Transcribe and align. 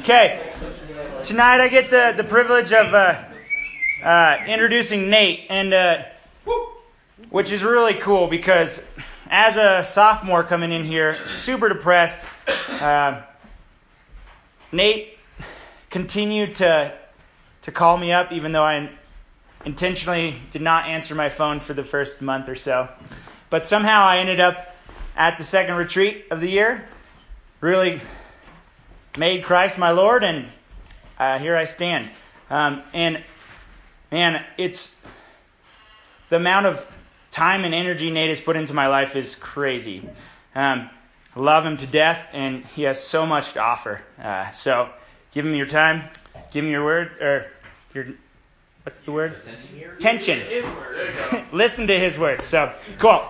Okay, 0.00 0.40
tonight 1.22 1.60
I 1.60 1.68
get 1.68 1.90
the, 1.90 2.14
the 2.16 2.24
privilege 2.24 2.72
of 2.72 2.94
uh, 2.94 3.22
uh, 4.02 4.38
introducing 4.46 5.10
Nate, 5.10 5.44
and 5.50 5.74
uh, 5.74 6.04
which 7.28 7.52
is 7.52 7.62
really 7.62 7.92
cool 7.92 8.26
because 8.26 8.82
as 9.28 9.58
a 9.58 9.84
sophomore 9.84 10.42
coming 10.42 10.72
in 10.72 10.86
here, 10.86 11.18
super 11.26 11.68
depressed, 11.68 12.26
uh, 12.80 13.20
Nate 14.72 15.18
continued 15.90 16.54
to 16.56 16.94
to 17.60 17.70
call 17.70 17.98
me 17.98 18.10
up, 18.10 18.32
even 18.32 18.52
though 18.52 18.64
I 18.64 18.88
intentionally 19.66 20.36
did 20.50 20.62
not 20.62 20.86
answer 20.86 21.14
my 21.14 21.28
phone 21.28 21.60
for 21.60 21.74
the 21.74 21.84
first 21.84 22.22
month 22.22 22.48
or 22.48 22.56
so. 22.56 22.88
But 23.50 23.66
somehow 23.66 24.06
I 24.06 24.16
ended 24.16 24.40
up 24.40 24.74
at 25.14 25.36
the 25.36 25.44
second 25.44 25.74
retreat 25.74 26.24
of 26.30 26.40
the 26.40 26.48
year, 26.48 26.88
really 27.60 28.00
made 29.16 29.44
Christ 29.44 29.78
my 29.78 29.90
Lord, 29.90 30.24
and 30.24 30.46
uh, 31.18 31.38
here 31.38 31.56
I 31.56 31.64
stand. 31.64 32.10
Um, 32.48 32.82
and 32.92 33.22
man, 34.10 34.44
it's 34.56 34.94
the 36.28 36.36
amount 36.36 36.66
of 36.66 36.86
time 37.30 37.64
and 37.64 37.74
energy 37.74 38.10
Nate 38.10 38.30
has 38.30 38.40
put 38.40 38.56
into 38.56 38.74
my 38.74 38.86
life 38.86 39.16
is 39.16 39.34
crazy. 39.34 40.08
Um, 40.54 40.90
I 41.36 41.40
love 41.40 41.64
him 41.64 41.76
to 41.76 41.86
death, 41.86 42.28
and 42.32 42.64
he 42.64 42.82
has 42.82 43.02
so 43.02 43.24
much 43.24 43.52
to 43.52 43.60
offer. 43.60 44.02
Uh, 44.20 44.50
so 44.50 44.90
give 45.32 45.46
him 45.46 45.54
your 45.54 45.66
time, 45.66 46.04
give 46.52 46.64
him 46.64 46.70
your 46.70 46.84
word, 46.84 47.12
or 47.20 47.46
your 47.94 48.06
what's 48.82 49.00
the 49.00 49.12
word? 49.12 49.36
Tension. 49.98 50.40
Listen 51.52 51.86
to 51.86 51.98
his 51.98 52.18
word. 52.18 52.42
So 52.50 52.72
cool. 52.98 53.24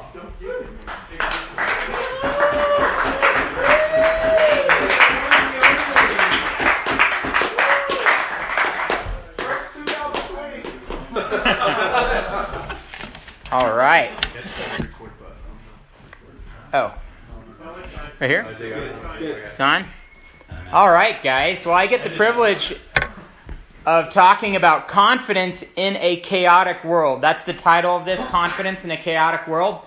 All 13.52 13.74
right. 13.74 14.12
Oh. 16.72 16.94
Right 18.20 18.30
here? 18.30 18.46
It's 19.50 19.58
on? 19.58 19.86
All 20.72 20.88
right, 20.88 21.20
guys. 21.20 21.66
Well, 21.66 21.74
I 21.74 21.88
get 21.88 22.04
the 22.04 22.10
privilege 22.10 22.76
of 23.84 24.12
talking 24.12 24.54
about 24.54 24.86
confidence 24.86 25.64
in 25.74 25.96
a 25.96 26.18
chaotic 26.18 26.84
world. 26.84 27.22
That's 27.22 27.42
the 27.42 27.52
title 27.52 27.96
of 27.96 28.04
this 28.04 28.24
Confidence 28.26 28.84
in 28.84 28.92
a 28.92 28.96
Chaotic 28.96 29.48
World. 29.48 29.80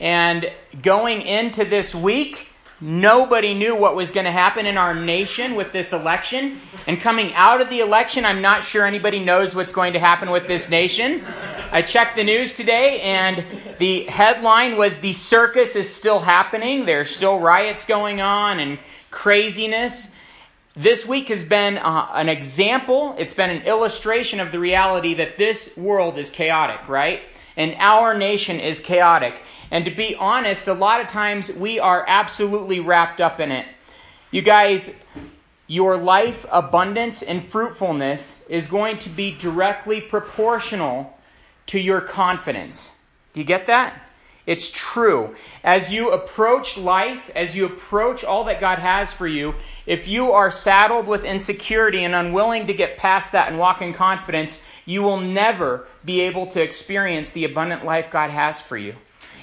And 0.00 0.50
going 0.80 1.20
into 1.20 1.66
this 1.66 1.94
week, 1.94 2.50
Nobody 2.82 3.52
knew 3.52 3.76
what 3.76 3.94
was 3.94 4.10
going 4.10 4.24
to 4.24 4.32
happen 4.32 4.64
in 4.64 4.78
our 4.78 4.94
nation 4.94 5.54
with 5.54 5.70
this 5.70 5.92
election. 5.92 6.60
And 6.86 6.98
coming 6.98 7.34
out 7.34 7.60
of 7.60 7.68
the 7.68 7.80
election, 7.80 8.24
I'm 8.24 8.40
not 8.40 8.64
sure 8.64 8.86
anybody 8.86 9.22
knows 9.22 9.54
what's 9.54 9.74
going 9.74 9.92
to 9.92 9.98
happen 9.98 10.30
with 10.30 10.46
this 10.46 10.70
nation. 10.70 11.22
I 11.72 11.82
checked 11.82 12.16
the 12.16 12.24
news 12.24 12.54
today, 12.54 13.00
and 13.00 13.44
the 13.78 14.02
headline 14.06 14.76
was 14.76 14.98
The 14.98 15.12
circus 15.12 15.76
is 15.76 15.88
still 15.88 16.18
happening. 16.18 16.84
There's 16.84 17.14
still 17.14 17.38
riots 17.38 17.86
going 17.86 18.20
on 18.20 18.58
and 18.58 18.76
craziness. 19.12 20.10
This 20.74 21.06
week 21.06 21.28
has 21.28 21.44
been 21.44 21.78
uh, 21.78 22.08
an 22.12 22.28
example, 22.28 23.14
it's 23.18 23.34
been 23.34 23.50
an 23.50 23.62
illustration 23.62 24.40
of 24.40 24.50
the 24.50 24.58
reality 24.58 25.14
that 25.14 25.36
this 25.36 25.76
world 25.76 26.18
is 26.18 26.28
chaotic, 26.28 26.88
right? 26.88 27.20
And 27.56 27.76
our 27.78 28.18
nation 28.18 28.58
is 28.58 28.80
chaotic. 28.80 29.40
And 29.70 29.84
to 29.84 29.92
be 29.92 30.16
honest, 30.16 30.66
a 30.66 30.74
lot 30.74 31.00
of 31.00 31.06
times 31.06 31.52
we 31.52 31.78
are 31.78 32.04
absolutely 32.08 32.80
wrapped 32.80 33.20
up 33.20 33.38
in 33.38 33.52
it. 33.52 33.66
You 34.32 34.42
guys, 34.42 34.96
your 35.68 35.96
life 35.96 36.46
abundance 36.50 37.22
and 37.22 37.44
fruitfulness 37.44 38.44
is 38.48 38.66
going 38.66 38.98
to 38.98 39.08
be 39.08 39.30
directly 39.30 40.00
proportional 40.00 41.16
to 41.70 41.78
your 41.78 42.00
confidence. 42.00 42.92
You 43.32 43.44
get 43.44 43.66
that? 43.66 44.02
It's 44.44 44.72
true. 44.72 45.36
As 45.62 45.92
you 45.92 46.10
approach 46.10 46.76
life, 46.76 47.30
as 47.36 47.54
you 47.54 47.66
approach 47.66 48.24
all 48.24 48.42
that 48.44 48.60
God 48.60 48.80
has 48.80 49.12
for 49.12 49.28
you, 49.28 49.54
if 49.86 50.08
you 50.08 50.32
are 50.32 50.50
saddled 50.50 51.06
with 51.06 51.22
insecurity 51.22 52.02
and 52.02 52.12
unwilling 52.12 52.66
to 52.66 52.74
get 52.74 52.96
past 52.96 53.30
that 53.30 53.48
and 53.48 53.56
walk 53.56 53.82
in 53.82 53.92
confidence, 53.92 54.64
you 54.84 55.02
will 55.02 55.20
never 55.20 55.86
be 56.04 56.22
able 56.22 56.48
to 56.48 56.60
experience 56.60 57.30
the 57.30 57.44
abundant 57.44 57.84
life 57.84 58.10
God 58.10 58.30
has 58.30 58.60
for 58.60 58.76
you. 58.76 58.96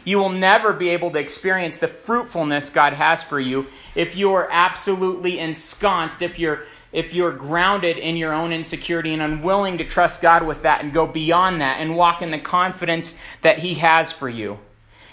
You 0.03 0.17
will 0.17 0.29
never 0.29 0.73
be 0.73 0.89
able 0.89 1.11
to 1.11 1.19
experience 1.19 1.77
the 1.77 1.87
fruitfulness 1.87 2.69
God 2.69 2.91
has 2.91 3.23
for 3.23 3.39
you 3.39 3.67
if 3.95 4.17
you 4.17 4.33
are 4.33 4.49
absolutely 4.51 5.39
ensconced, 5.39 6.21
if 6.21 6.37
you're 6.37 6.63
if 6.91 7.13
you're 7.13 7.31
grounded 7.31 7.97
in 7.97 8.17
your 8.17 8.33
own 8.33 8.51
insecurity 8.51 9.13
and 9.13 9.21
unwilling 9.21 9.77
to 9.77 9.83
trust 9.83 10.21
God 10.21 10.45
with 10.45 10.63
that 10.63 10.83
and 10.83 10.93
go 10.93 11.07
beyond 11.07 11.61
that 11.61 11.79
and 11.79 11.95
walk 11.95 12.21
in 12.21 12.31
the 12.31 12.39
confidence 12.39 13.15
that 13.41 13.59
He 13.59 13.75
has 13.75 14.11
for 14.11 14.29
you. 14.29 14.59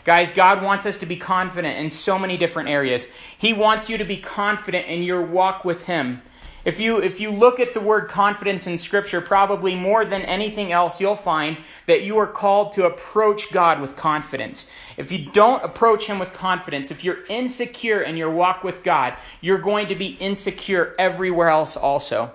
Guys, 0.04 0.32
God 0.32 0.62
wants 0.62 0.84
us 0.84 0.98
to 0.98 1.06
be 1.06 1.16
confident 1.16 1.78
in 1.78 1.88
so 1.88 2.18
many 2.18 2.36
different 2.36 2.68
areas. 2.68 3.08
He 3.38 3.52
wants 3.52 3.88
you 3.88 3.96
to 3.96 4.04
be 4.04 4.18
confident 4.18 4.86
in 4.86 5.02
your 5.02 5.22
walk 5.22 5.64
with 5.64 5.84
Him. 5.84 6.20
If 6.64 6.80
you, 6.80 6.98
if 6.98 7.20
you 7.20 7.30
look 7.30 7.60
at 7.60 7.74
the 7.74 7.80
word 7.80 8.08
confidence 8.08 8.66
in 8.66 8.78
Scripture, 8.78 9.20
probably 9.20 9.74
more 9.74 10.04
than 10.06 10.22
anything 10.22 10.72
else, 10.72 10.98
you'll 10.98 11.14
find 11.14 11.58
that 11.86 12.02
you 12.02 12.16
are 12.16 12.26
called 12.26 12.72
to 12.72 12.86
approach 12.86 13.52
God 13.52 13.82
with 13.82 13.96
confidence. 13.96 14.70
If 14.96 15.12
you 15.12 15.30
don't 15.30 15.62
approach 15.62 16.06
Him 16.06 16.18
with 16.18 16.32
confidence, 16.32 16.90
if 16.90 17.04
you're 17.04 17.24
insecure 17.28 18.00
in 18.00 18.16
your 18.16 18.30
walk 18.30 18.64
with 18.64 18.82
God, 18.82 19.14
you're 19.42 19.58
going 19.58 19.88
to 19.88 19.94
be 19.94 20.16
insecure 20.20 20.94
everywhere 20.98 21.50
else 21.50 21.76
also. 21.76 22.32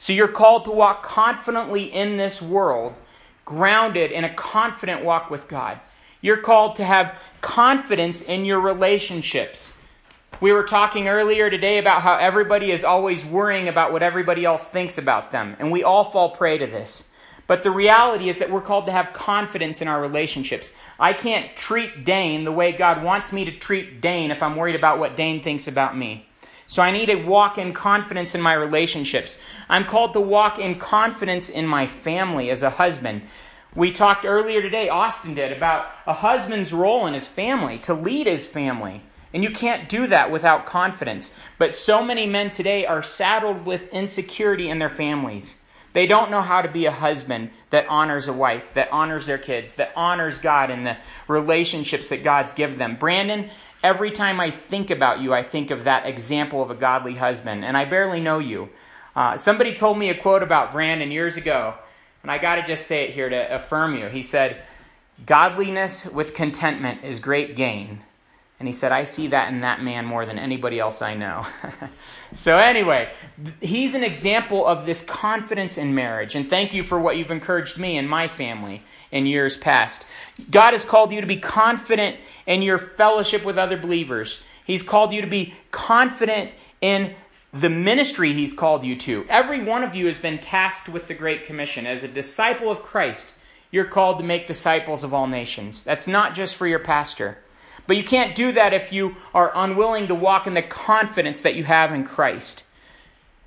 So 0.00 0.12
you're 0.12 0.26
called 0.26 0.64
to 0.64 0.72
walk 0.72 1.04
confidently 1.04 1.84
in 1.84 2.16
this 2.16 2.42
world, 2.42 2.94
grounded 3.44 4.10
in 4.10 4.24
a 4.24 4.34
confident 4.34 5.04
walk 5.04 5.30
with 5.30 5.46
God. 5.46 5.78
You're 6.20 6.38
called 6.38 6.74
to 6.76 6.84
have 6.84 7.16
confidence 7.40 8.22
in 8.22 8.44
your 8.44 8.58
relationships. 8.58 9.72
We 10.40 10.52
were 10.52 10.62
talking 10.62 11.08
earlier 11.08 11.50
today 11.50 11.78
about 11.78 12.02
how 12.02 12.14
everybody 12.14 12.70
is 12.70 12.84
always 12.84 13.24
worrying 13.24 13.66
about 13.66 13.92
what 13.92 14.04
everybody 14.04 14.44
else 14.44 14.68
thinks 14.68 14.96
about 14.96 15.32
them, 15.32 15.56
and 15.58 15.72
we 15.72 15.82
all 15.82 16.12
fall 16.12 16.30
prey 16.30 16.58
to 16.58 16.66
this. 16.68 17.08
But 17.48 17.64
the 17.64 17.72
reality 17.72 18.28
is 18.28 18.38
that 18.38 18.48
we're 18.48 18.60
called 18.60 18.86
to 18.86 18.92
have 18.92 19.12
confidence 19.12 19.82
in 19.82 19.88
our 19.88 20.00
relationships. 20.00 20.74
I 21.00 21.12
can't 21.12 21.56
treat 21.56 22.04
Dane 22.04 22.44
the 22.44 22.52
way 22.52 22.70
God 22.70 23.02
wants 23.02 23.32
me 23.32 23.46
to 23.46 23.50
treat 23.50 24.00
Dane 24.00 24.30
if 24.30 24.40
I'm 24.40 24.54
worried 24.54 24.76
about 24.76 25.00
what 25.00 25.16
Dane 25.16 25.42
thinks 25.42 25.66
about 25.66 25.98
me. 25.98 26.28
So 26.68 26.84
I 26.84 26.92
need 26.92 27.06
to 27.06 27.16
walk 27.16 27.58
in 27.58 27.72
confidence 27.72 28.36
in 28.36 28.40
my 28.40 28.52
relationships. 28.52 29.40
I'm 29.68 29.86
called 29.86 30.12
to 30.12 30.20
walk 30.20 30.60
in 30.60 30.78
confidence 30.78 31.48
in 31.48 31.66
my 31.66 31.88
family 31.88 32.50
as 32.50 32.62
a 32.62 32.70
husband. 32.70 33.22
We 33.74 33.90
talked 33.90 34.24
earlier 34.24 34.62
today, 34.62 34.88
Austin 34.88 35.34
did, 35.34 35.50
about 35.50 35.90
a 36.06 36.12
husband's 36.12 36.72
role 36.72 37.08
in 37.08 37.14
his 37.14 37.26
family, 37.26 37.78
to 37.80 37.94
lead 37.94 38.28
his 38.28 38.46
family. 38.46 39.02
And 39.32 39.42
you 39.42 39.50
can't 39.50 39.88
do 39.88 40.06
that 40.06 40.30
without 40.30 40.66
confidence. 40.66 41.34
But 41.58 41.74
so 41.74 42.02
many 42.02 42.26
men 42.26 42.50
today 42.50 42.86
are 42.86 43.02
saddled 43.02 43.66
with 43.66 43.92
insecurity 43.92 44.70
in 44.70 44.78
their 44.78 44.88
families. 44.88 45.62
They 45.92 46.06
don't 46.06 46.30
know 46.30 46.42
how 46.42 46.62
to 46.62 46.68
be 46.70 46.86
a 46.86 46.92
husband 46.92 47.50
that 47.70 47.86
honors 47.88 48.28
a 48.28 48.32
wife, 48.32 48.74
that 48.74 48.90
honors 48.92 49.26
their 49.26 49.38
kids, 49.38 49.76
that 49.76 49.92
honors 49.96 50.38
God 50.38 50.70
and 50.70 50.86
the 50.86 50.96
relationships 51.26 52.08
that 52.08 52.24
God's 52.24 52.52
given 52.52 52.78
them. 52.78 52.96
Brandon, 52.96 53.50
every 53.82 54.10
time 54.10 54.38
I 54.38 54.50
think 54.50 54.90
about 54.90 55.20
you, 55.20 55.34
I 55.34 55.42
think 55.42 55.70
of 55.70 55.84
that 55.84 56.06
example 56.06 56.62
of 56.62 56.70
a 56.70 56.74
godly 56.74 57.14
husband, 57.14 57.64
and 57.64 57.76
I 57.76 57.84
barely 57.84 58.20
know 58.20 58.38
you. 58.38 58.68
Uh, 59.16 59.36
somebody 59.36 59.74
told 59.74 59.98
me 59.98 60.10
a 60.10 60.14
quote 60.14 60.42
about 60.42 60.72
Brandon 60.72 61.10
years 61.10 61.36
ago, 61.36 61.74
and 62.22 62.30
I 62.30 62.38
got 62.38 62.56
to 62.56 62.66
just 62.66 62.86
say 62.86 63.04
it 63.04 63.14
here 63.14 63.28
to 63.28 63.54
affirm 63.54 63.96
you. 63.96 64.08
He 64.08 64.22
said, 64.22 64.62
Godliness 65.26 66.06
with 66.06 66.34
contentment 66.34 67.02
is 67.02 67.18
great 67.18 67.56
gain 67.56 68.02
and 68.58 68.66
he 68.66 68.72
said, 68.72 68.90
I 68.90 69.04
see 69.04 69.28
that 69.28 69.52
in 69.52 69.60
that 69.60 69.82
man 69.82 70.04
more 70.04 70.26
than 70.26 70.36
anybody 70.38 70.80
else 70.80 71.00
I 71.00 71.14
know. 71.14 71.46
so, 72.32 72.58
anyway, 72.58 73.08
he's 73.60 73.94
an 73.94 74.02
example 74.02 74.66
of 74.66 74.84
this 74.84 75.04
confidence 75.04 75.78
in 75.78 75.94
marriage. 75.94 76.34
And 76.34 76.50
thank 76.50 76.74
you 76.74 76.82
for 76.82 76.98
what 76.98 77.16
you've 77.16 77.30
encouraged 77.30 77.78
me 77.78 77.96
and 77.96 78.10
my 78.10 78.26
family 78.26 78.82
in 79.12 79.26
years 79.26 79.56
past. 79.56 80.06
God 80.50 80.72
has 80.72 80.84
called 80.84 81.12
you 81.12 81.20
to 81.20 81.26
be 81.26 81.36
confident 81.36 82.16
in 82.46 82.62
your 82.62 82.78
fellowship 82.78 83.44
with 83.44 83.58
other 83.58 83.76
believers, 83.76 84.42
He's 84.64 84.82
called 84.82 85.12
you 85.12 85.22
to 85.22 85.26
be 85.26 85.54
confident 85.70 86.50
in 86.82 87.14
the 87.54 87.70
ministry 87.70 88.32
He's 88.32 88.52
called 88.52 88.84
you 88.84 88.96
to. 88.96 89.24
Every 89.28 89.62
one 89.62 89.84
of 89.84 89.94
you 89.94 90.06
has 90.06 90.18
been 90.18 90.38
tasked 90.38 90.88
with 90.88 91.06
the 91.06 91.14
Great 91.14 91.44
Commission. 91.44 91.86
As 91.86 92.02
a 92.02 92.08
disciple 92.08 92.70
of 92.70 92.82
Christ, 92.82 93.32
you're 93.70 93.84
called 93.84 94.18
to 94.18 94.24
make 94.24 94.46
disciples 94.46 95.04
of 95.04 95.14
all 95.14 95.26
nations. 95.26 95.84
That's 95.84 96.06
not 96.06 96.34
just 96.34 96.56
for 96.56 96.66
your 96.66 96.80
pastor. 96.80 97.38
But 97.88 97.96
you 97.96 98.04
can't 98.04 98.36
do 98.36 98.52
that 98.52 98.74
if 98.74 98.92
you 98.92 99.16
are 99.34 99.50
unwilling 99.54 100.08
to 100.08 100.14
walk 100.14 100.46
in 100.46 100.52
the 100.52 100.62
confidence 100.62 101.40
that 101.40 101.54
you 101.54 101.64
have 101.64 101.92
in 101.92 102.04
Christ. 102.04 102.62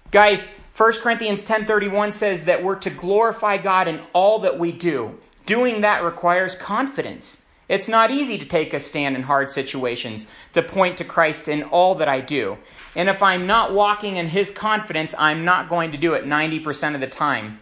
Guys, 0.09 0.49
1 0.75 0.93
Corinthians 1.03 1.43
10:31 1.43 2.11
says 2.11 2.45
that 2.45 2.63
we're 2.63 2.75
to 2.75 2.89
glorify 2.89 3.57
God 3.57 3.87
in 3.87 4.01
all 4.13 4.39
that 4.39 4.57
we 4.57 4.71
do. 4.71 5.19
Doing 5.45 5.81
that 5.81 6.03
requires 6.03 6.55
confidence. 6.55 7.43
It's 7.69 7.87
not 7.87 8.09
easy 8.09 8.39
to 8.39 8.45
take 8.45 8.73
a 8.73 8.79
stand 8.79 9.15
in 9.15 9.23
hard 9.23 9.51
situations, 9.51 10.25
to 10.53 10.63
point 10.63 10.97
to 10.97 11.03
Christ 11.03 11.47
in 11.47 11.61
all 11.63 11.93
that 11.95 12.09
I 12.09 12.19
do. 12.19 12.57
And 12.95 13.09
if 13.09 13.21
I'm 13.21 13.45
not 13.45 13.75
walking 13.75 14.17
in 14.17 14.29
His 14.29 14.49
confidence, 14.49 15.13
I'm 15.19 15.45
not 15.45 15.69
going 15.69 15.91
to 15.91 15.99
do 15.99 16.15
it 16.15 16.25
90% 16.25 16.95
of 16.95 16.99
the 16.99 17.07
time. 17.07 17.59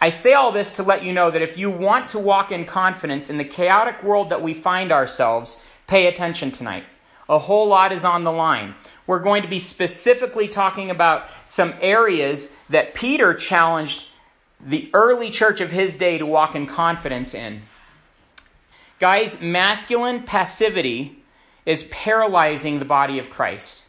I 0.00 0.10
say 0.10 0.34
all 0.34 0.52
this 0.52 0.70
to 0.76 0.84
let 0.84 1.02
you 1.02 1.12
know 1.12 1.32
that 1.32 1.42
if 1.42 1.58
you 1.58 1.68
want 1.68 2.06
to 2.08 2.18
walk 2.20 2.52
in 2.52 2.64
confidence 2.64 3.28
in 3.28 3.38
the 3.38 3.44
chaotic 3.44 4.04
world 4.04 4.30
that 4.30 4.40
we 4.40 4.54
find 4.54 4.92
ourselves, 4.92 5.64
pay 5.86 6.06
attention 6.06 6.50
tonight. 6.50 6.84
A 7.28 7.38
whole 7.38 7.66
lot 7.66 7.92
is 7.92 8.04
on 8.04 8.24
the 8.24 8.32
line. 8.32 8.74
We're 9.06 9.20
going 9.20 9.42
to 9.42 9.48
be 9.48 9.58
specifically 9.58 10.48
talking 10.48 10.90
about 10.90 11.28
some 11.44 11.74
areas 11.80 12.52
that 12.68 12.94
Peter 12.94 13.34
challenged 13.34 14.04
the 14.64 14.90
early 14.94 15.30
church 15.30 15.60
of 15.60 15.70
his 15.70 15.96
day 15.96 16.18
to 16.18 16.26
walk 16.26 16.54
in 16.54 16.66
confidence 16.66 17.34
in. 17.34 17.62
Guys, 18.98 19.40
masculine 19.40 20.22
passivity 20.22 21.22
is 21.66 21.84
paralyzing 21.90 22.78
the 22.78 22.84
body 22.84 23.18
of 23.18 23.28
Christ, 23.28 23.84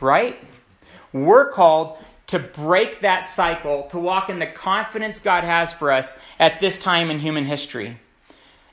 right? 0.00 0.38
We're 1.12 1.50
called 1.50 1.98
to 2.28 2.38
break 2.38 3.00
that 3.00 3.26
cycle, 3.26 3.88
to 3.90 3.98
walk 3.98 4.30
in 4.30 4.38
the 4.38 4.46
confidence 4.46 5.18
God 5.18 5.42
has 5.42 5.72
for 5.72 5.90
us 5.90 6.18
at 6.38 6.60
this 6.60 6.78
time 6.78 7.10
in 7.10 7.18
human 7.18 7.44
history. 7.46 7.98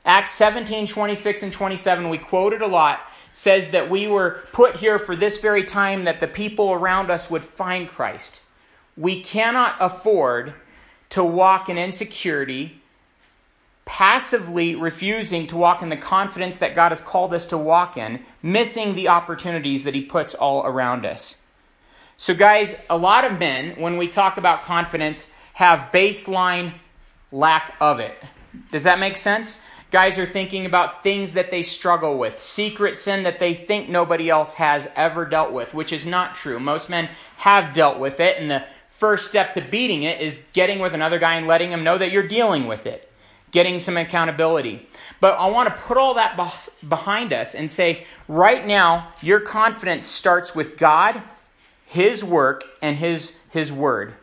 Acts 0.08 0.30
17, 0.30 0.86
26, 0.86 1.42
and 1.42 1.52
27, 1.52 2.08
we 2.08 2.16
quoted 2.16 2.62
a 2.62 2.66
lot, 2.66 3.00
says 3.30 3.68
that 3.72 3.90
we 3.90 4.06
were 4.06 4.42
put 4.52 4.76
here 4.76 4.98
for 4.98 5.14
this 5.14 5.36
very 5.36 5.62
time 5.62 6.04
that 6.04 6.18
the 6.18 6.26
people 6.26 6.72
around 6.72 7.10
us 7.10 7.28
would 7.28 7.44
find 7.44 7.86
Christ. 7.86 8.40
We 8.96 9.20
cannot 9.20 9.76
afford 9.78 10.54
to 11.10 11.22
walk 11.22 11.68
in 11.68 11.76
insecurity, 11.76 12.80
passively 13.84 14.74
refusing 14.74 15.46
to 15.48 15.58
walk 15.58 15.82
in 15.82 15.90
the 15.90 15.96
confidence 15.96 16.56
that 16.56 16.74
God 16.74 16.90
has 16.90 17.02
called 17.02 17.34
us 17.34 17.46
to 17.48 17.58
walk 17.58 17.98
in, 17.98 18.24
missing 18.42 18.94
the 18.94 19.08
opportunities 19.08 19.84
that 19.84 19.94
He 19.94 20.00
puts 20.00 20.34
all 20.34 20.64
around 20.64 21.04
us. 21.04 21.36
So, 22.16 22.34
guys, 22.34 22.74
a 22.88 22.96
lot 22.96 23.26
of 23.26 23.38
men, 23.38 23.78
when 23.78 23.98
we 23.98 24.08
talk 24.08 24.38
about 24.38 24.62
confidence, 24.62 25.34
have 25.52 25.92
baseline 25.92 26.72
lack 27.30 27.74
of 27.78 28.00
it. 28.00 28.16
Does 28.72 28.84
that 28.84 28.98
make 28.98 29.18
sense? 29.18 29.60
Guys 29.90 30.18
are 30.18 30.26
thinking 30.26 30.66
about 30.66 31.02
things 31.02 31.32
that 31.32 31.50
they 31.50 31.62
struggle 31.62 32.18
with, 32.18 32.40
secret 32.40 32.98
sin 32.98 33.22
that 33.22 33.38
they 33.38 33.54
think 33.54 33.88
nobody 33.88 34.28
else 34.28 34.54
has 34.54 34.90
ever 34.94 35.24
dealt 35.24 35.50
with, 35.52 35.72
which 35.72 35.92
is 35.92 36.04
not 36.04 36.34
true. 36.34 36.60
Most 36.60 36.90
men 36.90 37.08
have 37.38 37.72
dealt 37.72 37.98
with 37.98 38.20
it, 38.20 38.36
and 38.38 38.50
the 38.50 38.64
first 38.96 39.28
step 39.28 39.54
to 39.54 39.60
beating 39.62 40.02
it 40.02 40.20
is 40.20 40.44
getting 40.52 40.78
with 40.78 40.92
another 40.92 41.18
guy 41.18 41.36
and 41.36 41.46
letting 41.46 41.70
him 41.70 41.84
know 41.84 41.96
that 41.96 42.12
you're 42.12 42.28
dealing 42.28 42.66
with 42.66 42.86
it, 42.86 43.10
getting 43.50 43.80
some 43.80 43.96
accountability. 43.96 44.86
But 45.20 45.38
I 45.38 45.46
want 45.46 45.74
to 45.74 45.82
put 45.82 45.96
all 45.96 46.14
that 46.14 46.36
behind 46.86 47.32
us 47.32 47.54
and 47.54 47.72
say, 47.72 48.04
right 48.26 48.66
now, 48.66 49.12
your 49.22 49.40
confidence 49.40 50.06
starts 50.06 50.54
with 50.54 50.76
God 50.76 51.22
his 51.88 52.22
work 52.22 52.64
and 52.82 52.96
his, 52.98 53.34
his 53.50 53.72
word. 53.72 54.14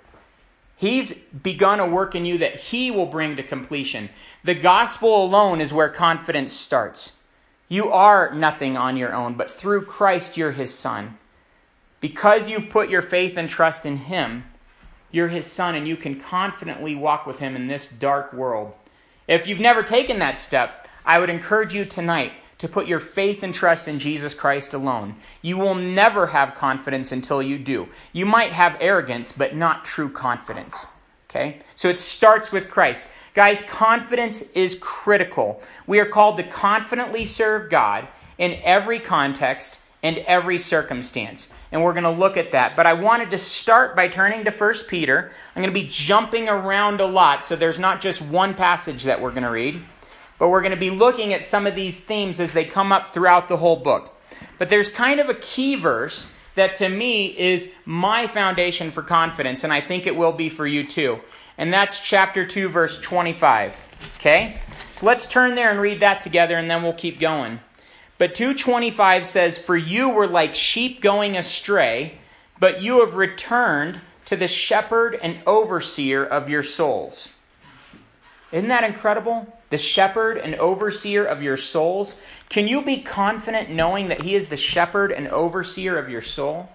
He's 0.77 1.13
begun 1.13 1.79
a 1.79 1.87
work 1.87 2.15
in 2.15 2.25
you 2.25 2.37
that 2.39 2.55
he 2.55 2.91
will 2.91 3.05
bring 3.05 3.35
to 3.37 3.43
completion. 3.43 4.09
The 4.43 4.55
gospel 4.55 5.23
alone 5.23 5.61
is 5.61 5.73
where 5.73 5.89
confidence 5.89 6.53
starts. 6.53 7.13
You 7.67 7.91
are 7.91 8.33
nothing 8.33 8.77
on 8.77 8.97
your 8.97 9.13
own, 9.13 9.35
but 9.35 9.49
through 9.49 9.85
Christ 9.85 10.37
you're 10.37 10.51
his 10.51 10.73
son. 10.73 11.17
Because 12.01 12.49
you've 12.49 12.69
put 12.69 12.89
your 12.89 13.01
faith 13.01 13.37
and 13.37 13.49
trust 13.49 13.85
in 13.85 13.97
him, 13.97 14.43
you're 15.11 15.29
his 15.29 15.47
son 15.47 15.75
and 15.75 15.87
you 15.87 15.95
can 15.95 16.19
confidently 16.19 16.93
walk 16.93 17.25
with 17.25 17.39
him 17.39 17.55
in 17.55 17.67
this 17.67 17.87
dark 17.87 18.33
world. 18.33 18.73
If 19.27 19.47
you've 19.47 19.59
never 19.59 19.81
taken 19.81 20.19
that 20.19 20.37
step, 20.37 20.87
I 21.05 21.19
would 21.19 21.29
encourage 21.29 21.73
you 21.73 21.85
tonight 21.85 22.33
to 22.57 22.67
put 22.67 22.87
your 22.87 22.99
faith 22.99 23.43
and 23.43 23.53
trust 23.53 23.87
in 23.87 23.99
Jesus 23.99 24.33
Christ 24.33 24.73
alone. 24.73 25.15
You 25.41 25.57
will 25.57 25.75
never 25.75 26.27
have 26.27 26.55
confidence 26.55 27.11
until 27.11 27.41
you 27.41 27.57
do. 27.57 27.89
You 28.13 28.25
might 28.25 28.53
have 28.53 28.77
arrogance, 28.79 29.31
but 29.31 29.55
not 29.55 29.85
true 29.85 30.09
confidence. 30.09 30.87
Okay? 31.29 31.61
So 31.75 31.89
it 31.89 31.99
starts 31.99 32.51
with 32.51 32.69
Christ. 32.69 33.07
Guys, 33.33 33.61
confidence 33.63 34.41
is 34.51 34.77
critical. 34.79 35.61
We 35.87 35.99
are 35.99 36.05
called 36.05 36.37
to 36.37 36.43
confidently 36.43 37.25
serve 37.25 37.69
God 37.69 38.07
in 38.37 38.53
every 38.63 38.99
context 38.99 39.81
and 40.01 40.19
every 40.19 40.57
circumstance. 40.57 41.51
And 41.71 41.83
we're 41.83 41.93
going 41.93 42.03
to 42.03 42.11
look 42.11 42.37
at 42.37 42.51
that. 42.53 42.75
But 42.77 42.85
I 42.85 42.93
wanted 42.93 43.31
to 43.31 43.37
start 43.37 43.95
by 43.95 44.07
turning 44.07 44.45
to 44.45 44.51
1 44.51 44.73
Peter. 44.87 45.31
I'm 45.55 45.61
going 45.61 45.73
to 45.73 45.79
be 45.79 45.87
jumping 45.89 46.47
around 46.47 47.01
a 47.01 47.05
lot, 47.05 47.43
so 47.43 47.55
there's 47.55 47.79
not 47.79 47.99
just 47.99 48.21
one 48.21 48.53
passage 48.53 49.03
that 49.03 49.19
we're 49.19 49.31
going 49.31 49.43
to 49.43 49.49
read. 49.49 49.81
But 50.37 50.49
we're 50.49 50.61
going 50.61 50.71
to 50.71 50.77
be 50.77 50.89
looking 50.89 51.33
at 51.33 51.43
some 51.43 51.65
of 51.65 51.75
these 51.75 51.99
themes 51.99 52.39
as 52.39 52.53
they 52.53 52.65
come 52.65 52.91
up 52.91 53.07
throughout 53.07 53.47
the 53.47 53.57
whole 53.57 53.77
book. 53.77 54.13
But 54.57 54.69
there's 54.69 54.89
kind 54.89 55.19
of 55.19 55.29
a 55.29 55.35
key 55.35 55.75
verse 55.75 56.27
that 56.55 56.75
to 56.75 56.89
me 56.89 57.27
is 57.37 57.71
my 57.85 58.27
foundation 58.27 58.91
for 58.91 59.01
confidence, 59.01 59.63
and 59.63 59.71
I 59.71 59.81
think 59.81 60.07
it 60.07 60.15
will 60.15 60.31
be 60.31 60.49
for 60.49 60.65
you 60.65 60.85
too. 60.87 61.19
And 61.57 61.73
that's 61.73 61.99
chapter 61.99 62.45
2, 62.45 62.69
verse 62.69 62.99
25. 62.99 63.75
Okay? 64.17 64.59
So 64.95 65.05
let's 65.05 65.27
turn 65.27 65.55
there 65.55 65.69
and 65.69 65.79
read 65.79 66.01
that 66.01 66.21
together, 66.21 66.57
and 66.57 66.69
then 66.69 66.83
we'll 66.83 66.93
keep 66.93 67.19
going. 67.19 67.59
But 68.17 68.35
225 68.35 69.25
says, 69.25 69.57
For 69.57 69.75
you 69.75 70.09
were 70.09 70.27
like 70.27 70.55
sheep 70.55 71.01
going 71.01 71.37
astray, 71.37 72.17
but 72.59 72.81
you 72.81 73.01
have 73.01 73.15
returned 73.15 73.99
to 74.25 74.35
the 74.35 74.47
shepherd 74.47 75.19
and 75.21 75.39
overseer 75.45 76.25
of 76.25 76.49
your 76.49 76.63
souls. 76.63 77.29
Isn't 78.51 78.69
that 78.69 78.83
incredible? 78.83 79.53
The 79.75 79.79
shepherd 79.79 80.37
and 80.37 80.55
overseer 80.55 81.25
of 81.25 81.43
your 81.43 81.57
souls? 81.57 82.15
Can 82.47 82.65
you 82.65 82.81
be 82.81 83.01
confident 83.01 83.69
knowing 83.69 84.07
that 84.07 84.21
he 84.21 84.33
is 84.33 84.47
the 84.47 84.55
shepherd 84.55 85.11
and 85.11 85.27
overseer 85.27 85.97
of 85.97 86.09
your 86.09 86.21
soul? 86.21 86.69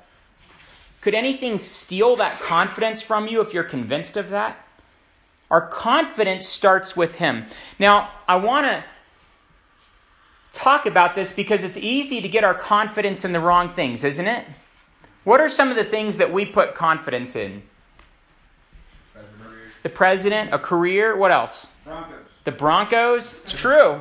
Could 1.01 1.15
anything 1.15 1.59
steal 1.59 2.17
that 2.17 2.43
confidence 2.43 3.01
from 3.01 3.27
you 3.27 3.41
if 3.41 3.55
you're 3.55 3.65
convinced 3.65 4.19
of 4.19 4.29
that? 4.29 4.63
Our 5.51 5.67
confidence 5.67 6.47
starts 6.47 6.95
with 6.95 7.15
him. 7.15 7.47
Now, 7.79 8.11
I 8.29 8.37
want 8.37 8.67
to 8.67 8.85
talk 10.53 10.85
about 10.85 11.15
this 11.15 11.33
because 11.33 11.65
it's 11.65 11.79
easy 11.79 12.21
to 12.21 12.29
get 12.29 12.45
our 12.45 12.53
confidence 12.53 13.25
in 13.25 13.33
the 13.33 13.41
wrong 13.41 13.71
things, 13.71 14.05
isn't 14.05 14.27
it? 14.27 14.45
What 15.25 15.41
are 15.41 15.49
some 15.49 15.71
of 15.71 15.77
the 15.77 15.85
things 15.85 16.19
that 16.19 16.35
we 16.35 16.45
put 16.45 16.75
confidence 16.75 17.35
in? 17.35 17.63
President. 19.15 19.73
The 19.85 19.89
president, 19.89 20.53
a 20.53 20.59
career, 20.59 21.17
what 21.17 21.31
else? 21.31 21.67
Broncos. 21.87 22.20
The 22.45 22.53
Broncos, 22.53 23.39
it's 23.43 23.53
true. 23.53 24.01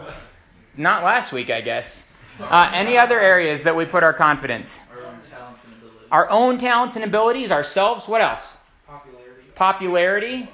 Not 0.78 1.04
last 1.04 1.34
week, 1.34 1.50
I 1.50 1.62
guess. 1.62 2.06
Uh, 2.40 2.72
any 2.74 2.98
other 2.98 3.20
areas 3.20 3.64
that 3.64 3.76
we 3.76 3.84
put 3.86 4.02
our 4.02 4.14
confidence? 4.14 4.80
Our 4.90 5.06
own 5.06 5.20
talents 5.30 5.66
and 5.66 5.74
abilities. 5.74 6.08
Our 6.12 6.30
own 6.30 6.58
talents 6.58 6.96
and 6.96 7.06
abilities, 7.06 7.52
ourselves. 7.52 8.08
What 8.08 8.22
else? 8.22 8.58
Popularity. 8.88 9.44
Popularity. 9.56 10.50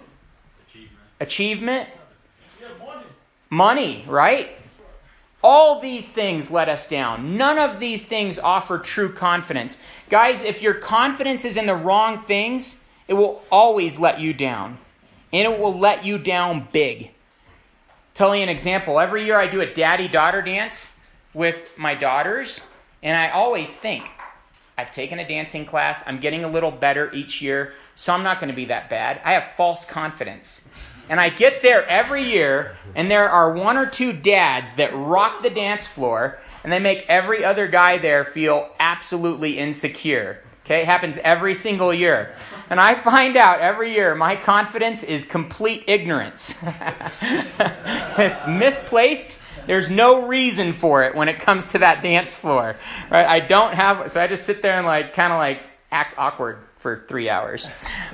Achievement. 0.67 0.99
Achievement. 1.19 1.89
Yeah, 2.59 2.67
money. 2.83 3.05
Money, 3.51 4.05
right? 4.07 4.49
All 5.43 5.79
these 5.79 6.09
things 6.09 6.49
let 6.49 6.69
us 6.69 6.87
down. 6.87 7.37
None 7.37 7.59
of 7.59 7.79
these 7.79 8.03
things 8.03 8.39
offer 8.39 8.79
true 8.79 9.11
confidence. 9.11 9.79
Guys, 10.09 10.41
if 10.41 10.63
your 10.63 10.73
confidence 10.73 11.45
is 11.45 11.55
in 11.55 11.67
the 11.67 11.75
wrong 11.75 12.19
things, 12.23 12.81
it 13.07 13.13
will 13.13 13.43
always 13.51 13.99
let 13.99 14.19
you 14.19 14.33
down. 14.33 14.79
And 15.31 15.53
it 15.53 15.59
will 15.59 15.77
let 15.77 16.03
you 16.03 16.17
down 16.17 16.67
big. 16.71 17.11
Tell 18.15 18.33
you 18.33 18.43
an 18.43 18.49
example. 18.49 19.01
Every 19.01 19.25
year 19.25 19.37
I 19.37 19.47
do 19.47 19.59
a 19.59 19.65
daddy 19.65 20.07
daughter 20.07 20.41
dance 20.41 20.89
with 21.33 21.77
my 21.77 21.95
daughters, 21.95 22.61
and 23.03 23.17
I 23.17 23.31
always 23.31 23.75
think, 23.75 24.05
I've 24.77 24.93
taken 24.93 25.19
a 25.19 25.27
dancing 25.27 25.65
class, 25.65 26.01
I'm 26.07 26.21
getting 26.21 26.45
a 26.45 26.47
little 26.47 26.71
better 26.71 27.11
each 27.11 27.41
year, 27.41 27.73
so 27.97 28.13
I'm 28.13 28.23
not 28.23 28.39
going 28.39 28.47
to 28.47 28.55
be 28.55 28.65
that 28.65 28.89
bad. 28.89 29.19
I 29.25 29.33
have 29.33 29.57
false 29.57 29.83
confidence. 29.83 30.63
And 31.09 31.19
I 31.19 31.27
get 31.27 31.61
there 31.61 31.85
every 31.87 32.23
year, 32.23 32.77
and 32.95 33.11
there 33.11 33.29
are 33.29 33.51
one 33.51 33.75
or 33.75 33.85
two 33.85 34.13
dads 34.13 34.75
that 34.75 34.95
rock 34.95 35.43
the 35.43 35.49
dance 35.49 35.85
floor, 35.85 36.39
and 36.63 36.71
they 36.71 36.79
make 36.79 37.05
every 37.09 37.43
other 37.43 37.67
guy 37.67 37.97
there 37.97 38.23
feel 38.23 38.69
absolutely 38.79 39.59
insecure. 39.59 40.39
Okay, 40.65 40.81
it 40.81 40.87
happens 40.87 41.19
every 41.19 41.53
single 41.53 41.93
year. 41.93 42.33
And 42.71 42.79
I 42.79 42.95
find 42.95 43.37
out 43.37 43.59
every 43.59 43.93
year 43.93 44.15
my 44.15 44.35
confidence 44.35 45.03
is 45.03 45.23
complete 45.23 45.83
ignorance. 45.85 46.57
it's 47.21 48.47
misplaced. 48.47 49.39
There's 49.67 49.91
no 49.91 50.25
reason 50.25 50.73
for 50.73 51.03
it 51.03 51.13
when 51.13 51.29
it 51.29 51.37
comes 51.37 51.67
to 51.67 51.79
that 51.79 52.01
dance 52.01 52.35
floor. 52.35 52.75
Right? 53.11 53.27
I 53.27 53.41
don't 53.41 53.75
have 53.75 54.11
so 54.11 54.19
I 54.19 54.25
just 54.25 54.47
sit 54.47 54.63
there 54.63 54.73
and 54.73 54.87
like 54.87 55.13
kind 55.13 55.31
of 55.31 55.37
like 55.37 55.61
act 55.91 56.17
awkward 56.17 56.57
for 56.79 57.05
3 57.07 57.29
hours. 57.29 57.67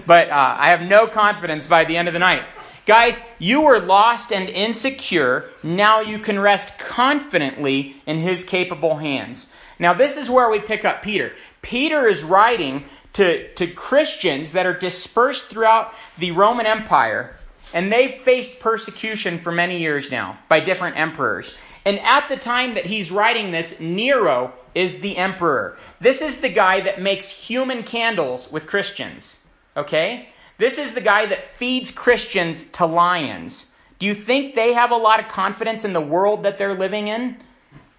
But 0.06 0.30
uh, 0.30 0.56
I 0.60 0.72
have 0.72 0.82
no 0.82 1.08
confidence 1.08 1.68
by 1.68 1.86
the 1.86 1.96
end 1.96 2.10
of 2.10 2.14
the 2.14 2.20
night. 2.20 2.44
Guys, 2.86 3.24
you 3.40 3.62
were 3.62 3.80
lost 3.80 4.34
and 4.34 4.50
insecure. 4.50 5.46
Now 5.64 6.02
you 6.02 6.20
can 6.20 6.38
rest 6.38 6.78
confidently 6.80 7.96
in 8.06 8.18
his 8.18 8.44
capable 8.44 8.98
hands. 8.98 9.54
Now, 9.82 9.96
this 9.96 10.16
is 10.16 10.30
where 10.30 10.48
we 10.48 10.60
pick 10.60 10.86
up 10.86 11.02
Peter. 11.02 11.34
Peter 11.62 12.08
is 12.08 12.24
writing 12.24 12.86
to, 13.14 13.54
to 13.56 13.68
Christians 13.68 14.54
that 14.54 14.66
are 14.66 14.78
dispersed 14.78 15.48
throughout 15.48 15.94
the 16.18 16.32
Roman 16.32 16.66
Empire, 16.66 17.36
and 17.74 17.92
they've 17.92 18.22
faced 18.22 18.60
persecution 18.60 19.38
for 19.38 19.52
many 19.52 19.80
years 19.80 20.12
now 20.12 20.40
by 20.50 20.60
different 20.60 20.98
emperors. 20.98 21.58
And 21.86 22.00
at 22.00 22.28
the 22.30 22.38
time 22.38 22.76
that 22.76 22.86
he's 22.86 23.12
writing 23.12 23.52
this, 23.52 23.80
Nero 23.80 24.54
is 24.76 25.00
the 25.00 25.18
emperor. 25.18 25.78
This 26.00 26.22
is 26.22 26.42
the 26.42 26.50
guy 26.50 26.82
that 26.82 27.02
makes 27.02 27.30
human 27.30 27.84
candles 27.84 28.52
with 28.52 28.68
Christians. 28.68 29.40
Okay? 29.76 30.30
This 30.58 30.78
is 30.78 30.94
the 30.94 31.02
guy 31.02 31.26
that 31.26 31.58
feeds 31.58 31.92
Christians 31.92 32.66
to 32.72 32.86
lions. 32.86 33.72
Do 34.00 34.06
you 34.06 34.14
think 34.14 34.56
they 34.56 34.74
have 34.74 34.92
a 34.92 34.96
lot 34.96 35.20
of 35.20 35.28
confidence 35.28 35.86
in 35.86 35.94
the 35.94 36.02
world 36.02 36.44
that 36.44 36.58
they're 36.58 36.74
living 36.74 37.08
in? 37.08 37.38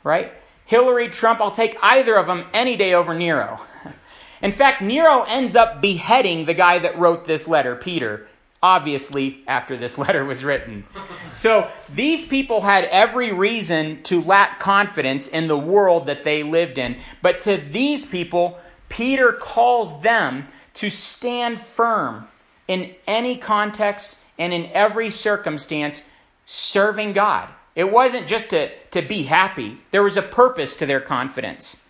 Right? 0.04 0.32
Hillary, 0.72 1.10
Trump, 1.10 1.42
I'll 1.42 1.50
take 1.50 1.76
either 1.82 2.16
of 2.16 2.26
them 2.26 2.46
any 2.54 2.76
day 2.76 2.94
over 2.94 3.12
Nero. 3.12 3.60
In 4.40 4.52
fact, 4.52 4.80
Nero 4.80 5.22
ends 5.24 5.54
up 5.54 5.82
beheading 5.82 6.46
the 6.46 6.54
guy 6.54 6.78
that 6.78 6.98
wrote 6.98 7.26
this 7.26 7.46
letter, 7.46 7.76
Peter, 7.76 8.26
obviously 8.62 9.42
after 9.46 9.76
this 9.76 9.98
letter 10.04 10.24
was 10.24 10.42
written. 10.42 10.86
So 11.34 11.70
these 11.94 12.26
people 12.26 12.62
had 12.62 12.86
every 12.86 13.34
reason 13.34 14.02
to 14.04 14.22
lack 14.22 14.60
confidence 14.60 15.28
in 15.28 15.46
the 15.46 15.58
world 15.58 16.06
that 16.06 16.24
they 16.24 16.42
lived 16.42 16.78
in. 16.78 16.96
But 17.20 17.42
to 17.42 17.58
these 17.58 18.06
people, 18.06 18.58
Peter 18.88 19.34
calls 19.34 20.00
them 20.00 20.46
to 20.72 20.88
stand 20.88 21.60
firm 21.60 22.28
in 22.66 22.94
any 23.06 23.36
context 23.36 24.20
and 24.38 24.54
in 24.54 24.70
every 24.72 25.10
circumstance, 25.10 26.08
serving 26.46 27.12
God. 27.12 27.50
It 27.74 27.90
wasn't 27.90 28.26
just 28.26 28.50
to, 28.50 28.70
to 28.90 29.02
be 29.02 29.24
happy, 29.24 29.78
there 29.90 30.02
was 30.02 30.16
a 30.16 30.22
purpose 30.22 30.76
to 30.76 30.86
their 30.86 31.00
confidence. 31.00 31.80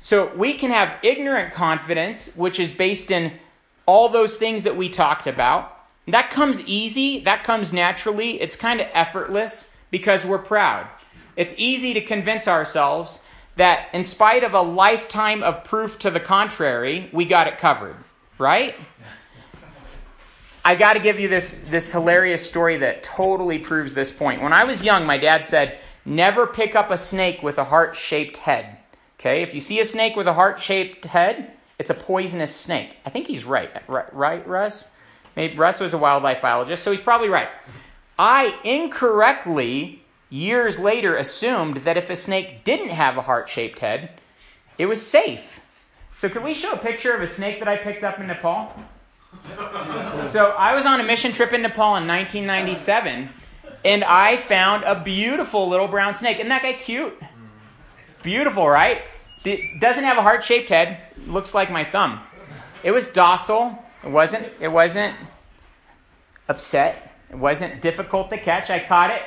So 0.00 0.34
we 0.34 0.54
can 0.54 0.70
have 0.70 0.98
ignorant 1.02 1.52
confidence, 1.52 2.32
which 2.34 2.58
is 2.58 2.72
based 2.72 3.10
in 3.10 3.32
all 3.86 4.08
those 4.08 4.36
things 4.36 4.64
that 4.64 4.76
we 4.76 4.88
talked 4.88 5.26
about. 5.26 5.74
That 6.06 6.30
comes 6.30 6.60
easy, 6.66 7.20
that 7.24 7.44
comes 7.44 7.72
naturally, 7.72 8.40
it's 8.40 8.56
kind 8.56 8.80
of 8.80 8.88
effortless 8.92 9.70
because 9.90 10.24
we're 10.24 10.38
proud. 10.38 10.86
It's 11.36 11.54
easy 11.56 11.94
to 11.94 12.00
convince 12.00 12.48
ourselves 12.48 13.22
that 13.56 13.88
in 13.92 14.04
spite 14.04 14.44
of 14.44 14.54
a 14.54 14.60
lifetime 14.60 15.42
of 15.42 15.64
proof 15.64 15.98
to 16.00 16.10
the 16.10 16.20
contrary, 16.20 17.10
we 17.12 17.24
got 17.24 17.46
it 17.46 17.58
covered, 17.58 17.96
right? 18.38 18.74
I 20.64 20.74
got 20.74 20.94
to 20.94 21.00
give 21.00 21.18
you 21.18 21.28
this, 21.28 21.64
this 21.68 21.92
hilarious 21.92 22.46
story 22.46 22.78
that 22.78 23.02
totally 23.02 23.58
proves 23.58 23.94
this 23.94 24.10
point. 24.10 24.42
When 24.42 24.52
I 24.52 24.64
was 24.64 24.84
young, 24.84 25.06
my 25.06 25.18
dad 25.18 25.44
said, 25.44 25.78
Never 26.04 26.46
pick 26.46 26.74
up 26.74 26.90
a 26.90 26.96
snake 26.96 27.42
with 27.42 27.58
a 27.58 27.64
heart 27.64 27.94
shaped 27.94 28.38
head. 28.38 28.78
Okay, 29.20 29.42
if 29.42 29.52
you 29.52 29.60
see 29.60 29.80
a 29.80 29.84
snake 29.84 30.16
with 30.16 30.26
a 30.26 30.32
heart 30.32 30.60
shaped 30.60 31.04
head, 31.04 31.52
it's 31.78 31.90
a 31.90 31.94
poisonous 31.94 32.54
snake. 32.54 32.96
I 33.04 33.10
think 33.10 33.26
he's 33.26 33.44
right. 33.44 33.70
Right, 33.88 34.14
right 34.14 34.46
Russ? 34.46 34.88
Maybe 35.36 35.56
Russ 35.56 35.80
was 35.80 35.92
a 35.92 35.98
wildlife 35.98 36.40
biologist, 36.40 36.82
so 36.82 36.90
he's 36.90 37.00
probably 37.00 37.28
right. 37.28 37.48
I 38.18 38.58
incorrectly, 38.64 40.02
years 40.30 40.78
later, 40.78 41.16
assumed 41.16 41.78
that 41.78 41.96
if 41.96 42.10
a 42.10 42.16
snake 42.16 42.64
didn't 42.64 42.90
have 42.90 43.16
a 43.16 43.22
heart 43.22 43.48
shaped 43.48 43.80
head, 43.80 44.10
it 44.78 44.86
was 44.86 45.04
safe. 45.06 45.60
So, 46.14 46.28
can 46.28 46.42
we 46.42 46.54
show 46.54 46.72
a 46.72 46.78
picture 46.78 47.14
of 47.14 47.22
a 47.22 47.28
snake 47.28 47.58
that 47.58 47.68
I 47.68 47.76
picked 47.76 48.02
up 48.02 48.18
in 48.18 48.26
Nepal? 48.26 48.72
So 50.30 50.54
I 50.58 50.74
was 50.74 50.84
on 50.86 51.00
a 51.00 51.04
mission 51.04 51.32
trip 51.32 51.52
in 51.52 51.62
Nepal 51.62 51.96
in 51.96 52.06
1997, 52.06 53.28
and 53.84 54.04
I 54.04 54.36
found 54.36 54.84
a 54.84 55.00
beautiful 55.00 55.68
little 55.68 55.88
brown 55.88 56.14
snake. 56.14 56.36
Isn't 56.38 56.48
that 56.48 56.62
guy 56.62 56.74
cute? 56.74 57.18
Beautiful, 58.22 58.68
right? 58.68 59.02
It 59.44 59.80
doesn't 59.80 60.04
have 60.04 60.18
a 60.18 60.22
heart-shaped 60.22 60.68
head. 60.68 60.98
Looks 61.26 61.54
like 61.54 61.70
my 61.70 61.84
thumb. 61.84 62.20
It 62.82 62.90
was 62.90 63.06
docile. 63.06 63.82
It 64.04 64.10
wasn't. 64.10 64.48
It 64.60 64.68
wasn't 64.68 65.16
upset. 66.48 67.16
It 67.30 67.36
wasn't 67.36 67.82
difficult 67.82 68.30
to 68.30 68.38
catch. 68.38 68.70
I 68.70 68.80
caught 68.80 69.10
it, 69.10 69.22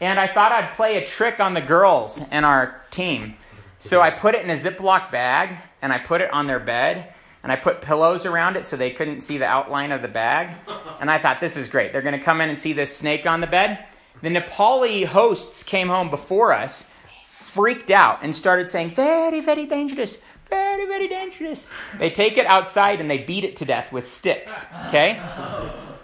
and 0.00 0.18
I 0.18 0.26
thought 0.26 0.52
I'd 0.52 0.72
play 0.72 0.96
a 0.96 1.06
trick 1.06 1.40
on 1.40 1.54
the 1.54 1.60
girls 1.60 2.22
in 2.30 2.44
our 2.44 2.82
team. 2.90 3.36
So 3.78 4.00
I 4.00 4.10
put 4.10 4.34
it 4.34 4.44
in 4.44 4.50
a 4.50 4.56
Ziploc 4.56 5.10
bag, 5.10 5.56
and 5.80 5.92
I 5.92 5.98
put 5.98 6.20
it 6.20 6.32
on 6.32 6.46
their 6.46 6.60
bed 6.60 7.12
and 7.42 7.50
I 7.50 7.56
put 7.56 7.82
pillows 7.82 8.24
around 8.24 8.56
it 8.56 8.66
so 8.66 8.76
they 8.76 8.90
couldn't 8.90 9.22
see 9.22 9.38
the 9.38 9.46
outline 9.46 9.90
of 9.92 10.02
the 10.02 10.08
bag. 10.08 10.54
And 11.00 11.10
I 11.10 11.18
thought, 11.18 11.40
this 11.40 11.56
is 11.56 11.68
great. 11.68 11.92
They're 11.92 12.02
going 12.02 12.18
to 12.18 12.24
come 12.24 12.40
in 12.40 12.48
and 12.48 12.58
see 12.58 12.72
this 12.72 12.96
snake 12.96 13.26
on 13.26 13.40
the 13.40 13.46
bed. 13.46 13.84
The 14.22 14.28
Nepali 14.28 15.04
hosts 15.04 15.64
came 15.64 15.88
home 15.88 16.08
before 16.08 16.52
us, 16.52 16.88
freaked 17.26 17.90
out, 17.90 18.20
and 18.22 18.34
started 18.34 18.70
saying, 18.70 18.94
very, 18.94 19.40
very 19.40 19.66
dangerous, 19.66 20.18
very, 20.48 20.86
very 20.86 21.08
dangerous. 21.08 21.66
They 21.98 22.10
take 22.10 22.36
it 22.36 22.46
outside 22.46 23.00
and 23.00 23.10
they 23.10 23.18
beat 23.18 23.44
it 23.44 23.56
to 23.56 23.64
death 23.64 23.92
with 23.92 24.06
sticks, 24.06 24.66
okay? 24.88 25.20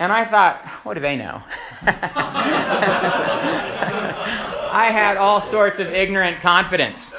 And 0.00 0.12
I 0.12 0.24
thought, 0.24 0.64
what 0.84 0.94
do 0.94 1.00
they 1.00 1.16
know? 1.16 1.42
I 4.70 4.90
had 4.90 5.16
all 5.16 5.40
sorts 5.40 5.78
of 5.78 5.88
ignorant 5.88 6.40
confidence. 6.40 7.14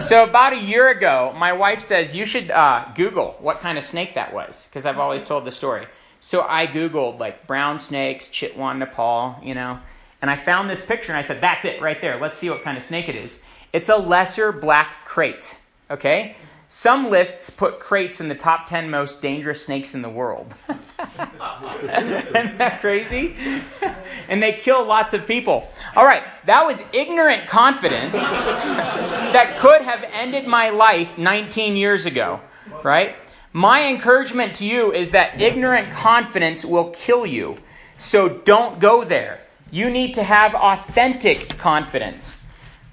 So, 0.00 0.24
about 0.24 0.52
a 0.52 0.60
year 0.60 0.88
ago, 0.88 1.34
my 1.36 1.52
wife 1.52 1.82
says, 1.82 2.16
You 2.16 2.26
should 2.26 2.50
uh, 2.50 2.86
Google 2.94 3.36
what 3.40 3.60
kind 3.60 3.78
of 3.78 3.84
snake 3.84 4.14
that 4.14 4.32
was, 4.32 4.66
because 4.66 4.86
I've 4.86 4.98
always 4.98 5.24
told 5.24 5.44
the 5.44 5.50
story. 5.50 5.86
So, 6.20 6.46
I 6.48 6.66
Googled 6.66 7.18
like 7.18 7.46
brown 7.46 7.78
snakes, 7.78 8.28
Chitwan, 8.28 8.78
Nepal, 8.78 9.38
you 9.42 9.54
know, 9.54 9.78
and 10.20 10.30
I 10.30 10.36
found 10.36 10.70
this 10.70 10.84
picture 10.84 11.12
and 11.12 11.18
I 11.18 11.22
said, 11.22 11.40
That's 11.40 11.64
it 11.64 11.80
right 11.80 12.00
there. 12.00 12.18
Let's 12.18 12.38
see 12.38 12.50
what 12.50 12.62
kind 12.62 12.76
of 12.76 12.84
snake 12.84 13.08
it 13.08 13.16
is. 13.16 13.42
It's 13.72 13.88
a 13.88 13.96
lesser 13.96 14.52
black 14.52 15.06
krait, 15.06 15.56
okay? 15.90 16.36
Some 16.68 17.10
lists 17.10 17.50
put 17.50 17.78
kraits 17.78 18.20
in 18.20 18.28
the 18.28 18.34
top 18.34 18.68
10 18.68 18.90
most 18.90 19.22
dangerous 19.22 19.64
snakes 19.64 19.94
in 19.94 20.02
the 20.02 20.08
world. 20.08 20.52
Isn't 20.68 22.58
that 22.58 22.78
crazy? 22.80 23.36
and 24.28 24.42
they 24.42 24.54
kill 24.54 24.84
lots 24.84 25.14
of 25.14 25.26
people. 25.26 25.70
All 25.96 26.04
right, 26.04 26.24
that 26.46 26.66
was 26.66 26.82
ignorant 26.92 27.46
confidence 27.46 28.14
that 28.14 29.56
could 29.58 29.82
have 29.82 30.04
ended 30.12 30.46
my 30.46 30.70
life 30.70 31.16
19 31.16 31.76
years 31.76 32.04
ago, 32.04 32.40
right? 32.82 33.14
My 33.52 33.86
encouragement 33.86 34.56
to 34.56 34.66
you 34.66 34.92
is 34.92 35.12
that 35.12 35.40
ignorant 35.40 35.92
confidence 35.92 36.64
will 36.64 36.90
kill 36.90 37.24
you. 37.24 37.58
So 37.96 38.28
don't 38.28 38.80
go 38.80 39.04
there. 39.04 39.40
You 39.70 39.88
need 39.88 40.14
to 40.14 40.24
have 40.24 40.56
authentic 40.56 41.56
confidence, 41.58 42.42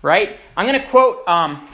right? 0.03 0.39
I'm 0.55 0.67
going 0.67 0.79
to 0.79 0.87
quote 0.87 1.27
um, 1.27 1.67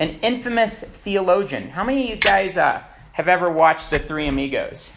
an 0.00 0.18
infamous 0.20 0.82
theologian. 0.82 1.70
How 1.70 1.84
many 1.84 2.04
of 2.04 2.10
you 2.10 2.16
guys 2.16 2.56
uh, 2.56 2.82
have 3.12 3.28
ever 3.28 3.48
watched 3.48 3.90
The 3.90 4.00
Three 4.00 4.26
Amigos? 4.26 4.92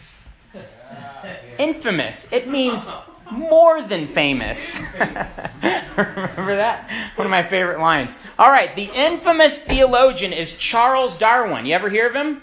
Infamous. 1.58 2.30
It 2.32 2.48
means 2.48 2.90
more 3.32 3.82
than 3.82 4.06
famous. 4.06 4.80
Remember 5.00 6.56
that? 6.56 7.12
One 7.16 7.26
of 7.26 7.30
my 7.30 7.42
favorite 7.42 7.80
lines. 7.80 8.18
All 8.38 8.50
right, 8.50 8.74
the 8.74 8.90
infamous 8.94 9.58
theologian 9.58 10.32
is 10.32 10.56
Charles 10.56 11.18
Darwin. 11.18 11.66
You 11.66 11.74
ever 11.74 11.88
hear 11.88 12.06
of 12.06 12.14
him? 12.14 12.42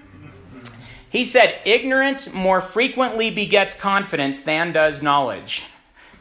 He 1.09 1.23
said, 1.23 1.59
Ignorance 1.65 2.33
more 2.33 2.61
frequently 2.61 3.31
begets 3.31 3.73
confidence 3.73 4.41
than 4.41 4.71
does 4.73 5.01
knowledge. 5.01 5.63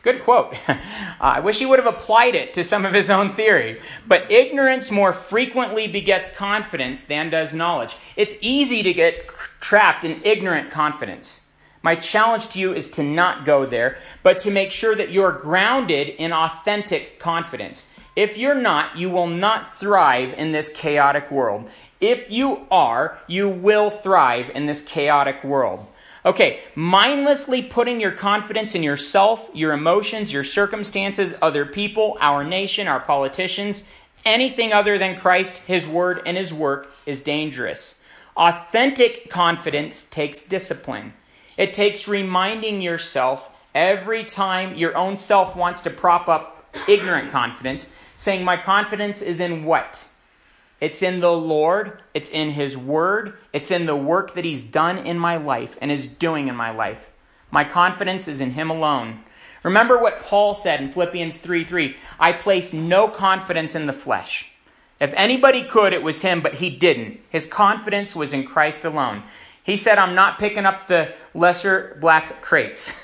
Good 0.03 0.23
quote. 0.23 0.57
Uh, 1.19 1.37
I 1.37 1.41
wish 1.41 1.59
he 1.59 1.65
would 1.65 1.79
have 1.79 1.93
applied 1.93 2.35
it 2.35 2.53
to 2.53 2.63
some 2.63 2.85
of 2.85 2.93
his 2.93 3.09
own 3.09 3.33
theory. 3.33 3.81
But 4.07 4.31
ignorance 4.31 4.91
more 4.91 5.15
frequently 5.15 5.89
begets 5.89 6.31
confidence 6.31 7.05
than 7.05 7.31
does 7.31 7.55
knowledge. 7.55 7.97
It's 8.17 8.35
easy 8.43 8.83
to 8.83 8.93
get 8.93 9.27
trapped 9.61 10.05
in 10.05 10.21
ignorant 10.23 10.71
confidence. 10.71 11.46
My 11.83 11.95
challenge 11.95 12.49
to 12.51 12.59
you 12.59 12.75
is 12.75 12.91
to 12.93 13.03
not 13.03 13.45
go 13.45 13.67
there, 13.67 13.99
but 14.23 14.41
to 14.41 14.51
make 14.51 14.73
sure 14.73 14.95
that 14.95 15.11
you're 15.11 15.33
grounded 15.33 16.09
in 16.09 16.33
authentic 16.33 17.19
confidence. 17.19 17.91
If 18.17 18.39
you're 18.39 18.61
not, 18.61 18.97
you 18.97 19.11
will 19.11 19.27
not 19.27 19.77
thrive 19.77 20.33
in 20.33 20.53
this 20.53 20.71
chaotic 20.71 21.31
world. 21.31 21.69
If 22.01 22.31
you 22.31 22.67
are, 22.71 23.19
you 23.27 23.49
will 23.49 23.91
thrive 23.91 24.51
in 24.55 24.67
this 24.67 24.83
chaotic 24.83 25.45
world. 25.45 25.87
Okay, 26.25 26.61
mindlessly 26.75 27.63
putting 27.63 28.01
your 28.01 28.11
confidence 28.11 28.75
in 28.75 28.83
yourself, 28.83 29.49
your 29.55 29.73
emotions, 29.73 30.33
your 30.33 30.43
circumstances, 30.43 31.35
other 31.41 31.65
people, 31.65 32.19
our 32.21 32.43
nation, 32.43 32.89
our 32.89 32.99
politicians, 32.99 33.85
anything 34.25 34.73
other 34.73 34.99
than 34.99 35.17
Christ, 35.17 35.59
His 35.59 35.87
Word, 35.87 36.23
and 36.27 36.37
His 36.37 36.53
work 36.53 36.91
is 37.07 37.23
dangerous. 37.23 38.01
Authentic 38.37 39.31
confidence 39.31 40.05
takes 40.05 40.43
discipline. 40.43 41.13
It 41.57 41.75
takes 41.75 42.09
reminding 42.09 42.83
yourself 42.83 43.51
every 43.75 44.25
time 44.25 44.77
your 44.77 44.97
own 44.97 45.17
self 45.17 45.57
wants 45.57 45.83
to 45.83 45.91
prop 45.91 46.29
up 46.29 46.67
ignorant 46.89 47.31
confidence, 47.31 47.95
saying, 48.17 48.45
My 48.45 48.57
confidence 48.57 49.23
is 49.23 49.41
in 49.41 49.65
what? 49.65 50.09
It's 50.81 51.03
in 51.03 51.21
the 51.21 51.33
Lord, 51.33 52.03
it's 52.13 52.31
in 52.31 52.51
His 52.51 52.77
Word, 52.77 53.39
it's 53.53 53.71
in 53.71 53.87
the 53.87 53.97
work 53.97 54.35
that 54.35 54.45
He's 54.45 54.63
done 54.63 54.99
in 54.99 55.19
my 55.19 55.37
life 55.37 55.79
and 55.81 55.91
is 55.91 56.07
doing 56.07 56.49
in 56.49 56.57
my 56.57 56.71
life. 56.71 57.11
My 57.51 57.65
confidence 57.65 58.29
is 58.29 58.41
in 58.41 58.51
Him 58.51 58.71
alone. 58.71 59.21
Remember 59.63 59.99
what 59.99 60.21
Paul 60.21 60.55
said 60.55 60.81
in 60.81 60.93
Philippians 60.93 61.39
3 61.39 61.65
3 61.65 61.97
I 62.21 62.33
place 62.33 62.73
no 62.73 63.09
confidence 63.09 63.75
in 63.75 63.87
the 63.87 63.93
flesh. 63.93 64.53
If 64.99 65.13
anybody 65.15 65.63
could, 65.63 65.93
it 65.93 66.03
was 66.03 66.23
him, 66.23 66.41
but 66.41 66.55
he 66.55 66.71
didn't. 66.71 67.21
His 67.29 67.45
confidence 67.45 68.17
was 68.17 68.33
in 68.33 68.45
Christ 68.45 68.85
alone. 68.85 69.25
He 69.67 69.77
said, 69.77 69.99
I'm 69.99 70.15
not 70.15 70.39
picking 70.39 70.65
up 70.65 70.87
the 70.87 71.13
lesser 71.35 71.99
black 72.01 72.41
kraits. 72.41 72.95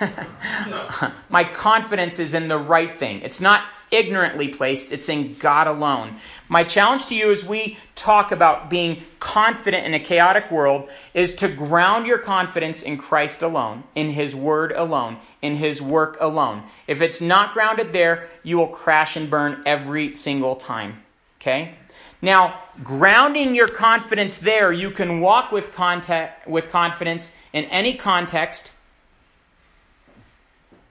My 1.29 1.43
confidence 1.43 2.21
is 2.21 2.35
in 2.35 2.47
the 2.47 2.57
right 2.57 2.97
thing. 2.97 3.21
It's 3.23 3.41
not 3.41 3.65
ignorantly 3.91 4.49
placed, 4.49 4.93
it's 4.93 5.09
in 5.09 5.35
God 5.35 5.67
alone. 5.67 6.19
My 6.49 6.63
challenge 6.63 7.07
to 7.07 7.17
you 7.17 7.33
as 7.33 7.45
we 7.45 7.77
talk 7.97 8.31
about 8.31 8.71
being 8.71 9.03
confident 9.19 9.85
in 9.85 9.93
a 9.93 10.01
chaotic 10.01 10.51
world 10.53 10.89
is 11.15 11.35
to 11.37 11.49
ground 11.49 12.07
your 12.07 12.19
confidence 12.19 12.81
in 12.83 12.97
Christ 12.97 13.43
alone, 13.43 13.83
in 13.97 14.13
His 14.13 14.35
Word 14.35 14.71
alone, 14.73 15.19
in 15.43 15.57
His 15.57 15.83
work 15.83 16.17
alone. 16.21 16.63
If 16.87 17.03
it's 17.03 17.21
not 17.21 17.55
grounded 17.55 17.93
there, 17.93 18.29
you 18.45 18.57
will 18.57 18.69
crash 18.69 19.17
and 19.17 19.29
burn 19.29 19.63
every 19.67 20.15
single 20.15 20.55
time. 20.57 21.03
Okay? 21.41 21.75
Now, 22.23 22.61
grounding 22.83 23.55
your 23.55 23.69
confidence 23.69 24.39
there, 24.39 24.73
you 24.73 24.91
can 24.91 25.21
walk 25.21 25.53
with, 25.53 25.75
contact, 25.75 26.49
with 26.49 26.71
confidence 26.71 27.37
in 27.53 27.65
any 27.65 27.95
context 27.95 28.73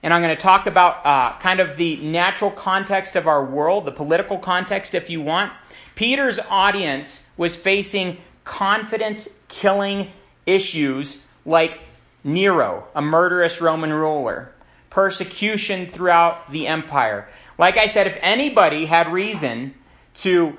and 0.02 0.12
I'm 0.12 0.20
going 0.20 0.34
to 0.34 0.40
talk 0.40 0.66
about 0.66 1.06
uh, 1.06 1.38
kind 1.38 1.60
of 1.60 1.76
the 1.76 1.96
natural 1.96 2.50
context 2.50 3.14
of 3.14 3.26
our 3.26 3.44
world, 3.44 3.84
the 3.84 3.92
political 3.92 4.38
context, 4.38 4.94
if 4.94 5.08
you 5.08 5.22
want. 5.22 5.52
Peter's 5.94 6.40
audience 6.50 7.26
was 7.36 7.54
facing 7.54 8.18
confidence 8.44 9.28
killing 9.46 10.10
issues 10.44 11.24
like 11.46 11.80
Nero, 12.24 12.88
a 12.94 13.02
murderous 13.02 13.60
Roman 13.60 13.92
ruler, 13.92 14.52
persecution 14.90 15.86
throughout 15.86 16.50
the 16.50 16.66
empire. 16.66 17.28
Like 17.56 17.76
I 17.76 17.86
said, 17.86 18.08
if 18.08 18.18
anybody 18.20 18.86
had 18.86 19.12
reason 19.12 19.74
to 20.14 20.56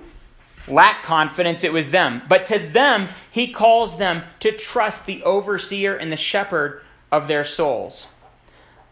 lack 0.68 1.04
confidence, 1.04 1.64
it 1.64 1.74
was 1.74 1.92
them. 1.92 2.22
But 2.28 2.46
to 2.46 2.60
them, 2.60 3.10
he 3.32 3.52
calls 3.52 3.98
them 3.98 4.24
to 4.40 4.52
trust 4.52 5.06
the 5.06 5.24
overseer 5.24 5.96
and 5.96 6.12
the 6.12 6.18
shepherd 6.18 6.82
of 7.12 7.28
their 7.28 7.44
souls. 7.44 8.08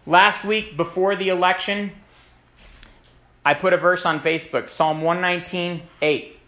Last 0.06 0.44
week, 0.44 0.76
before 0.76 1.16
the 1.16 1.30
election, 1.30 1.92
I 3.46 3.54
put 3.54 3.74
a 3.74 3.78
verse 3.78 4.06
on 4.06 4.20
Facebook, 4.20 4.70
Psalm 4.70 5.02
119, 5.02 5.82
8. 6.02 6.40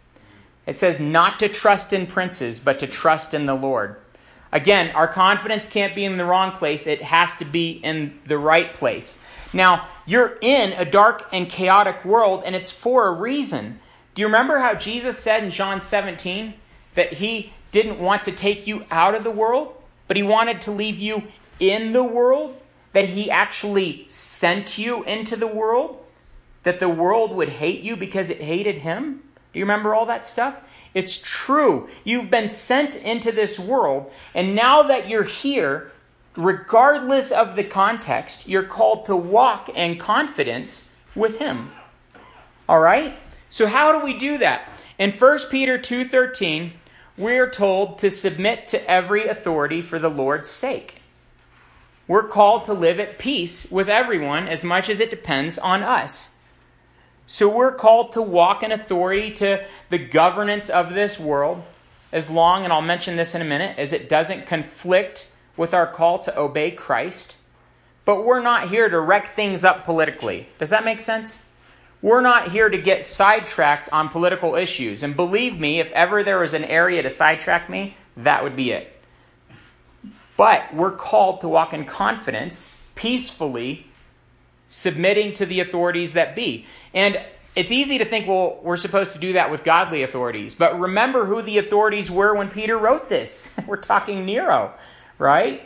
It 0.65 0.77
says, 0.77 0.99
Not 0.99 1.39
to 1.39 1.49
trust 1.49 1.93
in 1.93 2.07
princes, 2.07 2.59
but 2.59 2.79
to 2.79 2.87
trust 2.87 3.33
in 3.33 3.45
the 3.45 3.55
Lord. 3.55 3.97
Again, 4.51 4.91
our 4.95 5.07
confidence 5.07 5.67
can't 5.67 5.95
be 5.95 6.05
in 6.05 6.17
the 6.17 6.25
wrong 6.25 6.51
place, 6.51 6.85
it 6.85 7.01
has 7.01 7.35
to 7.37 7.45
be 7.45 7.71
in 7.71 8.19
the 8.25 8.37
right 8.37 8.71
place. 8.73 9.23
Now, 9.51 9.87
you're 10.05 10.37
in 10.41 10.73
a 10.73 10.85
dark 10.85 11.27
and 11.31 11.49
chaotic 11.49 12.05
world, 12.05 12.43
and 12.45 12.55
it's 12.55 12.71
for 12.71 13.07
a 13.07 13.11
reason. 13.11 13.79
Do 14.15 14.21
you 14.21 14.27
remember 14.27 14.59
how 14.59 14.75
Jesus 14.75 15.17
said 15.17 15.43
in 15.43 15.51
John 15.51 15.81
17 15.81 16.53
that 16.95 17.13
he 17.13 17.53
didn't 17.71 17.99
want 17.99 18.23
to 18.23 18.31
take 18.31 18.67
you 18.67 18.85
out 18.91 19.15
of 19.15 19.23
the 19.23 19.31
world, 19.31 19.75
but 20.07 20.17
he 20.17 20.23
wanted 20.23 20.61
to 20.61 20.71
leave 20.71 20.99
you 20.99 21.23
in 21.59 21.93
the 21.93 22.03
world? 22.03 22.59
that 22.93 23.09
he 23.09 23.29
actually 23.29 24.05
sent 24.07 24.77
you 24.77 25.03
into 25.03 25.35
the 25.35 25.47
world? 25.47 25.99
That 26.61 26.79
the 26.79 26.89
world 26.89 27.35
would 27.35 27.49
hate 27.49 27.81
you 27.81 27.95
because 27.95 28.29
it 28.29 28.39
hated 28.39 28.77
him? 28.77 29.21
Do 29.51 29.59
you 29.59 29.65
remember 29.65 29.93
all 29.93 30.05
that 30.05 30.25
stuff? 30.25 30.55
It's 30.93 31.17
true. 31.17 31.89
You've 32.03 32.29
been 32.29 32.47
sent 32.47 32.95
into 32.95 33.31
this 33.31 33.59
world, 33.59 34.11
and 34.33 34.55
now 34.55 34.83
that 34.83 35.09
you're 35.09 35.23
here, 35.23 35.91
regardless 36.35 37.31
of 37.31 37.55
the 37.55 37.63
context, 37.63 38.47
you're 38.47 38.63
called 38.63 39.07
to 39.07 39.15
walk 39.15 39.69
in 39.69 39.97
confidence 39.97 40.91
with 41.15 41.39
him. 41.39 41.71
All 42.69 42.79
right? 42.79 43.17
So 43.53 43.67
how 43.67 43.91
do 43.91 44.03
we 44.03 44.17
do 44.17 44.39
that? 44.39 44.67
In 44.97 45.11
1 45.11 45.51
Peter 45.51 45.77
2:13, 45.77 46.73
we're 47.15 47.47
told 47.47 47.99
to 47.99 48.09
submit 48.09 48.67
to 48.69 48.89
every 48.89 49.27
authority 49.27 49.79
for 49.79 49.99
the 49.99 50.09
Lord's 50.09 50.49
sake. 50.49 51.03
We're 52.07 52.27
called 52.27 52.65
to 52.65 52.73
live 52.73 52.99
at 52.99 53.19
peace 53.19 53.67
with 53.69 53.87
everyone 53.87 54.47
as 54.47 54.63
much 54.63 54.89
as 54.89 54.99
it 54.99 55.11
depends 55.11 55.59
on 55.59 55.83
us. 55.83 56.33
So 57.27 57.47
we're 57.47 57.75
called 57.75 58.11
to 58.13 58.23
walk 58.23 58.63
in 58.63 58.71
authority 58.71 59.29
to 59.35 59.63
the 59.91 59.99
governance 59.99 60.67
of 60.67 60.95
this 60.95 61.19
world 61.19 61.61
as 62.11 62.31
long, 62.31 62.63
and 62.63 62.73
I'll 62.73 62.81
mention 62.81 63.17
this 63.17 63.35
in 63.35 63.41
a 63.43 63.45
minute, 63.45 63.77
as 63.77 63.93
it 63.93 64.09
doesn't 64.09 64.47
conflict 64.47 65.27
with 65.55 65.75
our 65.75 65.85
call 65.85 66.17
to 66.17 66.35
obey 66.35 66.71
Christ. 66.71 67.37
But 68.03 68.25
we're 68.25 68.41
not 68.41 68.69
here 68.69 68.89
to 68.89 68.99
wreck 68.99 69.35
things 69.35 69.63
up 69.63 69.85
politically. 69.85 70.47
Does 70.57 70.71
that 70.71 70.83
make 70.83 70.99
sense? 70.99 71.43
We're 72.03 72.21
not 72.21 72.51
here 72.51 72.67
to 72.67 72.77
get 72.77 73.05
sidetracked 73.05 73.89
on 73.93 74.09
political 74.09 74.55
issues. 74.55 75.03
And 75.03 75.15
believe 75.15 75.57
me, 75.57 75.79
if 75.79 75.89
ever 75.93 76.21
there 76.21 76.39
was 76.39 76.53
an 76.53 76.65
area 76.65 77.01
to 77.01 77.09
sidetrack 77.09 77.69
me, 77.69 77.95
that 78.17 78.43
would 78.43 78.57
be 78.57 78.71
it. 78.71 78.93
But 80.35 80.75
we're 80.75 80.91
called 80.91 81.39
to 81.41 81.47
walk 81.47 81.73
in 81.73 81.85
confidence, 81.85 82.69
peacefully, 82.95 83.87
submitting 84.67 85.33
to 85.35 85.45
the 85.45 85.61
authorities 85.61 86.11
that 86.11 86.35
be. 86.35 86.65
And 86.93 87.21
it's 87.55 87.71
easy 87.71 87.97
to 87.99 88.05
think, 88.05 88.27
well, 88.27 88.59
we're 88.61 88.75
supposed 88.75 89.13
to 89.13 89.17
do 89.17 89.33
that 89.33 89.49
with 89.49 89.63
godly 89.63 90.03
authorities. 90.03 90.55
But 90.55 90.77
remember 90.77 91.25
who 91.25 91.41
the 91.41 91.57
authorities 91.57 92.11
were 92.11 92.35
when 92.35 92.49
Peter 92.49 92.77
wrote 92.77 93.07
this. 93.07 93.55
we're 93.65 93.77
talking 93.77 94.25
Nero, 94.25 94.73
right? 95.17 95.61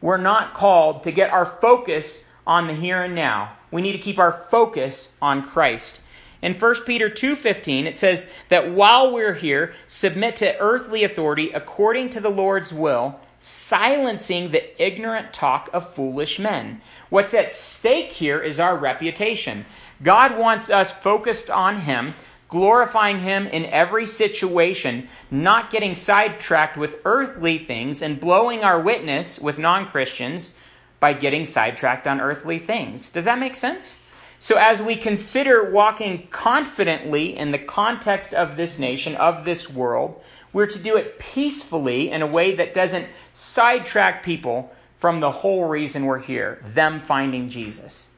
We're 0.00 0.16
not 0.16 0.54
called 0.54 1.02
to 1.02 1.10
get 1.10 1.32
our 1.32 1.44
focus 1.46 2.24
on 2.46 2.68
the 2.68 2.74
here 2.74 3.02
and 3.02 3.16
now. 3.16 3.56
We 3.72 3.82
need 3.82 3.92
to 3.92 3.98
keep 3.98 4.18
our 4.18 4.32
focus 4.32 5.14
on 5.20 5.42
Christ. 5.42 6.02
In 6.40 6.54
1 6.54 6.86
Peter 6.86 7.08
2:15 7.08 7.86
it 7.86 7.98
says 7.98 8.30
that 8.48 8.70
while 8.70 9.10
we're 9.10 9.34
here 9.34 9.74
submit 9.86 10.36
to 10.36 10.58
earthly 10.58 11.02
authority 11.02 11.50
according 11.50 12.10
to 12.10 12.20
the 12.20 12.30
Lord's 12.30 12.72
will 12.72 13.18
silencing 13.42 14.52
the 14.52 14.82
ignorant 14.82 15.32
talk 15.32 15.68
of 15.72 15.92
foolish 15.94 16.38
men. 16.38 16.80
What's 17.10 17.34
at 17.34 17.50
stake 17.50 18.12
here 18.12 18.40
is 18.40 18.60
our 18.60 18.76
reputation. 18.76 19.66
God 20.00 20.38
wants 20.38 20.70
us 20.70 20.92
focused 20.92 21.50
on 21.50 21.80
Him, 21.80 22.14
glorifying 22.48 23.18
Him 23.18 23.48
in 23.48 23.66
every 23.66 24.06
situation, 24.06 25.08
not 25.28 25.70
getting 25.70 25.96
sidetracked 25.96 26.76
with 26.76 27.00
earthly 27.04 27.58
things 27.58 28.00
and 28.00 28.20
blowing 28.20 28.62
our 28.62 28.80
witness 28.80 29.40
with 29.40 29.58
non 29.58 29.86
Christians 29.86 30.54
by 31.02 31.12
getting 31.12 31.44
sidetracked 31.44 32.06
on 32.06 32.20
earthly 32.20 32.60
things. 32.60 33.10
Does 33.10 33.24
that 33.24 33.40
make 33.40 33.56
sense? 33.56 34.00
So, 34.38 34.56
as 34.56 34.80
we 34.80 34.94
consider 34.94 35.68
walking 35.68 36.28
confidently 36.28 37.36
in 37.36 37.50
the 37.50 37.58
context 37.58 38.32
of 38.32 38.56
this 38.56 38.78
nation, 38.78 39.16
of 39.16 39.44
this 39.44 39.68
world, 39.68 40.22
we're 40.52 40.68
to 40.68 40.78
do 40.78 40.96
it 40.96 41.18
peacefully 41.18 42.12
in 42.12 42.22
a 42.22 42.26
way 42.26 42.54
that 42.54 42.72
doesn't 42.72 43.08
sidetrack 43.32 44.22
people 44.22 44.72
from 44.98 45.18
the 45.18 45.32
whole 45.32 45.64
reason 45.64 46.06
we're 46.06 46.20
here 46.20 46.62
them 46.72 47.00
finding 47.00 47.48
Jesus. 47.48 48.08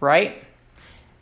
Right? 0.00 0.42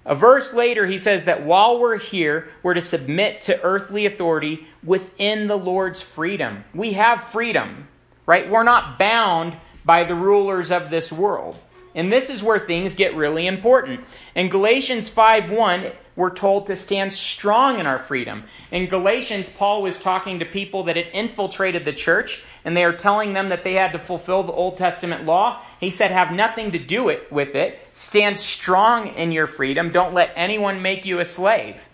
A 0.06 0.14
verse 0.14 0.54
later, 0.54 0.86
he 0.86 0.98
says 0.98 1.24
that 1.24 1.44
while 1.44 1.80
we're 1.80 1.98
here, 1.98 2.48
we're 2.62 2.74
to 2.74 2.80
submit 2.80 3.40
to 3.42 3.60
earthly 3.62 4.06
authority 4.06 4.68
within 4.84 5.48
the 5.48 5.58
Lord's 5.58 6.00
freedom. 6.00 6.62
We 6.72 6.92
have 6.92 7.24
freedom, 7.24 7.88
right? 8.24 8.48
We're 8.48 8.62
not 8.62 9.00
bound 9.00 9.56
by 9.90 10.04
the 10.04 10.14
rulers 10.14 10.70
of 10.70 10.88
this 10.88 11.10
world. 11.10 11.56
And 11.96 12.12
this 12.12 12.30
is 12.30 12.44
where 12.44 12.60
things 12.60 12.94
get 12.94 13.16
really 13.16 13.48
important. 13.48 13.98
In 14.36 14.48
Galatians 14.48 15.08
5 15.08 15.50
1, 15.50 15.90
we're 16.14 16.30
told 16.30 16.68
to 16.68 16.76
stand 16.76 17.12
strong 17.12 17.80
in 17.80 17.88
our 17.88 17.98
freedom. 17.98 18.44
In 18.70 18.86
Galatians, 18.86 19.48
Paul 19.48 19.82
was 19.82 19.98
talking 19.98 20.38
to 20.38 20.44
people 20.44 20.84
that 20.84 20.94
had 20.94 21.08
infiltrated 21.12 21.84
the 21.84 21.92
church, 21.92 22.44
and 22.64 22.76
they 22.76 22.84
are 22.84 22.92
telling 22.92 23.32
them 23.32 23.48
that 23.48 23.64
they 23.64 23.74
had 23.74 23.90
to 23.90 23.98
fulfill 23.98 24.44
the 24.44 24.52
Old 24.52 24.78
Testament 24.78 25.24
law. 25.24 25.60
He 25.80 25.90
said, 25.90 26.12
Have 26.12 26.30
nothing 26.30 26.70
to 26.70 26.78
do 26.78 27.08
it 27.08 27.26
with 27.32 27.56
it. 27.56 27.80
Stand 27.92 28.38
strong 28.38 29.08
in 29.08 29.32
your 29.32 29.48
freedom. 29.48 29.90
Don't 29.90 30.14
let 30.14 30.32
anyone 30.36 30.82
make 30.82 31.04
you 31.04 31.18
a 31.18 31.24
slave. 31.24 31.88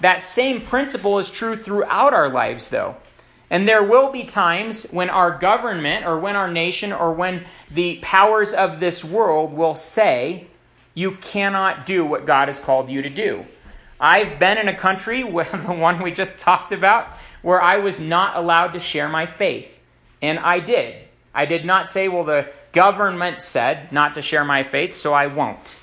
That 0.00 0.22
same 0.22 0.62
principle 0.62 1.18
is 1.18 1.30
true 1.30 1.54
throughout 1.54 2.14
our 2.14 2.30
lives, 2.30 2.70
though. 2.70 2.96
And 3.50 3.68
there 3.68 3.84
will 3.84 4.10
be 4.10 4.24
times 4.24 4.84
when 4.90 5.08
our 5.08 5.38
government 5.38 6.04
or 6.04 6.18
when 6.18 6.34
our 6.34 6.50
nation 6.50 6.92
or 6.92 7.12
when 7.12 7.44
the 7.70 7.98
powers 8.02 8.52
of 8.52 8.80
this 8.80 9.04
world 9.04 9.52
will 9.52 9.74
say, 9.74 10.46
you 10.94 11.12
cannot 11.12 11.86
do 11.86 12.04
what 12.04 12.26
God 12.26 12.48
has 12.48 12.58
called 12.58 12.90
you 12.90 13.02
to 13.02 13.10
do. 13.10 13.46
I've 14.00 14.38
been 14.38 14.58
in 14.58 14.68
a 14.68 14.76
country, 14.76 15.22
where, 15.24 15.44
the 15.44 15.72
one 15.72 16.02
we 16.02 16.10
just 16.10 16.38
talked 16.38 16.72
about, 16.72 17.08
where 17.42 17.62
I 17.62 17.76
was 17.76 18.00
not 18.00 18.36
allowed 18.36 18.72
to 18.72 18.80
share 18.80 19.08
my 19.08 19.26
faith. 19.26 19.80
And 20.20 20.38
I 20.38 20.58
did. 20.58 21.02
I 21.34 21.46
did 21.46 21.64
not 21.64 21.90
say, 21.90 22.08
well, 22.08 22.24
the 22.24 22.50
government 22.72 23.40
said 23.40 23.92
not 23.92 24.14
to 24.14 24.22
share 24.22 24.44
my 24.44 24.62
faith, 24.62 24.94
so 24.94 25.12
I 25.12 25.26
won't. 25.28 25.76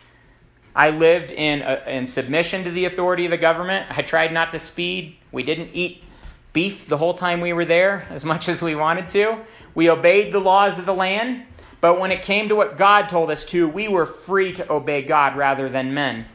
I 0.76 0.90
lived 0.90 1.32
in, 1.32 1.62
uh, 1.62 1.84
in 1.88 2.08
submission 2.08 2.64
to 2.64 2.72
the 2.72 2.86
authority 2.86 3.26
of 3.26 3.32
the 3.32 3.38
government. 3.38 3.86
I 3.96 4.02
tried 4.02 4.34
not 4.34 4.52
to 4.52 4.60
speed. 4.60 5.16
We 5.32 5.44
didn't 5.44 5.70
eat 5.74 6.04
beef 6.54 6.88
the 6.88 6.98
whole 6.98 7.16
time 7.16 7.42
we 7.42 7.52
were 7.52 7.66
there 7.66 8.08
as 8.10 8.24
much 8.24 8.48
as 8.48 8.62
we 8.62 8.76
wanted 8.76 9.08
to. 9.10 9.40
We 9.76 9.90
obeyed 9.90 10.32
the 10.32 10.40
laws 10.40 10.80
of 10.80 10.86
the 10.86 10.94
land, 10.94 11.44
but 11.82 12.00
when 12.00 12.12
it 12.12 12.22
came 12.22 12.48
to 12.50 12.56
what 12.56 12.78
God 12.78 13.10
told 13.10 13.32
us 13.32 13.44
to, 13.46 13.68
we 13.68 13.88
were 13.88 14.06
free 14.06 14.54
to 14.54 14.72
obey 14.72 15.02
God 15.02 15.36
rather 15.36 15.68
than 15.68 15.94
men. 15.94 16.26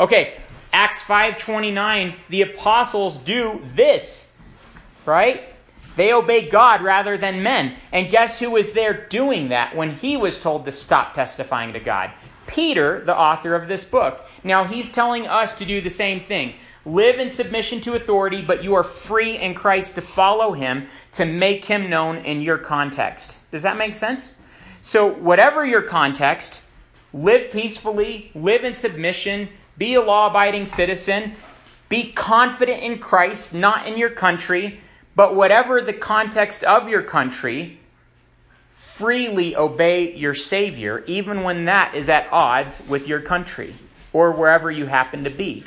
Okay, 0.00 0.38
Acts 0.72 1.02
5:29, 1.02 2.14
the 2.28 2.42
apostles 2.42 3.18
do 3.18 3.60
this, 3.74 4.32
right? 5.04 5.44
They 5.96 6.12
obey 6.12 6.48
God 6.48 6.80
rather 6.82 7.18
than 7.18 7.42
men. 7.42 7.74
And 7.92 8.10
guess 8.10 8.38
who 8.38 8.50
was 8.50 8.72
there 8.72 9.06
doing 9.08 9.48
that 9.48 9.76
when 9.76 9.96
he 9.96 10.16
was 10.16 10.38
told 10.38 10.64
to 10.64 10.72
stop 10.72 11.14
testifying 11.14 11.72
to 11.74 11.80
God? 11.80 12.12
Peter, 12.46 13.04
the 13.04 13.16
author 13.16 13.54
of 13.54 13.68
this 13.68 13.84
book. 13.84 14.26
Now, 14.42 14.64
he's 14.64 14.90
telling 14.90 15.26
us 15.26 15.52
to 15.54 15.64
do 15.64 15.80
the 15.80 15.90
same 15.90 16.20
thing. 16.20 16.54
Live 16.86 17.18
in 17.18 17.30
submission 17.30 17.80
to 17.82 17.94
authority, 17.94 18.40
but 18.40 18.64
you 18.64 18.74
are 18.74 18.84
free 18.84 19.36
in 19.36 19.54
Christ 19.54 19.96
to 19.96 20.00
follow 20.00 20.52
him, 20.52 20.88
to 21.12 21.26
make 21.26 21.64
him 21.64 21.90
known 21.90 22.18
in 22.18 22.40
your 22.40 22.56
context. 22.56 23.38
Does 23.50 23.62
that 23.62 23.76
make 23.76 23.94
sense? 23.94 24.36
So, 24.80 25.06
whatever 25.06 25.66
your 25.66 25.82
context, 25.82 26.62
live 27.12 27.50
peacefully, 27.50 28.30
live 28.34 28.64
in 28.64 28.74
submission, 28.74 29.50
be 29.76 29.94
a 29.94 30.00
law 30.00 30.28
abiding 30.28 30.66
citizen, 30.66 31.34
be 31.90 32.12
confident 32.12 32.82
in 32.82 32.98
Christ, 32.98 33.52
not 33.52 33.86
in 33.86 33.98
your 33.98 34.10
country, 34.10 34.80
but 35.14 35.34
whatever 35.34 35.82
the 35.82 35.92
context 35.92 36.64
of 36.64 36.88
your 36.88 37.02
country, 37.02 37.78
freely 38.72 39.54
obey 39.54 40.14
your 40.14 40.34
Savior, 40.34 41.04
even 41.06 41.42
when 41.42 41.66
that 41.66 41.94
is 41.94 42.08
at 42.08 42.28
odds 42.32 42.82
with 42.88 43.06
your 43.06 43.20
country 43.20 43.74
or 44.12 44.32
wherever 44.32 44.70
you 44.70 44.86
happen 44.86 45.24
to 45.24 45.30
be. 45.30 45.64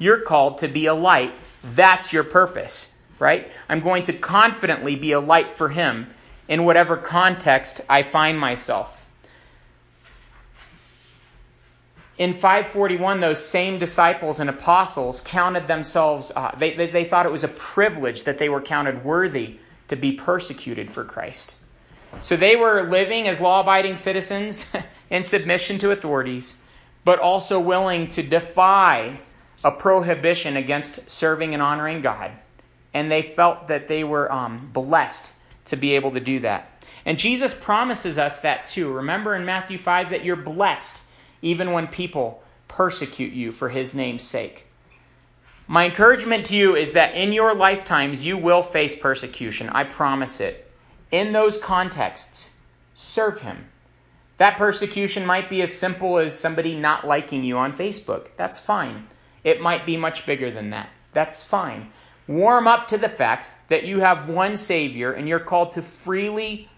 You're 0.00 0.22
called 0.22 0.58
to 0.58 0.68
be 0.68 0.86
a 0.86 0.94
light. 0.94 1.32
That's 1.62 2.12
your 2.12 2.24
purpose, 2.24 2.92
right? 3.18 3.52
I'm 3.68 3.80
going 3.80 4.02
to 4.04 4.14
confidently 4.14 4.96
be 4.96 5.12
a 5.12 5.20
light 5.20 5.52
for 5.52 5.68
Him 5.68 6.08
in 6.48 6.64
whatever 6.64 6.96
context 6.96 7.82
I 7.88 8.02
find 8.02 8.40
myself. 8.40 8.96
In 12.16 12.32
541, 12.32 13.20
those 13.20 13.44
same 13.44 13.78
disciples 13.78 14.40
and 14.40 14.50
apostles 14.50 15.20
counted 15.20 15.68
themselves, 15.68 16.32
uh, 16.34 16.54
they, 16.56 16.74
they, 16.74 16.86
they 16.86 17.04
thought 17.04 17.26
it 17.26 17.32
was 17.32 17.44
a 17.44 17.48
privilege 17.48 18.24
that 18.24 18.38
they 18.38 18.48
were 18.48 18.60
counted 18.60 19.04
worthy 19.04 19.56
to 19.88 19.96
be 19.96 20.12
persecuted 20.12 20.90
for 20.90 21.04
Christ. 21.04 21.56
So 22.20 22.36
they 22.36 22.56
were 22.56 22.88
living 22.88 23.28
as 23.28 23.38
law 23.38 23.60
abiding 23.60 23.96
citizens 23.96 24.66
in 25.10 25.24
submission 25.24 25.78
to 25.80 25.90
authorities, 25.90 26.56
but 27.04 27.18
also 27.18 27.60
willing 27.60 28.08
to 28.08 28.22
defy 28.22 29.20
a 29.62 29.70
prohibition 29.70 30.56
against 30.56 31.08
serving 31.08 31.54
and 31.54 31.62
honoring 31.62 32.00
God. 32.00 32.32
And 32.92 33.10
they 33.10 33.22
felt 33.22 33.68
that 33.68 33.88
they 33.88 34.04
were 34.04 34.30
um, 34.32 34.70
blessed 34.72 35.32
to 35.66 35.76
be 35.76 35.94
able 35.94 36.10
to 36.12 36.20
do 36.20 36.40
that. 36.40 36.84
And 37.04 37.18
Jesus 37.18 37.54
promises 37.54 38.18
us 38.18 38.40
that 38.40 38.66
too. 38.66 38.92
Remember 38.92 39.34
in 39.34 39.44
Matthew 39.44 39.78
5 39.78 40.10
that 40.10 40.24
you're 40.24 40.36
blessed 40.36 41.02
even 41.42 41.72
when 41.72 41.86
people 41.86 42.42
persecute 42.68 43.32
you 43.32 43.52
for 43.52 43.68
his 43.68 43.94
name's 43.94 44.22
sake. 44.22 44.66
My 45.66 45.84
encouragement 45.84 46.46
to 46.46 46.56
you 46.56 46.74
is 46.74 46.94
that 46.94 47.14
in 47.14 47.32
your 47.32 47.54
lifetimes 47.54 48.26
you 48.26 48.36
will 48.36 48.62
face 48.62 48.98
persecution. 48.98 49.68
I 49.68 49.84
promise 49.84 50.40
it 50.40 50.70
in 51.10 51.32
those 51.32 51.58
contexts, 51.58 52.52
serve 52.94 53.40
him. 53.40 53.66
That 54.38 54.56
persecution 54.56 55.26
might 55.26 55.50
be 55.50 55.60
as 55.62 55.72
simple 55.72 56.18
as 56.18 56.38
somebody 56.38 56.74
not 56.74 57.06
liking 57.06 57.44
you 57.44 57.58
on 57.58 57.72
Facebook. 57.72 58.28
That's 58.36 58.58
fine. 58.58 59.06
It 59.44 59.60
might 59.60 59.86
be 59.86 59.96
much 59.96 60.26
bigger 60.26 60.50
than 60.50 60.70
that. 60.70 60.90
That's 61.12 61.42
fine. 61.42 61.90
Warm 62.26 62.66
up 62.68 62.88
to 62.88 62.98
the 62.98 63.08
fact 63.08 63.50
that 63.68 63.84
you 63.84 64.00
have 64.00 64.28
one 64.28 64.56
Savior 64.56 65.12
and 65.12 65.28
you're 65.28 65.40
called 65.40 65.72
to 65.72 65.82
freely 65.82 66.68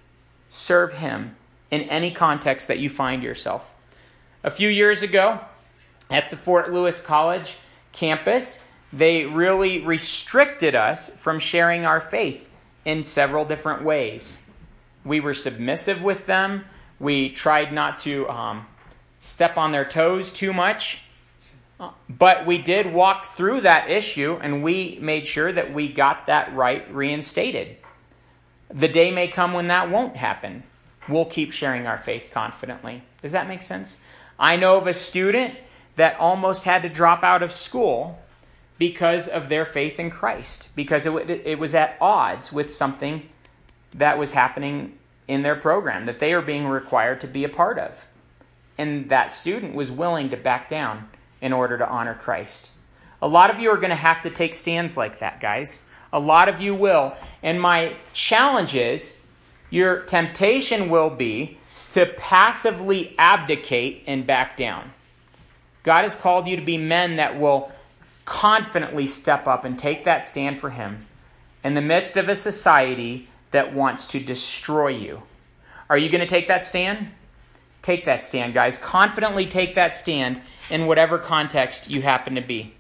serve 0.49 0.95
Him 0.95 1.37
in 1.71 1.83
any 1.83 2.11
context 2.11 2.69
that 2.69 2.79
you 2.79 2.89
find 2.89 3.23
yourself. 3.23 3.69
A 4.45 4.51
few 4.51 4.69
years 4.69 5.03
ago, 5.03 5.41
at 6.11 6.31
the 6.31 6.37
Fort 6.37 6.73
Lewis 6.73 7.01
College 7.01 7.57
campus, 7.93 8.59
they 8.93 9.25
really 9.25 9.81
restricted 9.81 10.75
us 10.75 11.11
from 11.17 11.39
sharing 11.39 11.87
our 11.87 12.01
faith 12.01 12.51
in 12.85 13.05
several 13.05 13.45
different 13.45 13.83
ways. 13.83 14.39
We 15.05 15.21
were 15.21 15.35
submissive 15.35 16.03
with 16.03 16.27
them. 16.27 16.65
We 17.01 17.31
tried 17.31 17.73
not 17.73 17.99
to 17.99 18.29
um, 18.29 18.67
step 19.19 19.57
on 19.57 19.73
their 19.73 19.85
toes 19.85 20.33
too 20.33 20.53
much. 20.53 21.03
But 22.09 22.47
we 22.47 22.59
did 22.59 22.93
walk 22.93 23.27
through 23.27 23.63
that 23.63 23.91
issue 23.91 24.39
and 24.43 24.63
we 24.63 24.99
made 25.01 25.27
sure 25.27 25.53
that 25.53 25.73
we 25.73 25.89
got 25.89 26.27
that 26.27 26.55
right 26.55 26.93
reinstated. 26.95 27.77
The 28.71 28.89
day 28.89 29.11
may 29.11 29.29
come 29.29 29.53
when 29.53 29.69
that 29.69 29.91
won't 29.91 30.17
happen. 30.17 30.63
We'll 31.09 31.25
keep 31.25 31.53
sharing 31.53 31.87
our 31.87 31.99
faith 31.99 32.31
confidently. 32.31 33.03
Does 33.21 33.33
that 33.33 33.49
make 33.49 33.63
sense? 33.63 34.01
I 34.39 34.57
know 34.57 34.79
of 34.79 34.87
a 34.87 34.95
student 34.95 35.55
that 35.97 36.19
almost 36.19 36.65
had 36.65 36.83
to 36.83 36.89
drop 36.89 37.23
out 37.23 37.43
of 37.43 37.53
school 37.53 38.19
because 38.79 39.29
of 39.29 39.49
their 39.49 39.65
faith 39.65 40.01
in 40.01 40.11
Christ, 40.11 40.71
because 40.75 41.07
it, 41.07 41.31
it 41.45 41.59
was 41.59 41.75
at 41.75 41.97
odds 42.01 42.53
with 42.53 42.73
something 42.73 43.29
that 43.95 44.19
was 44.19 44.33
happening 44.33 44.99
in 45.29 45.43
their 45.43 45.55
program 45.55 46.07
that 46.07 46.19
they 46.19 46.33
are 46.33 46.43
being 46.43 46.67
required 46.67 47.21
to 47.21 47.27
be 47.27 47.45
a 47.45 47.49
part 47.49 47.79
of. 47.79 47.93
And 48.79 49.11
that 49.11 49.33
student 49.33 49.75
was 49.75 49.91
willing 49.91 50.31
to 50.31 50.37
back 50.37 50.69
down 50.69 51.09
in 51.43 51.53
order 51.53 51.77
to 51.77 51.87
honor 51.87 52.15
Christ. 52.15 52.71
A 53.21 53.29
lot 53.29 53.51
of 53.51 53.61
you 53.61 53.71
are 53.71 53.77
going 53.77 53.91
to 53.91 53.97
have 53.97 54.23
to 54.23 54.31
take 54.31 54.55
stands 54.55 54.97
like 54.97 55.19
that, 55.19 55.41
guys. 55.41 55.83
A 56.13 56.19
lot 56.19 56.49
of 56.49 56.61
you 56.61 56.75
will. 56.75 57.15
And 57.43 57.61
my 57.61 57.97
challenge 58.15 58.75
is 58.75 59.19
your 59.69 60.01
temptation 60.03 60.89
will 60.89 61.11
be 61.11 61.59
to 61.91 62.07
passively 62.07 63.15
abdicate 63.19 64.05
and 64.07 64.27
back 64.27 64.57
down. 64.57 64.93
God 65.83 66.03
has 66.03 66.15
called 66.15 66.47
you 66.47 66.57
to 66.57 66.63
be 66.63 66.79
men 66.79 67.17
that 67.17 67.39
will 67.39 67.71
confidently 68.25 69.07
step 69.07 69.47
up 69.47 69.65
and 69.65 69.79
take 69.79 70.05
that 70.05 70.25
stand 70.25 70.61
for 70.61 70.71
Him 70.71 71.07
in 71.65 71.75
the 71.75 71.81
midst 71.81 72.17
of 72.17 72.29
a 72.29 72.37
society 72.37 73.29
that 73.51 73.75
wants 73.75 74.07
to 74.07 74.21
destroy 74.21 74.89
you. 74.89 75.23
Are 75.91 75.99
you 75.99 76.09
going 76.09 76.21
to 76.21 76.27
take 76.27 76.49
that 76.49 76.65
stand? 76.65 77.09
Take 77.83 78.05
that 78.05 78.25
stand, 78.25 78.55
guys. 78.55 78.79
Confidently 78.79 79.47
take 79.47 79.75
that 79.75 79.95
stand 79.95 80.41
in 80.71 80.87
whatever 80.87 81.19
context 81.19 81.91
you 81.91 82.03
happen 82.03 82.37
to 82.37 82.41
be. 82.41 82.75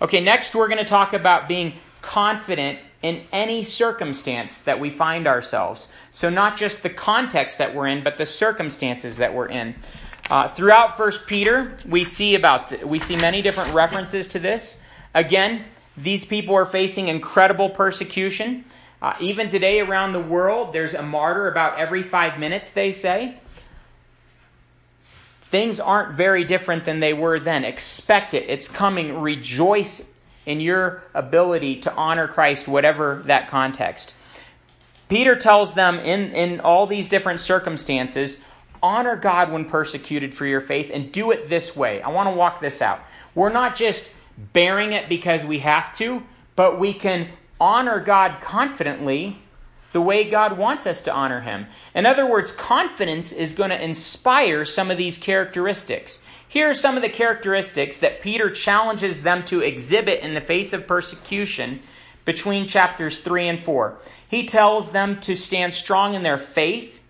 Okay, 0.00 0.20
next 0.20 0.54
we're 0.54 0.68
going 0.68 0.82
to 0.82 0.88
talk 0.88 1.12
about 1.12 1.46
being 1.46 1.74
confident 2.00 2.78
in 3.02 3.22
any 3.30 3.62
circumstance 3.62 4.62
that 4.62 4.80
we 4.80 4.88
find 4.88 5.26
ourselves. 5.26 5.92
So, 6.10 6.30
not 6.30 6.56
just 6.56 6.82
the 6.82 6.90
context 6.90 7.58
that 7.58 7.74
we're 7.74 7.88
in, 7.88 8.02
but 8.02 8.16
the 8.16 8.26
circumstances 8.26 9.18
that 9.18 9.34
we're 9.34 9.48
in. 9.48 9.74
Uh, 10.30 10.48
throughout 10.48 10.96
First 10.96 11.26
Peter, 11.26 11.76
we 11.86 12.04
see 12.04 12.34
about 12.34 12.70
th- 12.70 12.84
we 12.84 12.98
see 12.98 13.16
many 13.16 13.42
different 13.42 13.74
references 13.74 14.28
to 14.28 14.38
this. 14.38 14.80
Again, 15.14 15.64
these 15.96 16.24
people 16.24 16.54
are 16.54 16.64
facing 16.64 17.08
incredible 17.08 17.68
persecution. 17.68 18.64
Uh, 19.02 19.14
even 19.20 19.48
today, 19.48 19.80
around 19.80 20.12
the 20.12 20.20
world, 20.20 20.72
there's 20.72 20.94
a 20.94 21.02
martyr 21.02 21.48
about 21.48 21.78
every 21.78 22.02
five 22.02 22.38
minutes. 22.38 22.70
They 22.70 22.92
say 22.92 23.36
things 25.52 25.78
aren't 25.78 26.16
very 26.16 26.42
different 26.42 26.84
than 26.84 26.98
they 26.98 27.12
were 27.12 27.38
then. 27.38 27.64
Expect 27.64 28.34
it; 28.34 28.46
it's 28.48 28.66
coming. 28.66 29.20
Rejoice 29.20 30.10
in 30.44 30.60
your 30.60 31.04
ability 31.14 31.76
to 31.82 31.94
honor 31.94 32.26
Christ, 32.26 32.66
whatever 32.66 33.22
that 33.26 33.46
context. 33.48 34.14
Peter 35.08 35.36
tells 35.36 35.74
them 35.74 36.00
in, 36.00 36.32
in 36.32 36.60
all 36.60 36.86
these 36.86 37.08
different 37.08 37.38
circumstances 37.40 38.42
honor 38.82 39.14
God 39.14 39.52
when 39.52 39.66
persecuted 39.66 40.34
for 40.34 40.46
your 40.46 40.60
faith 40.60 40.90
and 40.92 41.12
do 41.12 41.30
it 41.30 41.48
this 41.48 41.76
way. 41.76 42.02
I 42.02 42.08
want 42.08 42.28
to 42.28 42.34
walk 42.34 42.60
this 42.60 42.82
out. 42.82 43.00
We're 43.34 43.52
not 43.52 43.76
just 43.76 44.14
bearing 44.52 44.92
it 44.92 45.08
because 45.08 45.44
we 45.44 45.60
have 45.60 45.94
to, 45.98 46.22
but 46.56 46.80
we 46.80 46.92
can 46.92 47.28
honor 47.60 48.00
God 48.00 48.40
confidently 48.40 49.38
the 49.92 50.00
way 50.00 50.28
God 50.28 50.58
wants 50.58 50.86
us 50.86 51.00
to 51.02 51.12
honor 51.12 51.40
Him. 51.40 51.66
In 51.94 52.06
other 52.06 52.26
words, 52.26 52.52
confidence 52.52 53.32
is 53.32 53.54
going 53.54 53.70
to 53.70 53.82
inspire 53.82 54.64
some 54.64 54.90
of 54.90 54.96
these 54.96 55.18
characteristics. 55.18 56.22
Here 56.48 56.68
are 56.68 56.74
some 56.74 56.96
of 56.96 57.02
the 57.02 57.08
characteristics 57.08 57.98
that 58.00 58.20
Peter 58.20 58.50
challenges 58.50 59.22
them 59.22 59.44
to 59.46 59.60
exhibit 59.60 60.20
in 60.20 60.34
the 60.34 60.40
face 60.40 60.72
of 60.72 60.86
persecution 60.86 61.80
between 62.24 62.68
chapters 62.68 63.18
3 63.20 63.48
and 63.48 63.62
4. 63.62 63.98
He 64.28 64.46
tells 64.46 64.92
them 64.92 65.20
to 65.20 65.34
stand 65.34 65.74
strong 65.74 66.14
in 66.14 66.22
their 66.22 66.38
faith, 66.38 67.02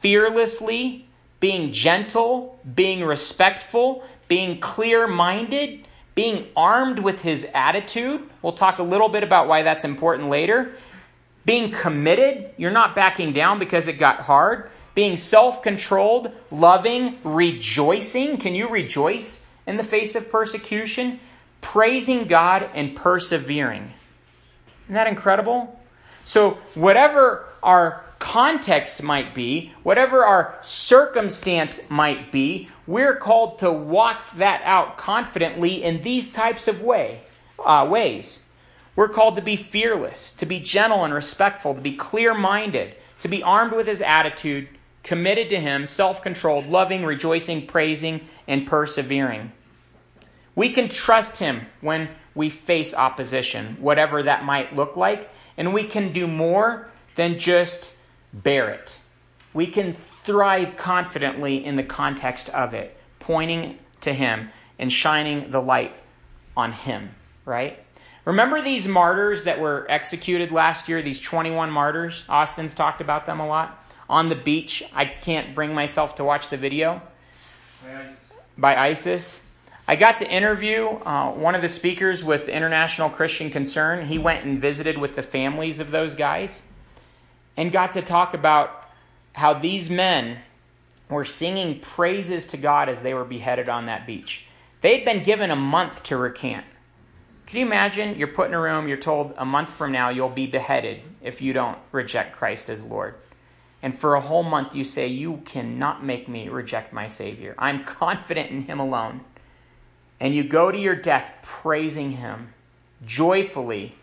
fearlessly, 0.00 1.06
being 1.40 1.72
gentle, 1.72 2.58
being 2.74 3.04
respectful, 3.04 4.04
being 4.28 4.58
clear 4.58 5.06
minded, 5.06 5.86
being 6.14 6.46
armed 6.56 6.98
with 6.98 7.22
his 7.22 7.46
attitude. 7.54 8.22
We'll 8.42 8.52
talk 8.52 8.78
a 8.78 8.82
little 8.82 9.08
bit 9.08 9.22
about 9.22 9.48
why 9.48 9.62
that's 9.62 9.84
important 9.84 10.30
later. 10.30 10.72
Being 11.46 11.70
committed, 11.70 12.50
you're 12.58 12.70
not 12.70 12.94
backing 12.94 13.32
down 13.32 13.58
because 13.58 13.88
it 13.88 13.94
got 13.94 14.20
hard 14.20 14.70
being 14.96 15.18
self 15.18 15.62
controlled, 15.62 16.32
loving, 16.50 17.18
rejoicing. 17.22 18.38
Can 18.38 18.56
you 18.56 18.68
rejoice 18.68 19.44
in 19.66 19.76
the 19.76 19.84
face 19.84 20.16
of 20.16 20.32
persecution? 20.32 21.20
Praising 21.60 22.24
God 22.24 22.68
and 22.74 22.96
persevering. 22.96 23.92
Isn't 24.86 24.94
that 24.94 25.06
incredible? 25.06 25.78
So, 26.24 26.52
whatever 26.74 27.46
our 27.62 28.04
context 28.18 29.02
might 29.02 29.34
be, 29.34 29.74
whatever 29.82 30.24
our 30.24 30.58
circumstance 30.62 31.90
might 31.90 32.32
be, 32.32 32.70
we're 32.86 33.16
called 33.16 33.58
to 33.58 33.70
walk 33.70 34.34
that 34.36 34.62
out 34.64 34.96
confidently 34.96 35.84
in 35.84 36.02
these 36.02 36.32
types 36.32 36.68
of 36.68 36.80
way, 36.80 37.20
uh, 37.62 37.86
ways. 37.88 38.45
We're 38.96 39.08
called 39.08 39.36
to 39.36 39.42
be 39.42 39.56
fearless, 39.56 40.32
to 40.34 40.46
be 40.46 40.58
gentle 40.58 41.04
and 41.04 41.14
respectful, 41.14 41.74
to 41.74 41.80
be 41.80 41.94
clear 41.94 42.34
minded, 42.34 42.96
to 43.20 43.28
be 43.28 43.42
armed 43.42 43.72
with 43.72 43.86
his 43.86 44.00
attitude, 44.00 44.68
committed 45.06 45.48
to 45.50 45.60
Him, 45.60 45.86
self 45.86 46.20
controlled, 46.20 46.66
loving, 46.66 47.04
rejoicing, 47.04 47.66
praising, 47.66 48.20
and 48.48 48.66
persevering. 48.66 49.52
We 50.54 50.70
can 50.70 50.88
trust 50.88 51.38
Him 51.38 51.66
when 51.80 52.08
we 52.34 52.50
face 52.50 52.92
opposition, 52.92 53.76
whatever 53.80 54.24
that 54.24 54.44
might 54.44 54.74
look 54.74 54.96
like, 54.96 55.30
and 55.56 55.72
we 55.72 55.84
can 55.84 56.12
do 56.12 56.26
more 56.26 56.90
than 57.14 57.38
just 57.38 57.94
bear 58.32 58.68
it. 58.70 58.98
We 59.54 59.68
can 59.68 59.94
thrive 59.94 60.76
confidently 60.76 61.64
in 61.64 61.76
the 61.76 61.84
context 61.84 62.50
of 62.50 62.74
it, 62.74 62.96
pointing 63.20 63.78
to 64.00 64.12
Him 64.12 64.50
and 64.76 64.92
shining 64.92 65.52
the 65.52 65.62
light 65.62 65.94
on 66.56 66.72
Him, 66.72 67.14
right? 67.44 67.78
Remember 68.26 68.60
these 68.60 68.88
martyrs 68.88 69.44
that 69.44 69.60
were 69.60 69.86
executed 69.88 70.50
last 70.50 70.88
year, 70.88 71.00
these 71.00 71.20
21 71.20 71.70
martyrs? 71.70 72.24
Austin's 72.28 72.74
talked 72.74 73.00
about 73.00 73.24
them 73.24 73.38
a 73.38 73.46
lot. 73.46 73.86
On 74.10 74.28
the 74.28 74.34
beach, 74.34 74.82
I 74.92 75.04
can't 75.04 75.54
bring 75.54 75.72
myself 75.72 76.16
to 76.16 76.24
watch 76.24 76.50
the 76.50 76.56
video. 76.56 77.00
By 78.58 78.76
ISIS. 78.76 79.42
I 79.86 79.94
got 79.94 80.18
to 80.18 80.28
interview 80.28 80.86
uh, 80.86 81.30
one 81.30 81.54
of 81.54 81.62
the 81.62 81.68
speakers 81.68 82.24
with 82.24 82.48
International 82.48 83.08
Christian 83.08 83.48
Concern. 83.48 84.06
He 84.08 84.18
went 84.18 84.44
and 84.44 84.60
visited 84.60 84.98
with 84.98 85.14
the 85.14 85.22
families 85.22 85.78
of 85.78 85.92
those 85.92 86.16
guys 86.16 86.62
and 87.56 87.70
got 87.70 87.92
to 87.92 88.02
talk 88.02 88.34
about 88.34 88.90
how 89.34 89.54
these 89.54 89.88
men 89.88 90.38
were 91.08 91.24
singing 91.24 91.78
praises 91.78 92.44
to 92.48 92.56
God 92.56 92.88
as 92.88 93.02
they 93.02 93.14
were 93.14 93.24
beheaded 93.24 93.68
on 93.68 93.86
that 93.86 94.04
beach. 94.04 94.46
They'd 94.80 95.04
been 95.04 95.22
given 95.22 95.52
a 95.52 95.56
month 95.56 96.02
to 96.04 96.16
recant. 96.16 96.64
Can 97.46 97.60
you 97.60 97.66
imagine? 97.66 98.18
You're 98.18 98.28
put 98.28 98.48
in 98.48 98.54
a 98.54 98.60
room, 98.60 98.88
you're 98.88 98.96
told 98.96 99.34
a 99.38 99.44
month 99.44 99.70
from 99.70 99.92
now 99.92 100.08
you'll 100.08 100.28
be 100.28 100.46
beheaded 100.46 101.00
if 101.22 101.40
you 101.40 101.52
don't 101.52 101.78
reject 101.92 102.36
Christ 102.36 102.68
as 102.68 102.82
Lord. 102.82 103.14
And 103.82 103.96
for 103.96 104.16
a 104.16 104.20
whole 104.20 104.42
month 104.42 104.74
you 104.74 104.82
say, 104.84 105.06
You 105.06 105.42
cannot 105.44 106.04
make 106.04 106.28
me 106.28 106.48
reject 106.48 106.92
my 106.92 107.06
Savior. 107.06 107.54
I'm 107.58 107.84
confident 107.84 108.50
in 108.50 108.62
Him 108.62 108.80
alone. 108.80 109.20
And 110.18 110.34
you 110.34 110.42
go 110.44 110.72
to 110.72 110.78
your 110.78 110.96
death 110.96 111.30
praising 111.42 112.12
Him, 112.12 112.52
joyfully 113.04 113.94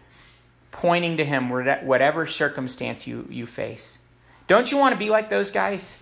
pointing 0.71 1.17
to 1.17 1.25
Him 1.25 1.49
whatever 1.49 2.25
circumstance 2.25 3.05
you, 3.05 3.27
you 3.29 3.45
face. 3.45 3.99
Don't 4.47 4.71
you 4.71 4.77
want 4.77 4.93
to 4.93 4.99
be 4.99 5.09
like 5.09 5.29
those 5.29 5.51
guys? 5.51 5.99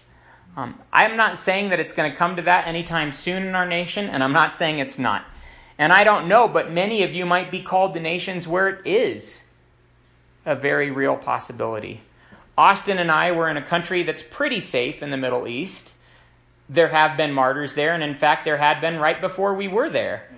Um, 0.55 0.79
I'm 0.91 1.15
not 1.15 1.37
saying 1.37 1.69
that 1.69 1.79
it's 1.79 1.93
going 1.93 2.11
to 2.11 2.17
come 2.17 2.35
to 2.35 2.41
that 2.43 2.67
anytime 2.67 3.11
soon 3.13 3.43
in 3.43 3.55
our 3.55 3.65
nation, 3.65 4.09
and 4.09 4.23
I'm 4.23 4.33
not 4.33 4.53
saying 4.53 4.79
it's 4.79 4.99
not. 4.99 5.25
And 5.77 5.91
I 5.91 6.03
don't 6.03 6.27
know, 6.27 6.47
but 6.47 6.71
many 6.71 7.03
of 7.03 7.13
you 7.13 7.25
might 7.25 7.51
be 7.51 7.61
called 7.61 7.93
to 7.93 7.99
nations 7.99 8.47
where 8.47 8.67
it 8.69 8.85
is 8.85 9.47
a 10.45 10.55
very 10.55 10.91
real 10.91 11.15
possibility. 11.15 12.01
Austin 12.57 12.97
and 12.97 13.11
I 13.11 13.31
were 13.31 13.49
in 13.49 13.57
a 13.57 13.61
country 13.61 14.03
that's 14.03 14.21
pretty 14.21 14.59
safe 14.59 15.01
in 15.01 15.09
the 15.09 15.17
Middle 15.17 15.47
East. 15.47 15.93
There 16.69 16.89
have 16.89 17.17
been 17.17 17.33
martyrs 17.33 17.73
there, 17.73 17.93
and 17.93 18.03
in 18.03 18.15
fact, 18.15 18.45
there 18.45 18.57
had 18.57 18.81
been 18.81 18.99
right 18.99 19.19
before 19.19 19.53
we 19.53 19.67
were 19.67 19.89
there. 19.89 20.29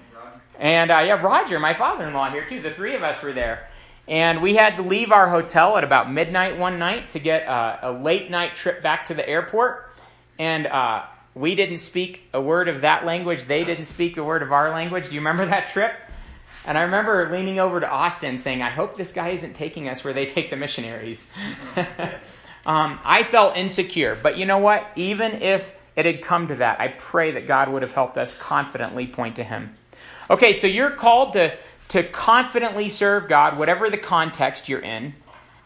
And 0.60 0.92
uh, 0.92 1.00
yeah, 1.00 1.22
Roger, 1.22 1.60
my 1.60 1.74
father 1.74 2.08
in 2.08 2.14
law, 2.14 2.30
here 2.30 2.46
too. 2.46 2.62
The 2.62 2.72
three 2.72 2.96
of 2.96 3.04
us 3.04 3.22
were 3.22 3.34
there. 3.34 3.68
And 4.08 4.42
we 4.42 4.56
had 4.56 4.76
to 4.76 4.82
leave 4.82 5.12
our 5.12 5.30
hotel 5.30 5.78
at 5.78 5.84
about 5.84 6.12
midnight 6.12 6.58
one 6.58 6.78
night 6.78 7.12
to 7.12 7.20
get 7.20 7.48
uh, 7.48 7.78
a 7.82 7.92
late 7.92 8.30
night 8.30 8.56
trip 8.56 8.84
back 8.84 9.08
to 9.08 9.14
the 9.14 9.28
airport. 9.28 9.90
And 10.38 10.68
uh, 10.68 11.04
we 11.36 11.56
didn't 11.56 11.80
speak 11.80 12.30
a 12.34 12.42
word 12.42 12.68
of 12.68 12.82
that 12.82 13.06
language. 13.06 13.46
They 13.46 13.64
didn't 13.64 13.86
speak 13.86 14.18
a 14.18 14.24
word 14.24 14.44
of 14.44 14.52
our 14.52 14.70
language. 14.70 15.10
Do 15.10 15.16
you 15.16 15.22
remember 15.22 15.46
that 15.46 15.70
trip? 15.70 15.94
And 16.66 16.78
I 16.78 16.84
remember 16.84 17.30
leaning 17.32 17.60
over 17.60 17.80
to 17.80 17.90
Austin 17.90 18.38
saying, 18.38 18.62
I 18.62 18.70
hope 18.70 18.98
this 18.98 19.12
guy 19.12 19.30
isn't 19.30 19.56
taking 19.56 19.90
us 19.90 20.04
where 20.04 20.14
they 20.14 20.26
take 20.26 20.50
the 20.50 20.56
missionaries. 20.56 21.30
um, 22.66 23.00
I 23.04 23.24
felt 23.24 23.58
insecure. 23.58 24.18
But 24.22 24.38
you 24.38 24.46
know 24.46 24.60
what? 24.60 24.88
Even 24.96 25.42
if 25.42 25.76
it 25.96 26.06
had 26.06 26.22
come 26.22 26.48
to 26.48 26.56
that, 26.56 26.80
I 26.80 26.88
pray 26.88 27.32
that 27.32 27.48
God 27.48 27.70
would 27.70 27.82
have 27.82 27.94
helped 27.94 28.18
us 28.18 28.38
confidently 28.38 29.08
point 29.08 29.36
to 29.38 29.44
Him. 29.44 29.76
Okay, 30.30 30.54
so 30.54 30.68
you're 30.68 30.92
called 30.92 31.34
to, 31.34 31.58
to 31.90 32.04
confidently 32.04 32.88
serve 32.88 33.28
God, 33.28 33.58
whatever 33.58 33.90
the 33.90 33.98
context 33.98 34.70
you're 34.70 34.80
in. 34.80 35.16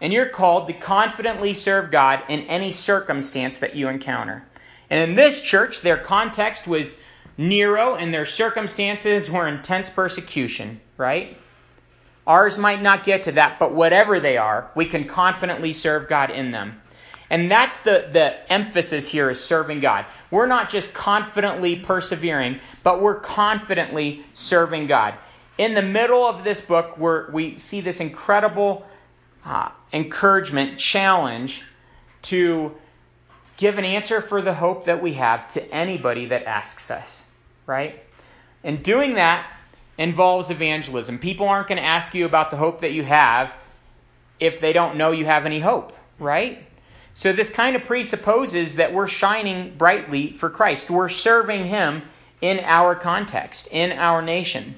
And 0.02 0.14
you're 0.14 0.30
called 0.30 0.68
to 0.68 0.74
confidently 0.74 1.54
serve 1.54 1.92
God 1.92 2.24
in 2.28 2.42
any 2.42 2.72
circumstance 2.72 3.60
that 3.60 3.76
you 3.76 3.88
encounter. 3.88 4.46
And 4.90 5.10
in 5.10 5.16
this 5.16 5.42
church, 5.42 5.82
their 5.82 5.98
context 5.98 6.68
was 6.68 7.00
Nero 7.38 7.96
and 7.96 8.14
their 8.14 8.26
circumstances 8.26 9.30
were 9.30 9.48
intense 9.48 9.90
persecution, 9.90 10.82
right? 10.98 11.38
Ours 12.26 12.58
might 12.58 12.82
not 12.82 13.04
get 13.04 13.24
to 13.24 13.32
that, 13.34 13.60
but 13.60 13.74
whatever 13.74 14.20
they 14.20 14.38
are, 14.38 14.72
we 14.76 14.86
can 14.86 15.06
confidently 15.06 15.72
serve 15.72 16.10
God 16.10 16.30
in 16.30 16.52
them. 16.52 16.82
And 17.30 17.52
that's 17.52 17.82
the, 17.82 18.08
the 18.12 18.52
emphasis 18.52 19.10
here 19.10 19.30
is 19.30 19.44
serving 19.44 19.82
God. 19.82 20.06
We're 20.32 20.48
not 20.48 20.70
just 20.70 20.94
confidently 20.94 21.76
persevering, 21.76 22.60
but 22.84 23.02
we're 23.02 23.20
confidently 23.20 24.26
serving 24.34 24.88
God. 24.88 25.16
In 25.58 25.74
the 25.74 25.82
middle 25.82 26.26
of 26.26 26.44
this 26.44 26.62
book, 26.62 26.98
we 26.98 27.32
we 27.32 27.58
see 27.58 27.82
this 27.82 28.00
incredible 28.00 28.86
uh, 29.44 29.70
encouragement, 29.92 30.78
challenge 30.78 31.64
to 32.24 32.76
give 33.58 33.78
an 33.78 33.86
answer 33.86 34.22
for 34.22 34.42
the 34.42 34.54
hope 34.54 34.86
that 34.86 35.02
we 35.02 35.14
have 35.14 35.52
to 35.54 35.74
anybody 35.74 36.28
that 36.28 36.46
asks 36.46 36.90
us, 36.90 37.24
right? 37.66 38.04
And 38.64 38.82
doing 38.84 39.16
that 39.16 39.52
involves 39.98 40.50
evangelism. 40.50 41.18
People 41.18 41.48
aren't 41.48 41.68
going 41.68 41.80
to 41.82 41.84
ask 41.84 42.14
you 42.14 42.26
about 42.26 42.52
the 42.52 42.58
hope 42.58 42.82
that 42.82 42.92
you 42.94 43.04
have 43.04 43.56
if 44.40 44.62
they 44.62 44.74
don't 44.74 44.98
know 44.98 45.12
you 45.12 45.26
have 45.26 45.46
any 45.46 45.60
hope, 45.60 45.94
right? 46.20 46.64
So 47.16 47.34
this 47.34 47.50
kind 47.50 47.76
of 47.76 47.84
presupposes 47.84 48.76
that 48.76 48.94
we're 48.94 49.08
shining 49.08 49.76
brightly 49.76 50.34
for 50.34 50.52
Christ. 50.52 50.92
We're 50.92 51.10
serving 51.10 51.66
Him 51.66 52.04
in 52.42 52.60
our 52.60 52.94
context, 52.94 53.68
in 53.72 53.92
our 53.92 54.22
nation. 54.22 54.78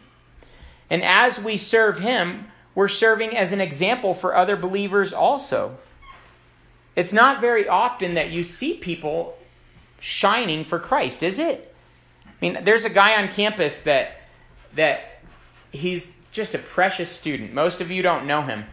And 0.89 1.03
as 1.03 1.37
we 1.37 1.57
serve 1.57 1.99
Him, 1.99 2.47
we're 2.73 2.87
serving 2.87 3.35
as 3.35 3.51
an 3.51 3.59
example 3.59 4.13
for 4.13 4.33
other 4.33 4.55
believers 4.55 5.11
also. 5.11 5.77
It's 6.95 7.13
not 7.13 7.41
very 7.41 7.67
often 7.67 8.15
that 8.15 8.31
you 8.31 8.43
see 8.43 8.75
people 8.75 9.37
shining 9.99 10.63
for 10.65 10.79
Christ, 10.79 11.23
is 11.23 11.39
it? 11.39 11.73
I 12.25 12.31
mean, 12.41 12.63
there's 12.63 12.85
a 12.85 12.89
guy 12.89 13.21
on 13.21 13.27
campus 13.29 13.81
that 13.81 14.21
that 14.75 15.21
he's 15.71 16.11
just 16.31 16.53
a 16.53 16.59
precious 16.59 17.09
student. 17.09 17.53
Most 17.53 17.81
of 17.81 17.89
you 17.91 18.01
don't 18.01 18.25
know 18.27 18.43
him. 18.43 18.65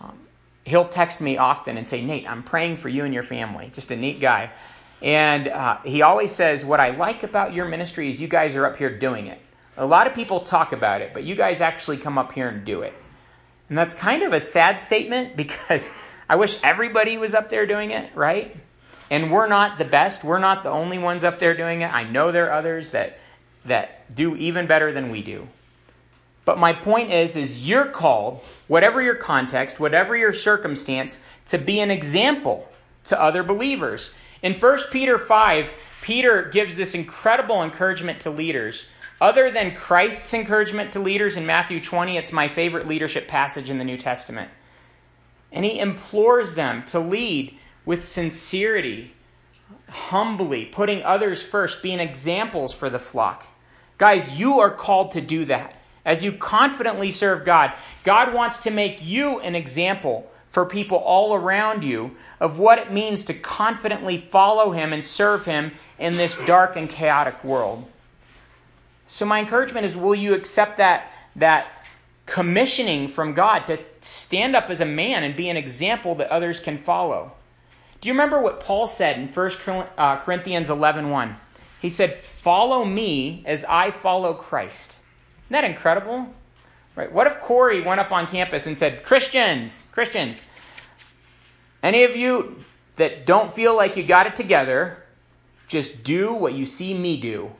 Um, 0.00 0.18
he'll 0.64 0.88
text 0.88 1.20
me 1.20 1.38
often 1.38 1.76
and 1.76 1.88
say, 1.88 2.04
Nate, 2.04 2.30
I'm 2.30 2.42
praying 2.42 2.76
for 2.76 2.88
you 2.88 3.04
and 3.04 3.14
your 3.14 3.22
family. 3.22 3.70
Just 3.72 3.90
a 3.90 3.96
neat 3.96 4.20
guy. 4.20 4.50
And 5.02 5.48
uh, 5.48 5.78
he 5.84 6.02
always 6.02 6.30
says, 6.30 6.64
What 6.64 6.80
I 6.80 6.90
like 6.90 7.22
about 7.22 7.54
your 7.54 7.66
ministry 7.66 8.10
is 8.10 8.20
you 8.20 8.28
guys 8.28 8.54
are 8.54 8.66
up 8.66 8.76
here 8.76 8.96
doing 8.96 9.26
it. 9.26 9.40
A 9.76 9.86
lot 9.86 10.06
of 10.06 10.14
people 10.14 10.40
talk 10.40 10.72
about 10.72 11.00
it, 11.00 11.12
but 11.14 11.24
you 11.24 11.34
guys 11.34 11.60
actually 11.60 11.96
come 11.96 12.18
up 12.18 12.32
here 12.32 12.48
and 12.48 12.64
do 12.64 12.82
it. 12.82 12.92
And 13.68 13.78
that's 13.78 13.94
kind 13.94 14.22
of 14.22 14.32
a 14.32 14.40
sad 14.40 14.80
statement 14.80 15.36
because 15.36 15.92
I 16.30 16.36
wish 16.36 16.60
everybody 16.62 17.18
was 17.18 17.34
up 17.34 17.48
there 17.48 17.66
doing 17.66 17.90
it, 17.90 18.14
right? 18.14 18.56
And 19.10 19.32
we're 19.32 19.48
not 19.48 19.78
the 19.78 19.84
best. 19.84 20.22
We're 20.22 20.38
not 20.38 20.62
the 20.62 20.70
only 20.70 20.96
ones 20.96 21.24
up 21.24 21.40
there 21.40 21.56
doing 21.56 21.80
it. 21.80 21.92
I 21.92 22.04
know 22.04 22.30
there 22.30 22.50
are 22.50 22.52
others 22.52 22.90
that 22.90 23.18
that 23.64 24.14
do 24.14 24.36
even 24.36 24.68
better 24.68 24.92
than 24.92 25.10
we 25.10 25.24
do. 25.24 25.48
But 26.44 26.56
my 26.56 26.72
point 26.72 27.10
is 27.10 27.34
is 27.34 27.66
you're 27.68 27.86
called, 27.86 28.44
whatever 28.68 29.02
your 29.02 29.16
context, 29.16 29.80
whatever 29.80 30.16
your 30.16 30.32
circumstance, 30.32 31.20
to 31.46 31.58
be 31.58 31.80
an 31.80 31.90
example 31.90 32.68
to 33.06 33.20
other 33.20 33.42
believers. 33.42 34.14
In 34.40 34.54
1 34.54 34.78
Peter 34.92 35.18
5, 35.18 35.74
Peter 36.00 36.44
gives 36.44 36.76
this 36.76 36.94
incredible 36.94 37.64
encouragement 37.64 38.20
to 38.20 38.30
leaders. 38.30 38.86
Other 39.20 39.50
than 39.50 39.74
Christ's 39.74 40.32
encouragement 40.32 40.92
to 40.92 41.00
leaders 41.00 41.36
in 41.36 41.44
Matthew 41.44 41.80
20, 41.80 42.16
it's 42.16 42.30
my 42.30 42.46
favorite 42.46 42.86
leadership 42.86 43.26
passage 43.26 43.68
in 43.68 43.78
the 43.78 43.84
New 43.84 43.98
Testament. 43.98 44.48
And 45.52 45.64
he 45.64 45.78
implores 45.78 46.54
them 46.54 46.84
to 46.86 47.00
lead 47.00 47.56
with 47.84 48.06
sincerity, 48.06 49.12
humbly, 49.88 50.64
putting 50.66 51.02
others 51.02 51.42
first, 51.42 51.82
being 51.82 52.00
examples 52.00 52.72
for 52.72 52.88
the 52.88 52.98
flock. 52.98 53.46
Guys, 53.98 54.38
you 54.38 54.60
are 54.60 54.70
called 54.70 55.12
to 55.12 55.20
do 55.20 55.44
that. 55.46 55.76
As 56.04 56.24
you 56.24 56.32
confidently 56.32 57.10
serve 57.10 57.44
God, 57.44 57.72
God 58.04 58.32
wants 58.32 58.58
to 58.60 58.70
make 58.70 59.04
you 59.04 59.40
an 59.40 59.54
example 59.54 60.30
for 60.50 60.64
people 60.64 60.98
all 60.98 61.34
around 61.34 61.84
you 61.84 62.16
of 62.40 62.58
what 62.58 62.78
it 62.78 62.90
means 62.90 63.24
to 63.26 63.34
confidently 63.34 64.16
follow 64.16 64.72
Him 64.72 64.92
and 64.92 65.04
serve 65.04 65.44
Him 65.44 65.72
in 65.98 66.16
this 66.16 66.36
dark 66.46 66.76
and 66.76 66.88
chaotic 66.88 67.42
world. 67.44 67.86
So, 69.06 69.26
my 69.26 69.40
encouragement 69.40 69.86
is 69.86 69.96
will 69.96 70.14
you 70.14 70.34
accept 70.34 70.78
that, 70.78 71.12
that 71.36 71.79
commissioning 72.30 73.08
from 73.08 73.34
God 73.34 73.66
to 73.66 73.76
stand 74.00 74.54
up 74.54 74.70
as 74.70 74.80
a 74.80 74.86
man 74.86 75.24
and 75.24 75.34
be 75.34 75.48
an 75.48 75.56
example 75.56 76.14
that 76.14 76.30
others 76.30 76.60
can 76.60 76.78
follow. 76.78 77.32
Do 78.00 78.08
you 78.08 78.12
remember 78.12 78.40
what 78.40 78.60
Paul 78.60 78.86
said 78.86 79.18
in 79.18 79.26
1 79.26 79.50
uh, 79.98 80.16
Corinthians 80.18 80.70
11 80.70 81.10
1? 81.10 81.36
He 81.82 81.90
said, 81.90 82.14
Follow 82.14 82.84
me 82.84 83.42
as 83.46 83.64
I 83.64 83.90
follow 83.90 84.32
Christ. 84.32 84.98
Isn't 85.46 85.54
that 85.54 85.64
incredible? 85.64 86.32
Right? 86.94 87.10
What 87.10 87.26
if 87.26 87.40
Corey 87.40 87.80
went 87.80 88.00
up 88.00 88.12
on 88.12 88.28
campus 88.28 88.66
and 88.68 88.78
said, 88.78 89.02
Christians, 89.02 89.88
Christians, 89.90 90.44
any 91.82 92.04
of 92.04 92.14
you 92.14 92.64
that 92.94 93.26
don't 93.26 93.52
feel 93.52 93.74
like 93.74 93.96
you 93.96 94.04
got 94.04 94.28
it 94.28 94.36
together, 94.36 95.02
just 95.66 96.04
do 96.04 96.32
what 96.32 96.52
you 96.52 96.64
see 96.64 96.94
me 96.94 97.20
do. 97.20 97.50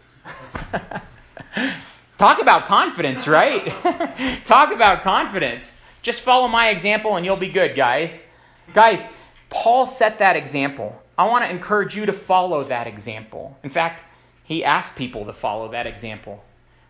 Talk 2.20 2.42
about 2.42 2.66
confidence, 2.66 3.26
right? 3.26 3.64
Talk 4.44 4.74
about 4.74 5.00
confidence. 5.00 5.74
Just 6.02 6.20
follow 6.20 6.48
my 6.48 6.68
example 6.68 7.16
and 7.16 7.24
you'll 7.24 7.37
be 7.38 7.48
good, 7.48 7.74
guys. 7.74 8.26
Guys, 8.74 9.09
Paul 9.48 9.87
set 9.87 10.18
that 10.18 10.37
example. 10.37 11.00
I 11.16 11.24
want 11.24 11.46
to 11.46 11.50
encourage 11.50 11.96
you 11.96 12.04
to 12.04 12.12
follow 12.12 12.62
that 12.64 12.87
example. 12.87 13.56
In 13.62 13.70
fact, 13.70 14.04
he 14.44 14.62
asked 14.62 14.96
people 14.96 15.24
to 15.24 15.33
follow 15.33 15.68
that 15.68 15.87
example. 15.87 16.44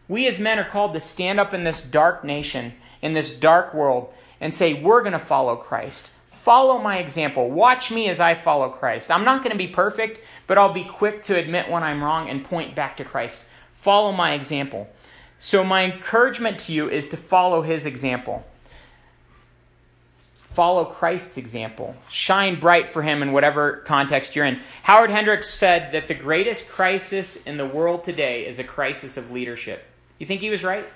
We 0.08 0.26
as 0.26 0.40
men 0.40 0.58
are 0.58 0.64
called 0.64 0.94
to 0.94 1.00
stand 1.00 1.38
up 1.38 1.54
in 1.54 1.62
this 1.62 1.80
dark 1.80 2.24
nation, 2.24 2.72
in 3.00 3.14
this 3.14 3.32
dark 3.32 3.72
world, 3.72 4.12
and 4.40 4.52
say, 4.52 4.74
We're 4.74 5.02
going 5.02 5.12
to 5.12 5.20
follow 5.20 5.54
Christ. 5.54 6.10
Follow 6.32 6.78
my 6.78 6.98
example. 6.98 7.48
Watch 7.48 7.92
me 7.92 8.08
as 8.08 8.18
I 8.18 8.34
follow 8.34 8.68
Christ. 8.68 9.12
I'm 9.12 9.24
not 9.24 9.44
going 9.44 9.52
to 9.52 9.56
be 9.56 9.68
perfect, 9.68 10.22
but 10.48 10.58
I'll 10.58 10.72
be 10.72 10.82
quick 10.82 11.22
to 11.24 11.38
admit 11.38 11.70
when 11.70 11.84
I'm 11.84 12.02
wrong 12.02 12.28
and 12.28 12.44
point 12.44 12.74
back 12.74 12.96
to 12.96 13.04
Christ. 13.04 13.44
Follow 13.80 14.10
my 14.10 14.32
example. 14.32 14.90
So, 15.40 15.64
my 15.64 15.84
encouragement 15.84 16.60
to 16.60 16.72
you 16.72 16.90
is 16.90 17.08
to 17.08 17.16
follow 17.16 17.62
his 17.62 17.86
example. 17.86 18.46
Follow 20.52 20.84
Christ's 20.84 21.38
example. 21.38 21.96
Shine 22.10 22.60
bright 22.60 22.90
for 22.90 23.02
him 23.02 23.22
in 23.22 23.32
whatever 23.32 23.78
context 23.86 24.36
you're 24.36 24.44
in. 24.44 24.60
Howard 24.82 25.10
Hendricks 25.10 25.48
said 25.48 25.92
that 25.92 26.08
the 26.08 26.14
greatest 26.14 26.68
crisis 26.68 27.36
in 27.46 27.56
the 27.56 27.64
world 27.64 28.04
today 28.04 28.46
is 28.46 28.58
a 28.58 28.64
crisis 28.64 29.16
of 29.16 29.30
leadership. 29.30 29.82
You 30.18 30.26
think 30.26 30.42
he 30.42 30.50
was 30.50 30.62
right? 30.62 30.86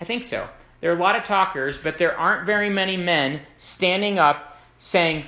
I 0.00 0.04
think 0.04 0.24
so. 0.24 0.48
There 0.80 0.92
are 0.92 0.96
a 0.96 1.00
lot 1.00 1.16
of 1.16 1.24
talkers, 1.24 1.78
but 1.78 1.98
there 1.98 2.16
aren't 2.16 2.46
very 2.46 2.68
many 2.68 2.96
men 2.96 3.40
standing 3.56 4.18
up 4.18 4.58
saying, 4.78 5.24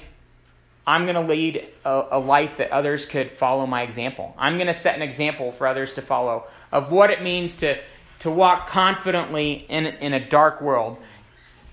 I'm 0.86 1.04
going 1.04 1.14
to 1.14 1.22
lead 1.22 1.66
a, 1.84 2.04
a, 2.12 2.18
life 2.18 2.56
that 2.58 2.70
others 2.70 3.06
could 3.06 3.30
follow 3.30 3.66
my 3.66 3.82
example. 3.82 4.34
I'm 4.38 4.56
going 4.56 4.66
to 4.66 4.74
set 4.74 4.96
an 4.96 5.02
example 5.02 5.52
for 5.52 5.66
others 5.66 5.94
to 5.94 6.02
follow 6.02 6.46
of 6.72 6.90
what 6.90 7.10
it 7.10 7.22
means 7.22 7.56
to, 7.56 7.78
to 8.20 8.30
walk 8.30 8.68
confidently 8.68 9.66
in, 9.68 9.86
in 9.86 10.12
a 10.12 10.28
dark 10.28 10.60
world, 10.60 10.98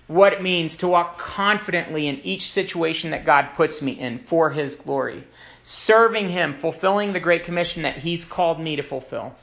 what 0.07 0.33
it 0.33 0.41
means 0.41 0.77
to 0.77 0.87
walk 0.87 1.17
confidently 1.17 2.07
in 2.07 2.19
each 2.21 2.49
situation 2.49 3.11
that 3.11 3.25
God 3.25 3.53
puts 3.53 3.81
me 3.81 3.91
in 3.91 4.19
for 4.19 4.49
His 4.51 4.75
glory, 4.75 5.25
serving 5.63 6.29
Him, 6.29 6.53
fulfilling 6.53 7.13
the 7.13 7.19
Great 7.19 7.43
Commission 7.43 7.83
that 7.83 7.99
He's 7.99 8.25
called 8.25 8.59
me 8.59 8.75
to 8.77 8.83
fulfill. 8.83 9.35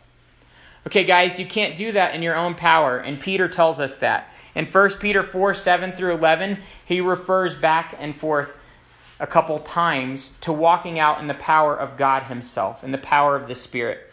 Okay, 0.86 1.04
guys, 1.04 1.38
you 1.38 1.46
can't 1.46 1.76
do 1.76 1.92
that 1.92 2.14
in 2.14 2.22
your 2.22 2.36
own 2.36 2.54
power, 2.54 2.98
and 2.98 3.20
Peter 3.20 3.48
tells 3.48 3.80
us 3.80 3.98
that. 3.98 4.30
In 4.54 4.66
1 4.66 4.90
Peter 5.00 5.22
4 5.22 5.54
7 5.54 5.92
through 5.92 6.14
11, 6.14 6.58
he 6.86 7.00
refers 7.00 7.54
back 7.54 7.94
and 7.98 8.16
forth 8.16 8.56
a 9.20 9.26
couple 9.26 9.58
times 9.60 10.34
to 10.40 10.52
walking 10.52 10.98
out 10.98 11.20
in 11.20 11.26
the 11.26 11.34
power 11.34 11.76
of 11.76 11.96
God 11.96 12.24
Himself, 12.24 12.82
in 12.82 12.92
the 12.92 12.98
power 12.98 13.36
of 13.36 13.48
the 13.48 13.54
Spirit. 13.54 14.12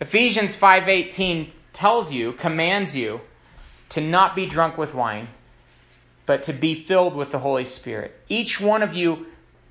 Ephesians 0.00 0.56
5:18 0.56 1.50
tells 1.72 2.12
you, 2.12 2.32
commands 2.32 2.96
you 2.96 3.20
to 3.90 4.00
not 4.00 4.34
be 4.34 4.46
drunk 4.46 4.78
with 4.78 4.94
wine, 4.94 5.28
but 6.26 6.42
to 6.44 6.52
be 6.52 6.74
filled 6.74 7.14
with 7.14 7.32
the 7.32 7.40
Holy 7.40 7.64
Spirit. 7.64 8.18
Each 8.28 8.60
one 8.60 8.82
of 8.82 8.94
you 8.94 9.26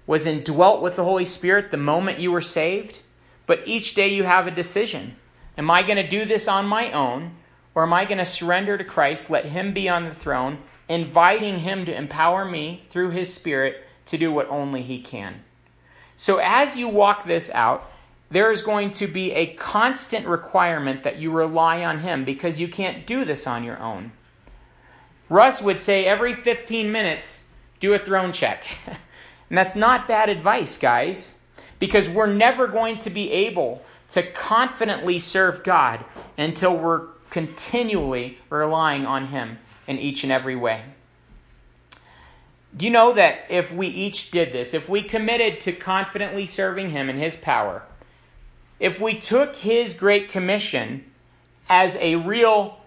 was 0.06 0.26
indwelt 0.26 0.82
with 0.82 0.96
the 0.96 1.04
Holy 1.04 1.26
Spirit 1.26 1.72
the 1.72 1.78
moment 1.78 2.20
you 2.20 2.32
were 2.32 2.42
saved, 2.42 3.02
but 3.46 3.68
each 3.68 3.94
day 3.94 4.10
you 4.10 4.24
have 4.24 4.48
a 4.48 4.52
decision. 4.52 5.16
Am 5.58 5.70
I 5.70 5.84
going 5.84 5.98
to 5.98 6.08
do 6.08 6.26
this 6.26 6.48
on 6.48 6.66
my 6.66 6.92
own, 6.92 7.36
or 7.74 7.84
am 7.84 7.94
I 7.94 8.06
going 8.06 8.18
to 8.18 8.26
surrender 8.26 8.78
to 8.78 8.84
Christ, 8.84 9.30
let 9.30 9.46
Him 9.46 9.74
be 9.74 9.88
on 9.88 10.06
the 10.06 10.16
throne, 10.16 10.60
inviting 10.90 11.60
Him 11.60 11.86
to 11.86 11.96
empower 11.96 12.46
me 12.46 12.84
through 12.90 13.12
His 13.12 13.34
Spirit 13.34 13.84
to 14.08 14.18
do 14.18 14.32
what 14.32 14.50
only 14.50 14.82
He 14.82 15.02
can? 15.02 15.44
So, 16.18 16.38
as 16.38 16.78
you 16.78 16.88
walk 16.88 17.26
this 17.26 17.50
out, 17.52 17.92
there 18.32 18.50
is 18.50 18.62
going 18.62 18.92
to 18.94 19.08
be 19.08 19.34
a 19.34 19.54
constant 19.54 20.26
requirement 20.26 21.04
that 21.04 21.18
you 21.18 21.32
rely 21.32 21.84
on 21.84 22.00
Him 22.00 22.24
because 22.24 22.60
you 22.60 22.70
can't 22.70 23.06
do 23.06 23.26
this 23.26 23.46
on 23.46 23.64
your 23.66 23.78
own. 23.80 24.14
Russ 25.30 25.62
would 25.62 25.80
say 25.80 26.06
every 26.06 26.34
15 26.34 26.92
minutes, 26.92 27.44
do 27.82 27.94
a 27.94 28.00
throne 28.00 28.32
check. 28.32 28.64
and 28.88 29.58
that's 29.58 29.76
not 29.76 30.08
bad 30.08 30.30
advice, 30.30 30.78
guys, 30.78 31.38
because 31.78 32.10
we're 32.10 32.34
never 32.34 32.68
going 32.68 33.00
to 33.00 33.10
be 33.10 33.32
able 33.32 33.84
to 34.10 34.24
confidently 34.32 35.20
serve 35.20 35.64
God 35.64 36.04
until 36.38 36.76
we're 36.76 37.08
continually 37.30 38.38
relying 38.50 39.06
on 39.06 39.28
Him 39.28 39.58
in 39.88 40.00
each 40.00 40.24
and 40.24 40.32
every 40.32 40.56
way. 40.56 40.84
Do 42.76 42.86
you 42.86 42.92
know 42.92 43.14
that 43.14 43.46
if 43.50 43.74
we 43.74 43.88
each 43.88 44.32
did 44.32 44.54
this, 44.54 44.74
if 44.74 44.88
we 44.88 45.02
committed 45.02 45.60
to 45.62 45.74
confidently 45.74 46.46
serving 46.46 46.92
Him 46.92 47.10
in 47.10 47.18
His 47.18 47.36
power, 47.36 47.84
if 48.82 49.00
we 49.00 49.14
took 49.14 49.56
His 49.58 49.94
Great 49.94 50.28
Commission 50.28 51.06
as 51.70 51.96
a 51.98 52.16
real 52.16 52.80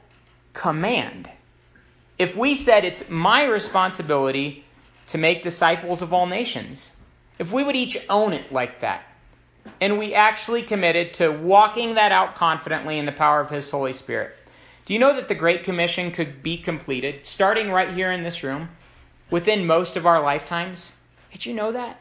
command, 0.52 1.30
if 2.18 2.36
we 2.36 2.56
said 2.56 2.84
it's 2.84 3.08
my 3.08 3.44
responsibility 3.44 4.64
to 5.06 5.18
make 5.18 5.44
disciples 5.44 6.02
of 6.02 6.12
all 6.12 6.26
nations, 6.26 6.96
if 7.38 7.52
we 7.52 7.62
would 7.62 7.76
each 7.76 8.04
own 8.10 8.32
it 8.32 8.52
like 8.52 8.80
that, 8.80 9.04
and 9.80 9.96
we 9.96 10.12
actually 10.12 10.62
committed 10.62 11.14
to 11.14 11.30
walking 11.30 11.94
that 11.94 12.10
out 12.10 12.34
confidently 12.34 12.98
in 12.98 13.06
the 13.06 13.12
power 13.12 13.40
of 13.40 13.50
His 13.50 13.70
Holy 13.70 13.92
Spirit. 13.92 14.36
Do 14.86 14.94
you 14.94 14.98
know 14.98 15.14
that 15.14 15.28
the 15.28 15.34
Great 15.36 15.62
Commission 15.62 16.10
could 16.10 16.42
be 16.42 16.56
completed 16.56 17.24
starting 17.24 17.70
right 17.70 17.94
here 17.94 18.10
in 18.10 18.24
this 18.24 18.42
room 18.42 18.68
within 19.30 19.64
most 19.64 19.96
of 19.96 20.06
our 20.06 20.20
lifetimes? 20.20 20.92
Did 21.30 21.46
you 21.46 21.54
know 21.54 21.70
that? 21.70 22.00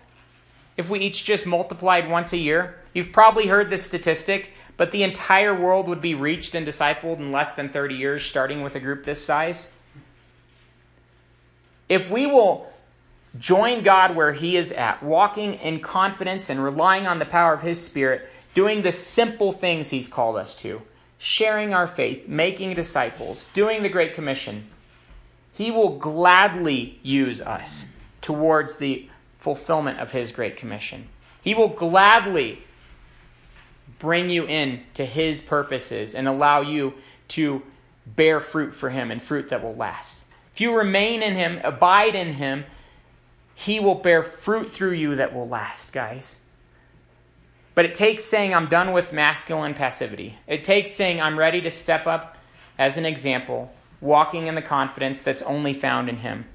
If 0.77 0.89
we 0.89 0.99
each 0.99 1.23
just 1.23 1.45
multiplied 1.45 2.09
once 2.09 2.33
a 2.33 2.37
year, 2.37 2.79
you've 2.93 3.11
probably 3.11 3.47
heard 3.47 3.69
this 3.69 3.85
statistic, 3.85 4.51
but 4.77 4.91
the 4.91 5.03
entire 5.03 5.53
world 5.53 5.87
would 5.87 6.01
be 6.01 6.15
reached 6.15 6.55
and 6.55 6.65
discipled 6.65 7.19
in 7.19 7.31
less 7.31 7.55
than 7.55 7.69
30 7.69 7.95
years, 7.95 8.23
starting 8.23 8.61
with 8.61 8.75
a 8.75 8.79
group 8.79 9.03
this 9.03 9.23
size. 9.23 9.71
If 11.89 12.09
we 12.09 12.25
will 12.25 12.73
Join 13.39 13.81
God 13.81 14.15
where 14.15 14.33
He 14.33 14.57
is 14.57 14.71
at, 14.71 15.01
walking 15.01 15.55
in 15.55 15.79
confidence 15.79 16.49
and 16.49 16.63
relying 16.63 17.07
on 17.07 17.19
the 17.19 17.25
power 17.25 17.53
of 17.53 17.61
His 17.61 17.83
Spirit, 17.83 18.29
doing 18.53 18.81
the 18.81 18.91
simple 18.91 19.51
things 19.51 19.89
He's 19.89 20.07
called 20.07 20.35
us 20.35 20.55
to, 20.57 20.83
sharing 21.17 21.73
our 21.73 21.87
faith, 21.87 22.27
making 22.27 22.75
disciples, 22.75 23.45
doing 23.53 23.81
the 23.81 23.89
Great 23.89 24.13
Commission. 24.13 24.67
He 25.51 25.71
will 25.71 25.97
gladly 25.97 26.99
use 27.01 27.41
us 27.41 27.85
towards 28.21 28.77
the 28.77 29.09
fulfillment 29.39 29.99
of 29.99 30.11
His 30.11 30.31
Great 30.31 30.55
Commission. 30.55 31.07
He 31.41 31.55
will 31.55 31.69
gladly 31.69 32.59
bring 33.99 34.29
you 34.29 34.45
in 34.45 34.83
to 34.93 35.05
His 35.05 35.41
purposes 35.41 36.15
and 36.15 36.27
allow 36.27 36.61
you 36.61 36.93
to 37.29 37.61
bear 38.05 38.39
fruit 38.39 38.75
for 38.75 38.89
Him 38.89 39.11
and 39.11 39.21
fruit 39.21 39.49
that 39.49 39.63
will 39.63 39.75
last. 39.75 40.23
If 40.53 40.61
you 40.61 40.75
remain 40.75 41.23
in 41.23 41.35
Him, 41.35 41.59
abide 41.63 42.15
in 42.15 42.33
Him, 42.33 42.65
he 43.55 43.79
will 43.79 43.95
bear 43.95 44.23
fruit 44.23 44.67
through 44.67 44.93
you 44.93 45.15
that 45.15 45.33
will 45.33 45.47
last, 45.47 45.93
guys. 45.93 46.37
But 47.75 47.85
it 47.85 47.95
takes 47.95 48.23
saying, 48.23 48.53
I'm 48.53 48.67
done 48.67 48.91
with 48.93 49.13
masculine 49.13 49.73
passivity. 49.73 50.37
It 50.47 50.63
takes 50.63 50.91
saying, 50.91 51.21
I'm 51.21 51.39
ready 51.39 51.61
to 51.61 51.71
step 51.71 52.05
up 52.05 52.37
as 52.77 52.97
an 52.97 53.05
example, 53.05 53.73
walking 54.01 54.47
in 54.47 54.55
the 54.55 54.61
confidence 54.61 55.21
that's 55.21 55.41
only 55.43 55.73
found 55.73 56.09
in 56.09 56.17
Him. 56.17 56.45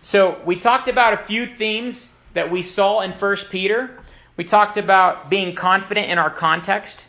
So, 0.00 0.40
we 0.44 0.56
talked 0.56 0.88
about 0.88 1.14
a 1.14 1.18
few 1.18 1.46
themes 1.46 2.10
that 2.34 2.50
we 2.50 2.60
saw 2.60 3.00
in 3.00 3.12
1 3.12 3.36
Peter. 3.48 3.98
We 4.36 4.44
talked 4.44 4.76
about 4.76 5.30
being 5.30 5.54
confident 5.54 6.10
in 6.10 6.18
our 6.18 6.30
context. 6.30 7.06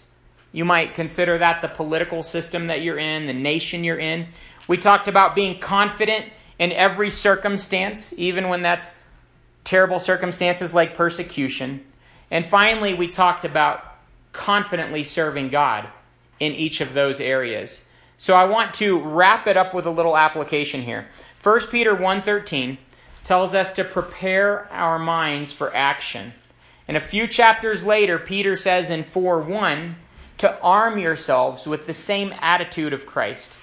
You 0.51 0.63
might 0.63 0.93
consider 0.93 1.37
that 1.39 1.61
the 1.61 1.67
political 1.67 2.21
system 2.21 2.67
that 2.67 2.81
you're 2.81 2.99
in, 2.99 3.25
the 3.25 3.33
nation 3.33 3.83
you're 3.83 3.99
in. 3.99 4.27
We 4.67 4.77
talked 4.77 5.07
about 5.07 5.35
being 5.35 5.59
confident 5.59 6.25
in 6.59 6.71
every 6.71 7.09
circumstance, 7.09 8.13
even 8.17 8.47
when 8.47 8.61
that's 8.61 9.01
terrible 9.63 9.99
circumstances 9.99 10.73
like 10.73 10.95
persecution. 10.95 11.83
And 12.29 12.45
finally, 12.45 12.93
we 12.93 13.07
talked 13.07 13.43
about 13.43 13.83
confidently 14.31 15.03
serving 15.03 15.49
God 15.49 15.87
in 16.39 16.53
each 16.53 16.79
of 16.79 16.93
those 16.93 17.19
areas. 17.19 17.83
So 18.17 18.33
I 18.33 18.45
want 18.45 18.73
to 18.75 19.01
wrap 19.01 19.47
it 19.47 19.57
up 19.57 19.73
with 19.73 19.85
a 19.85 19.91
little 19.91 20.15
application 20.15 20.83
here. 20.83 21.07
1 21.41 21.71
Peter 21.71 21.95
1:13 21.95 22.77
tells 23.23 23.53
us 23.53 23.73
to 23.73 23.83
prepare 23.83 24.71
our 24.71 24.99
minds 24.99 25.51
for 25.51 25.75
action. 25.75 26.33
And 26.87 26.95
a 26.97 27.01
few 27.01 27.27
chapters 27.27 27.83
later, 27.83 28.19
Peter 28.19 28.55
says 28.55 28.89
in 28.89 29.03
4:1 29.03 29.95
to 30.37 30.59
arm 30.61 30.99
yourselves 30.99 31.65
with 31.65 31.87
the 31.87 31.93
same 31.93 32.33
attitude 32.39 32.93
of 32.93 33.05
Christ. 33.05 33.57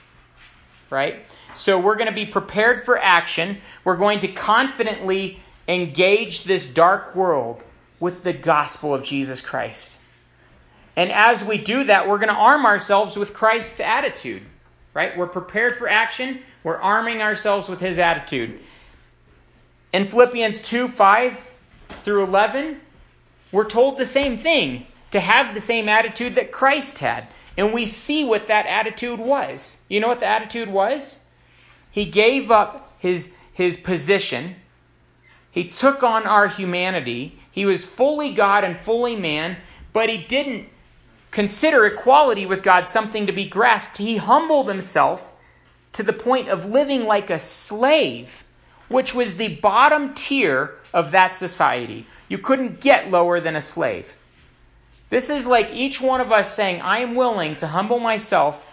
Right? 0.91 1.25
So 1.55 1.79
we're 1.79 1.97
going 1.97 2.09
to 2.09 2.15
be 2.15 2.27
prepared 2.27 2.85
for 2.85 2.99
action. 2.99 3.61
We're 3.85 3.97
going 3.97 4.21
to 4.21 4.29
confidently 4.29 5.41
engage 5.69 6.45
this 6.45 6.67
dark 6.67 7.15
world 7.15 7.63
with 8.01 8.25
the 8.25 8.33
gospel 8.33 8.95
of 8.95 9.05
Jesus 9.05 9.41
Christ. 9.41 9.99
And 10.97 11.11
as 11.11 11.45
we 11.45 11.57
do 11.57 11.85
that, 11.85 12.09
we're 12.09 12.19
going 12.19 12.29
to 12.29 12.35
arm 12.35 12.67
ourselves 12.67 13.17
with 13.17 13.33
Christ's 13.33 13.81
attitude, 13.81 14.43
right? 14.93 15.17
We're 15.17 15.27
prepared 15.27 15.77
for 15.77 15.89
action, 15.89 16.41
we're 16.65 16.81
arming 16.81 17.23
ourselves 17.23 17.69
with 17.69 17.81
his 17.81 17.99
attitude. 17.99 18.59
In 19.93 20.07
Philippians 20.07 20.63
2 20.63 20.89
5, 20.89 21.39
through 22.05 22.25
11, 22.25 22.81
we're 23.53 23.69
told 23.69 23.99
the 23.99 24.07
same 24.07 24.37
thing 24.37 24.87
to 25.13 25.21
have 25.21 25.55
the 25.55 25.61
same 25.61 25.89
attitude 25.89 26.35
that 26.35 26.51
Christ 26.51 26.99
had. 26.99 27.29
And 27.57 27.73
we 27.73 27.85
see 27.87 28.25
what 28.25 28.47
that 28.47 28.67
attitude 28.67 29.21
was. 29.21 29.79
You 29.89 30.01
know 30.01 30.09
what 30.09 30.21
the 30.21 30.27
attitude 30.27 30.69
was? 30.69 31.21
He 31.91 32.07
gave 32.07 32.51
up 32.51 32.95
his, 32.99 33.31
his 33.53 33.77
position, 33.77 34.57
he 35.53 35.69
took 35.69 36.03
on 36.03 36.27
our 36.27 36.49
humanity. 36.49 37.39
He 37.53 37.67
was 37.67 37.85
fully 37.85 38.33
God 38.33 38.65
and 38.65 38.81
fully 38.81 39.15
man, 39.15 39.59
but 39.93 40.09
he 40.09 40.17
didn't 40.17 40.69
consider 41.31 41.85
equality 41.85 42.47
with 42.47 42.63
God 42.63 42.89
something 42.89 43.27
to 43.27 43.33
be 43.33 43.45
grasped. 43.45 43.99
He 43.99 44.17
humbled 44.17 44.69
himself 44.69 45.31
to 45.93 46.03
the 46.03 46.15
point 46.15 46.49
of 46.49 46.65
living 46.65 47.05
like 47.05 47.29
a 47.29 47.39
slave, 47.39 48.45
which 48.93 49.15
was 49.15 49.37
the 49.37 49.57
bottom 49.57 50.15
tier 50.15 50.75
of 50.93 51.11
that 51.11 51.35
society. 51.35 52.07
You 52.29 52.39
couldn't 52.39 52.81
get 52.81 53.11
lower 53.11 53.41
than 53.41 53.57
a 53.57 53.61
slave. 53.61 54.07
This 55.11 55.29
is 55.29 55.47
like 55.47 55.73
each 55.73 56.01
one 56.01 56.21
of 56.21 56.33
us 56.33 56.55
saying, 56.55 56.81
I 56.81 56.99
am 56.99 57.15
willing 57.15 57.57
to 57.57 57.67
humble 57.67 57.99
myself 57.99 58.67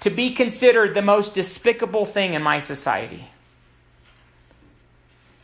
to 0.00 0.10
be 0.10 0.32
considered 0.32 0.94
the 0.94 1.02
most 1.02 1.34
despicable 1.34 2.04
thing 2.04 2.34
in 2.34 2.42
my 2.42 2.58
society. 2.58 3.28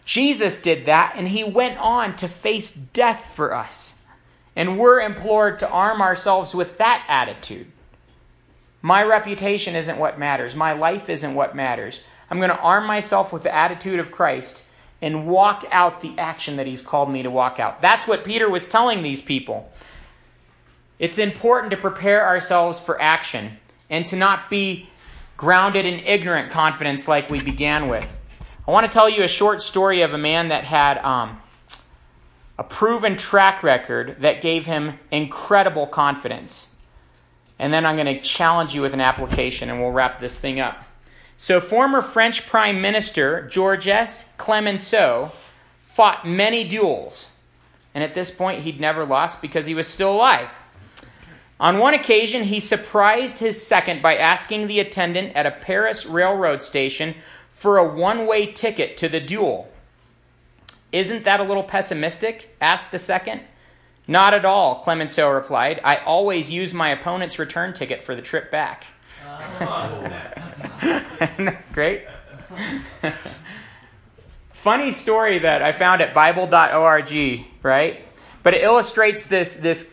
Jesus 0.05 0.61
did 0.61 0.87
that, 0.87 1.15
and 1.17 1.29
he 1.29 1.45
went 1.45 1.79
on 1.79 2.17
to 2.17 2.27
face 2.27 2.73
death 2.73 3.31
for 3.35 3.55
us. 3.55 3.95
And 4.57 4.79
we're 4.79 5.01
implored 5.01 5.61
to 5.61 5.71
arm 5.71 6.03
ourselves 6.03 6.53
with 6.53 6.79
that 6.79 7.05
attitude. 7.09 7.69
My 8.83 9.05
reputation 9.05 9.77
isn't 9.77 9.99
what 9.99 10.19
matters. 10.19 10.55
My 10.55 10.73
life 10.73 11.09
isn't 11.09 11.35
what 11.35 11.55
matters. 11.55 12.03
I'm 12.31 12.39
going 12.39 12.51
to 12.51 12.59
arm 12.59 12.87
myself 12.87 13.33
with 13.33 13.43
the 13.43 13.55
attitude 13.55 13.99
of 13.99 14.13
Christ 14.13 14.67
and 15.03 15.27
walk 15.27 15.65
out 15.71 16.01
the 16.01 16.17
action 16.19 16.57
that 16.57 16.67
he's 16.67 16.83
called 16.83 17.11
me 17.11 17.23
to 17.23 17.31
walk 17.31 17.59
out. 17.59 17.83
That's 17.83 18.07
what 18.07 18.25
Peter 18.25 18.49
was 18.49 18.69
telling 18.69 19.03
these 19.03 19.23
people. 19.23 19.73
It's 20.99 21.19
important 21.19 21.71
to 21.71 21.77
prepare 21.77 22.27
ourselves 22.27 22.79
for 22.79 23.01
action 23.01 23.59
and 23.89 24.07
to 24.07 24.17
not 24.17 24.51
be 24.51 24.89
grounded 25.37 25.87
in 25.87 26.01
ignorant 26.01 26.51
confidence 26.51 27.09
like 27.09 27.31
we 27.31 27.43
began 27.43 27.89
with. 27.89 28.17
I 28.69 28.71
want 28.71 28.85
to 28.85 28.93
tell 28.93 29.09
you 29.09 29.25
a 29.25 29.29
short 29.29 29.63
story 29.63 30.03
of 30.03 30.13
a 30.13 30.19
man 30.19 30.49
that 30.49 30.65
had 30.65 30.99
um, 30.99 31.41
a 32.59 32.63
proven 32.63 33.17
track 33.17 33.63
record 33.63 34.17
that 34.21 34.43
gave 34.43 34.67
him 34.67 34.99
incredible 35.11 35.87
confidence. 35.87 36.75
And 37.59 37.73
then 37.73 37.87
I'm 37.87 37.97
going 37.97 38.15
to 38.15 38.21
challenge 38.21 38.75
you 38.75 38.83
with 38.83 38.93
an 38.93 39.01
application 39.01 39.71
and 39.71 39.81
we'll 39.81 39.93
wrap 39.93 40.21
this 40.21 40.39
thing 40.39 40.61
up. 40.61 40.85
So, 41.43 41.59
former 41.59 42.03
French 42.03 42.47
Prime 42.47 42.83
Minister 42.83 43.49
Georges 43.49 44.29
Clemenceau 44.37 45.33
fought 45.87 46.29
many 46.29 46.69
duels. 46.69 47.31
And 47.95 48.05
at 48.05 48.13
this 48.13 48.31
point, 48.31 48.65
he'd 48.65 48.79
never 48.79 49.07
lost 49.07 49.41
because 49.41 49.65
he 49.65 49.75
was 49.75 49.87
still 49.87 50.13
alive. 50.13 50.51
On 51.59 51.79
one 51.79 51.95
occasion, 51.95 52.45
he 52.45 52.61
surprised 52.61 53.39
his 53.39 53.67
second 53.67 54.03
by 54.03 54.17
asking 54.17 54.67
the 54.67 54.81
attendant 54.81 55.35
at 55.35 55.47
a 55.47 55.51
Paris 55.51 56.05
railroad 56.05 56.63
station 56.63 57.15
for 57.57 57.79
a 57.79 57.89
one 57.89 58.27
way 58.27 58.45
ticket 58.45 58.99
to 58.99 59.09
the 59.09 59.19
duel. 59.19 59.73
Isn't 60.93 61.25
that 61.25 61.41
a 61.41 61.45
little 61.45 61.63
pessimistic? 61.63 62.55
asked 62.61 62.91
the 62.91 62.99
second. 62.99 63.41
Not 64.07 64.35
at 64.35 64.45
all, 64.45 64.81
Clemenceau 64.81 65.31
replied. 65.31 65.81
I 65.83 65.97
always 65.97 66.53
use 66.53 66.75
my 66.75 66.91
opponent's 66.91 67.39
return 67.39 67.73
ticket 67.73 68.05
for 68.05 68.15
the 68.15 68.21
trip 68.21 68.51
back. 68.51 68.85
Great. 71.73 72.05
Funny 74.53 74.91
story 74.91 75.39
that 75.39 75.63
I 75.63 75.73
found 75.73 76.03
at 76.03 76.13
Bible.org, 76.13 77.45
right? 77.63 78.05
But 78.43 78.55
it 78.55 78.63
illustrates 78.63 79.27
this, 79.27 79.57
this, 79.57 79.91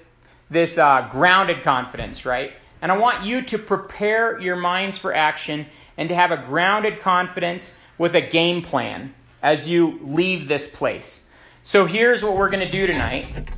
this 0.50 0.78
uh, 0.78 1.08
grounded 1.12 1.64
confidence, 1.64 2.26
right? 2.26 2.54
And 2.82 2.92
I 2.92 2.98
want 2.98 3.24
you 3.24 3.42
to 3.44 3.58
prepare 3.58 4.40
your 4.40 4.56
minds 4.56 4.98
for 4.98 5.14
action 5.14 5.66
and 5.98 6.10
to 6.10 6.16
have 6.16 6.32
a 6.32 6.38
grounded 6.38 7.00
confidence 7.00 7.78
with 7.98 8.16
a 8.16 8.22
game 8.22 8.62
plan 8.62 9.14
as 9.42 9.68
you 9.68 10.00
leave 10.04 10.48
this 10.48 10.70
place. 10.70 11.26
So 11.64 11.86
here's 11.86 12.24
what 12.24 12.38
we're 12.38 12.50
going 12.50 12.66
to 12.66 12.72
do 12.72 12.88
tonight. 12.88 13.50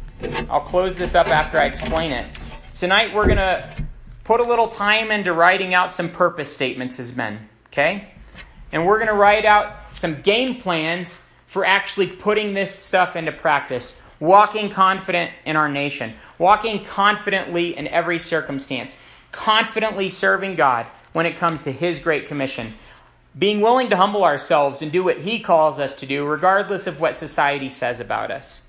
I'll 0.49 0.61
close 0.61 0.95
this 0.95 1.15
up 1.15 1.27
after 1.27 1.59
I 1.59 1.65
explain 1.65 2.11
it. 2.11 2.29
Tonight 2.73 3.13
we're 3.13 3.25
going 3.25 3.37
to 3.37 3.73
put 4.29 4.39
a 4.39 4.43
little 4.43 4.67
time 4.67 5.09
into 5.09 5.33
writing 5.33 5.73
out 5.73 5.91
some 5.91 6.07
purpose 6.07 6.53
statements 6.53 6.99
as 6.99 7.15
men, 7.15 7.49
okay? 7.69 8.11
And 8.71 8.85
we're 8.85 8.99
going 8.99 9.07
to 9.07 9.15
write 9.15 9.43
out 9.43 9.75
some 9.91 10.21
game 10.21 10.61
plans 10.61 11.19
for 11.47 11.65
actually 11.65 12.05
putting 12.05 12.53
this 12.53 12.69
stuff 12.69 13.15
into 13.15 13.31
practice. 13.31 13.95
Walking 14.19 14.69
confident 14.69 15.31
in 15.45 15.55
our 15.55 15.67
nation, 15.67 16.13
walking 16.37 16.85
confidently 16.85 17.75
in 17.75 17.87
every 17.87 18.19
circumstance, 18.19 18.97
confidently 19.31 20.09
serving 20.09 20.53
God, 20.53 20.85
when 21.13 21.25
it 21.25 21.37
comes 21.37 21.63
to 21.63 21.71
His 21.71 21.97
Great 21.99 22.27
Commission. 22.27 22.75
Being 23.35 23.61
willing 23.61 23.89
to 23.89 23.97
humble 23.97 24.23
ourselves 24.23 24.83
and 24.83 24.91
do 24.91 25.03
what 25.03 25.21
He 25.21 25.39
calls 25.39 25.79
us 25.79 25.95
to 25.95 26.05
do, 26.05 26.23
regardless 26.23 26.85
of 26.85 26.99
what 26.99 27.15
society 27.15 27.69
says 27.69 27.99
about 27.99 28.29
us. 28.29 28.68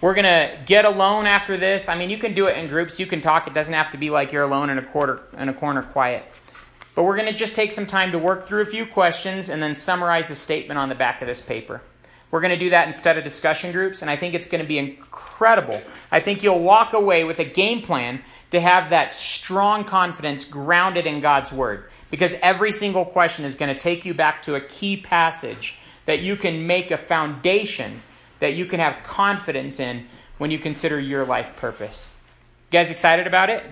We're 0.00 0.14
going 0.14 0.24
to 0.24 0.58
get 0.64 0.86
alone 0.86 1.26
after 1.26 1.58
this. 1.58 1.88
I 1.88 1.94
mean, 1.94 2.08
you 2.08 2.16
can 2.16 2.34
do 2.34 2.46
it 2.46 2.56
in 2.56 2.68
groups. 2.68 2.98
You 2.98 3.06
can 3.06 3.20
talk. 3.20 3.46
It 3.46 3.52
doesn't 3.52 3.74
have 3.74 3.90
to 3.90 3.98
be 3.98 4.08
like 4.08 4.32
you're 4.32 4.44
alone 4.44 4.70
in 4.70 4.78
a, 4.78 4.82
quarter, 4.82 5.20
in 5.36 5.50
a 5.50 5.54
corner 5.54 5.82
quiet. 5.82 6.24
But 6.94 7.04
we're 7.04 7.16
going 7.16 7.30
to 7.30 7.38
just 7.38 7.54
take 7.54 7.72
some 7.72 7.86
time 7.86 8.12
to 8.12 8.18
work 8.18 8.44
through 8.44 8.62
a 8.62 8.66
few 8.66 8.86
questions 8.86 9.50
and 9.50 9.62
then 9.62 9.74
summarize 9.74 10.30
a 10.30 10.34
statement 10.34 10.78
on 10.78 10.88
the 10.88 10.94
back 10.94 11.20
of 11.20 11.28
this 11.28 11.42
paper. 11.42 11.82
We're 12.30 12.40
going 12.40 12.52
to 12.52 12.58
do 12.58 12.70
that 12.70 12.86
instead 12.86 13.18
of 13.18 13.24
discussion 13.24 13.72
groups, 13.72 14.02
and 14.02 14.10
I 14.10 14.16
think 14.16 14.34
it's 14.34 14.48
going 14.48 14.62
to 14.62 14.68
be 14.68 14.78
incredible. 14.78 15.82
I 16.10 16.20
think 16.20 16.42
you'll 16.42 16.60
walk 16.60 16.92
away 16.92 17.24
with 17.24 17.38
a 17.38 17.44
game 17.44 17.82
plan 17.82 18.22
to 18.52 18.60
have 18.60 18.90
that 18.90 19.12
strong 19.12 19.84
confidence 19.84 20.44
grounded 20.44 21.06
in 21.06 21.20
God's 21.20 21.52
Word. 21.52 21.90
Because 22.10 22.34
every 22.40 22.72
single 22.72 23.04
question 23.04 23.44
is 23.44 23.54
going 23.54 23.72
to 23.72 23.80
take 23.80 24.04
you 24.04 24.14
back 24.14 24.42
to 24.44 24.54
a 24.54 24.60
key 24.60 24.96
passage 24.96 25.76
that 26.06 26.20
you 26.20 26.36
can 26.36 26.66
make 26.66 26.90
a 26.90 26.96
foundation 26.96 28.00
that 28.40 28.54
you 28.54 28.66
can 28.66 28.80
have 28.80 29.04
confidence 29.04 29.78
in 29.80 30.06
when 30.38 30.50
you 30.50 30.58
consider 30.58 30.98
your 30.98 31.24
life 31.24 31.56
purpose. 31.56 32.10
You 32.70 32.78
guys 32.78 32.90
excited 32.90 33.26
about 33.26 33.50
it? 33.50 33.62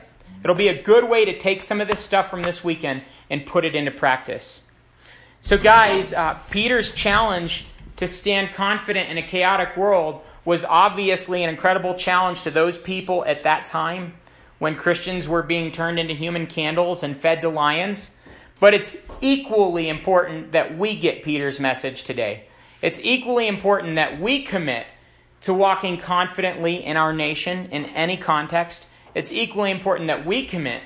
It'll 0.43 0.57
be 0.57 0.69
a 0.69 0.83
good 0.83 1.09
way 1.09 1.25
to 1.25 1.39
take 1.39 1.63
some 1.63 1.81
of 1.81 1.89
this 1.89 2.01
stuff 2.01 2.31
from 2.31 2.43
this 2.43 2.63
weekend 2.63 3.03
and 3.29 3.45
put 3.45 3.65
it 3.65 3.75
into 3.75 3.91
practice. 3.91 4.63
So, 5.41 5.57
guys, 5.57 6.13
uh, 6.13 6.35
Peter's 6.51 6.93
challenge 6.93 7.67
to 7.97 8.07
stand 8.07 8.55
confident 8.55 9.09
in 9.09 9.19
a 9.19 9.23
chaotic 9.23 9.77
world 9.77 10.23
was 10.45 10.65
obviously 10.65 11.43
an 11.43 11.51
incredible 11.51 11.95
challenge 11.95 12.43
to 12.43 12.51
those 12.51 12.79
people 12.79 13.25
at 13.27 13.43
that 13.43 13.67
time 13.67 14.15
when 14.59 14.77
Christians 14.77 15.29
were 15.29 15.43
being 15.43 15.73
turned 15.73 15.99
into 15.99 16.15
human 16.15 16.47
candles 16.47 17.03
and 17.03 17.17
fed 17.17 17.41
to 17.43 17.49
lions. 17.49 18.13
But 18.61 18.75
it's 18.75 18.97
equally 19.21 19.89
important 19.89 20.53
that 20.53 20.77
we 20.77 20.97
get 20.97 21.23
Peter's 21.23 21.61
message 21.61 22.03
today. 22.03 22.45
It's 22.81 23.01
equally 23.03 23.49
important 23.49 23.97
that 23.97 24.21
we 24.21 24.43
commit 24.43 24.87
to 25.43 25.55
walking 25.55 25.99
confidently 25.99 26.85
in 26.85 26.97
our 26.97 27.13
nation 27.13 27.69
in 27.71 27.87
any 27.87 28.17
context. 28.17 28.89
It's 29.15 29.33
equally 29.33 29.71
important 29.71 30.09
that 30.09 30.27
we 30.27 30.47
commit 30.47 30.83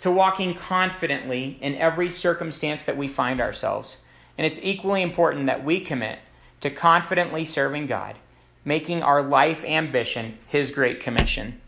to 0.00 0.10
walking 0.10 0.54
confidently 0.54 1.58
in 1.60 1.74
every 1.76 2.10
circumstance 2.10 2.84
that 2.84 2.96
we 2.96 3.08
find 3.08 3.40
ourselves. 3.40 4.00
And 4.36 4.46
it's 4.46 4.62
equally 4.62 5.02
important 5.02 5.46
that 5.46 5.64
we 5.64 5.80
commit 5.80 6.18
to 6.60 6.70
confidently 6.70 7.44
serving 7.44 7.86
God, 7.86 8.16
making 8.64 9.02
our 9.02 9.22
life 9.22 9.64
ambition 9.64 10.38
His 10.48 10.70
great 10.70 11.00
commission. 11.00 11.60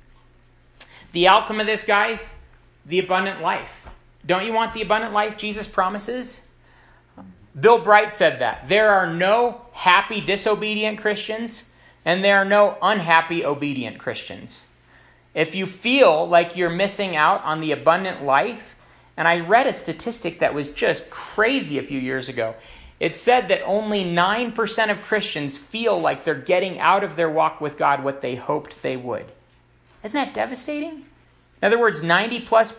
The 1.12 1.28
outcome 1.28 1.60
of 1.60 1.66
this, 1.66 1.84
guys, 1.84 2.30
the 2.84 2.98
abundant 2.98 3.40
life. 3.40 3.86
Don't 4.24 4.44
you 4.44 4.52
want 4.52 4.74
the 4.74 4.82
abundant 4.82 5.12
life 5.12 5.36
Jesus 5.36 5.66
promises? 5.66 6.42
Bill 7.58 7.78
Bright 7.78 8.12
said 8.12 8.40
that. 8.40 8.68
There 8.68 8.90
are 8.90 9.12
no 9.12 9.62
happy 9.72 10.20
disobedient 10.20 10.98
Christians, 10.98 11.70
and 12.04 12.22
there 12.22 12.36
are 12.36 12.44
no 12.44 12.76
unhappy 12.82 13.44
obedient 13.44 13.98
Christians. 13.98 14.66
If 15.34 15.54
you 15.54 15.66
feel 15.66 16.26
like 16.28 16.56
you're 16.56 16.70
missing 16.70 17.16
out 17.16 17.42
on 17.44 17.60
the 17.60 17.72
abundant 17.72 18.24
life, 18.24 18.76
and 19.16 19.26
I 19.26 19.40
read 19.40 19.66
a 19.66 19.72
statistic 19.72 20.40
that 20.40 20.54
was 20.54 20.68
just 20.68 21.08
crazy 21.08 21.78
a 21.78 21.82
few 21.82 21.98
years 21.98 22.28
ago. 22.28 22.54
It 23.00 23.16
said 23.16 23.48
that 23.48 23.62
only 23.64 24.04
9% 24.04 24.90
of 24.90 25.02
Christians 25.02 25.56
feel 25.56 25.98
like 25.98 26.24
they're 26.24 26.34
getting 26.34 26.78
out 26.78 27.04
of 27.04 27.16
their 27.16 27.28
walk 27.28 27.60
with 27.60 27.76
God 27.76 28.04
what 28.04 28.22
they 28.22 28.34
hoped 28.36 28.82
they 28.82 28.96
would. 28.96 29.26
Isn't 30.02 30.14
that 30.14 30.34
devastating? 30.34 31.04
In 31.60 31.66
other 31.66 31.78
words, 31.78 32.02
90 32.02 32.40
plus 32.40 32.78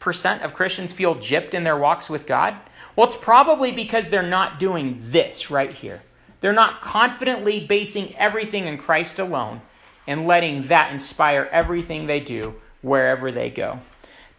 percent 0.00 0.42
of 0.42 0.54
Christians 0.54 0.92
feel 0.92 1.16
gypped 1.16 1.54
in 1.54 1.64
their 1.64 1.76
walks 1.76 2.08
with 2.08 2.26
God. 2.26 2.54
Well, 2.98 3.06
it's 3.06 3.16
probably 3.16 3.70
because 3.70 4.10
they're 4.10 4.24
not 4.24 4.58
doing 4.58 4.98
this 5.00 5.52
right 5.52 5.72
here. 5.72 6.02
They're 6.40 6.52
not 6.52 6.80
confidently 6.80 7.64
basing 7.64 8.16
everything 8.16 8.66
in 8.66 8.76
Christ 8.76 9.20
alone 9.20 9.60
and 10.08 10.26
letting 10.26 10.66
that 10.66 10.92
inspire 10.92 11.48
everything 11.52 12.06
they 12.06 12.18
do 12.18 12.56
wherever 12.82 13.30
they 13.30 13.50
go. 13.50 13.78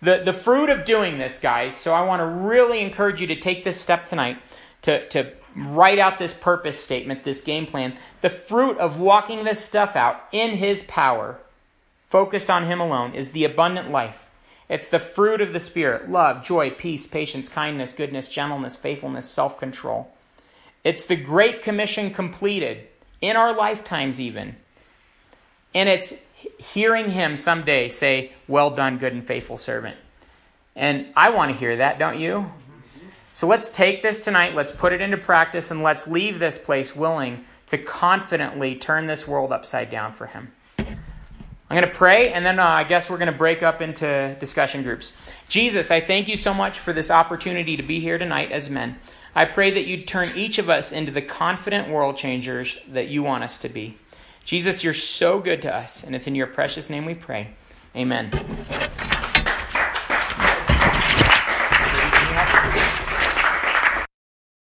The, 0.01 0.23
the 0.25 0.33
fruit 0.33 0.69
of 0.69 0.83
doing 0.83 1.17
this, 1.19 1.39
guys, 1.39 1.77
so 1.77 1.93
I 1.93 2.03
want 2.03 2.19
to 2.19 2.25
really 2.25 2.81
encourage 2.81 3.21
you 3.21 3.27
to 3.27 3.39
take 3.39 3.63
this 3.63 3.79
step 3.79 4.07
tonight 4.07 4.41
to, 4.81 5.07
to 5.07 5.31
write 5.55 5.97
out 5.97 6.17
this 6.17 6.33
purpose 6.33 6.77
statement, 6.77 7.23
this 7.23 7.39
game 7.39 7.65
plan, 7.65 7.95
the 8.19 8.29
fruit 8.29 8.77
of 8.77 8.99
walking 8.99 9.45
this 9.45 9.63
stuff 9.63 9.95
out 9.95 10.27
in 10.33 10.57
His 10.57 10.83
power, 10.83 11.39
focused 12.09 12.49
on 12.49 12.65
Him 12.65 12.81
alone, 12.81 13.13
is 13.13 13.31
the 13.31 13.45
abundant 13.45 13.89
life. 13.89 14.28
It's 14.69 14.87
the 14.87 14.99
fruit 14.99 15.41
of 15.41 15.51
the 15.51 15.59
Spirit 15.59 16.09
love, 16.09 16.43
joy, 16.43 16.69
peace, 16.69 17.07
patience, 17.07 17.49
kindness, 17.49 17.91
goodness, 17.91 18.29
gentleness, 18.29 18.75
faithfulness, 18.75 19.27
self 19.27 19.59
control. 19.59 20.13
It's 20.83 21.05
the 21.05 21.15
Great 21.15 21.61
Commission 21.61 22.13
completed 22.13 22.87
in 23.19 23.35
our 23.35 23.55
lifetimes, 23.55 24.21
even. 24.21 24.55
And 25.73 25.89
it's 25.89 26.23
hearing 26.57 27.09
Him 27.09 27.35
someday 27.35 27.89
say, 27.89 28.31
Well 28.47 28.69
done, 28.69 28.99
good 28.99 29.13
and 29.13 29.25
faithful 29.25 29.57
servant. 29.57 29.97
And 30.75 31.07
I 31.15 31.31
want 31.31 31.51
to 31.51 31.57
hear 31.57 31.77
that, 31.77 31.99
don't 31.99 32.19
you? 32.19 32.51
So 33.33 33.47
let's 33.47 33.69
take 33.69 34.01
this 34.01 34.23
tonight, 34.23 34.55
let's 34.55 34.71
put 34.71 34.93
it 34.93 35.01
into 35.01 35.17
practice, 35.17 35.71
and 35.71 35.83
let's 35.83 36.07
leave 36.07 36.39
this 36.39 36.57
place 36.57 36.95
willing 36.95 37.45
to 37.67 37.77
confidently 37.77 38.75
turn 38.75 39.07
this 39.07 39.27
world 39.27 39.51
upside 39.51 39.89
down 39.89 40.13
for 40.13 40.27
Him. 40.27 40.51
I'm 41.69 41.77
going 41.77 41.89
to 41.89 41.95
pray, 41.95 42.33
and 42.33 42.43
then 42.43 42.57
uh, 42.59 42.65
I 42.65 42.83
guess 42.83 43.09
we're 43.09 43.19
going 43.19 43.31
to 43.31 43.37
break 43.37 43.61
up 43.61 43.79
into 43.79 44.35
discussion 44.39 44.81
groups. 44.81 45.13
Jesus, 45.49 45.91
I 45.91 46.01
thank 46.01 46.27
you 46.27 46.35
so 46.35 46.51
much 46.51 46.79
for 46.79 46.93
this 46.93 47.11
opportunity 47.11 47.77
to 47.77 47.83
be 47.83 47.99
here 47.99 48.17
tonight 48.17 48.51
as 48.51 48.71
men. 48.71 48.97
I 49.35 49.45
pray 49.45 49.69
that 49.71 49.85
you'd 49.85 50.07
turn 50.07 50.35
each 50.35 50.57
of 50.57 50.69
us 50.69 50.91
into 50.91 51.11
the 51.11 51.21
confident 51.21 51.87
world 51.87 52.17
changers 52.17 52.79
that 52.87 53.09
you 53.09 53.21
want 53.21 53.43
us 53.43 53.59
to 53.59 53.69
be. 53.69 53.97
Jesus, 54.43 54.83
you're 54.83 54.95
so 54.95 55.39
good 55.39 55.61
to 55.61 55.75
us, 55.75 56.03
and 56.03 56.15
it's 56.15 56.25
in 56.25 56.33
your 56.33 56.47
precious 56.47 56.89
name 56.89 57.05
we 57.05 57.13
pray. 57.13 57.49
Amen. 57.95 58.31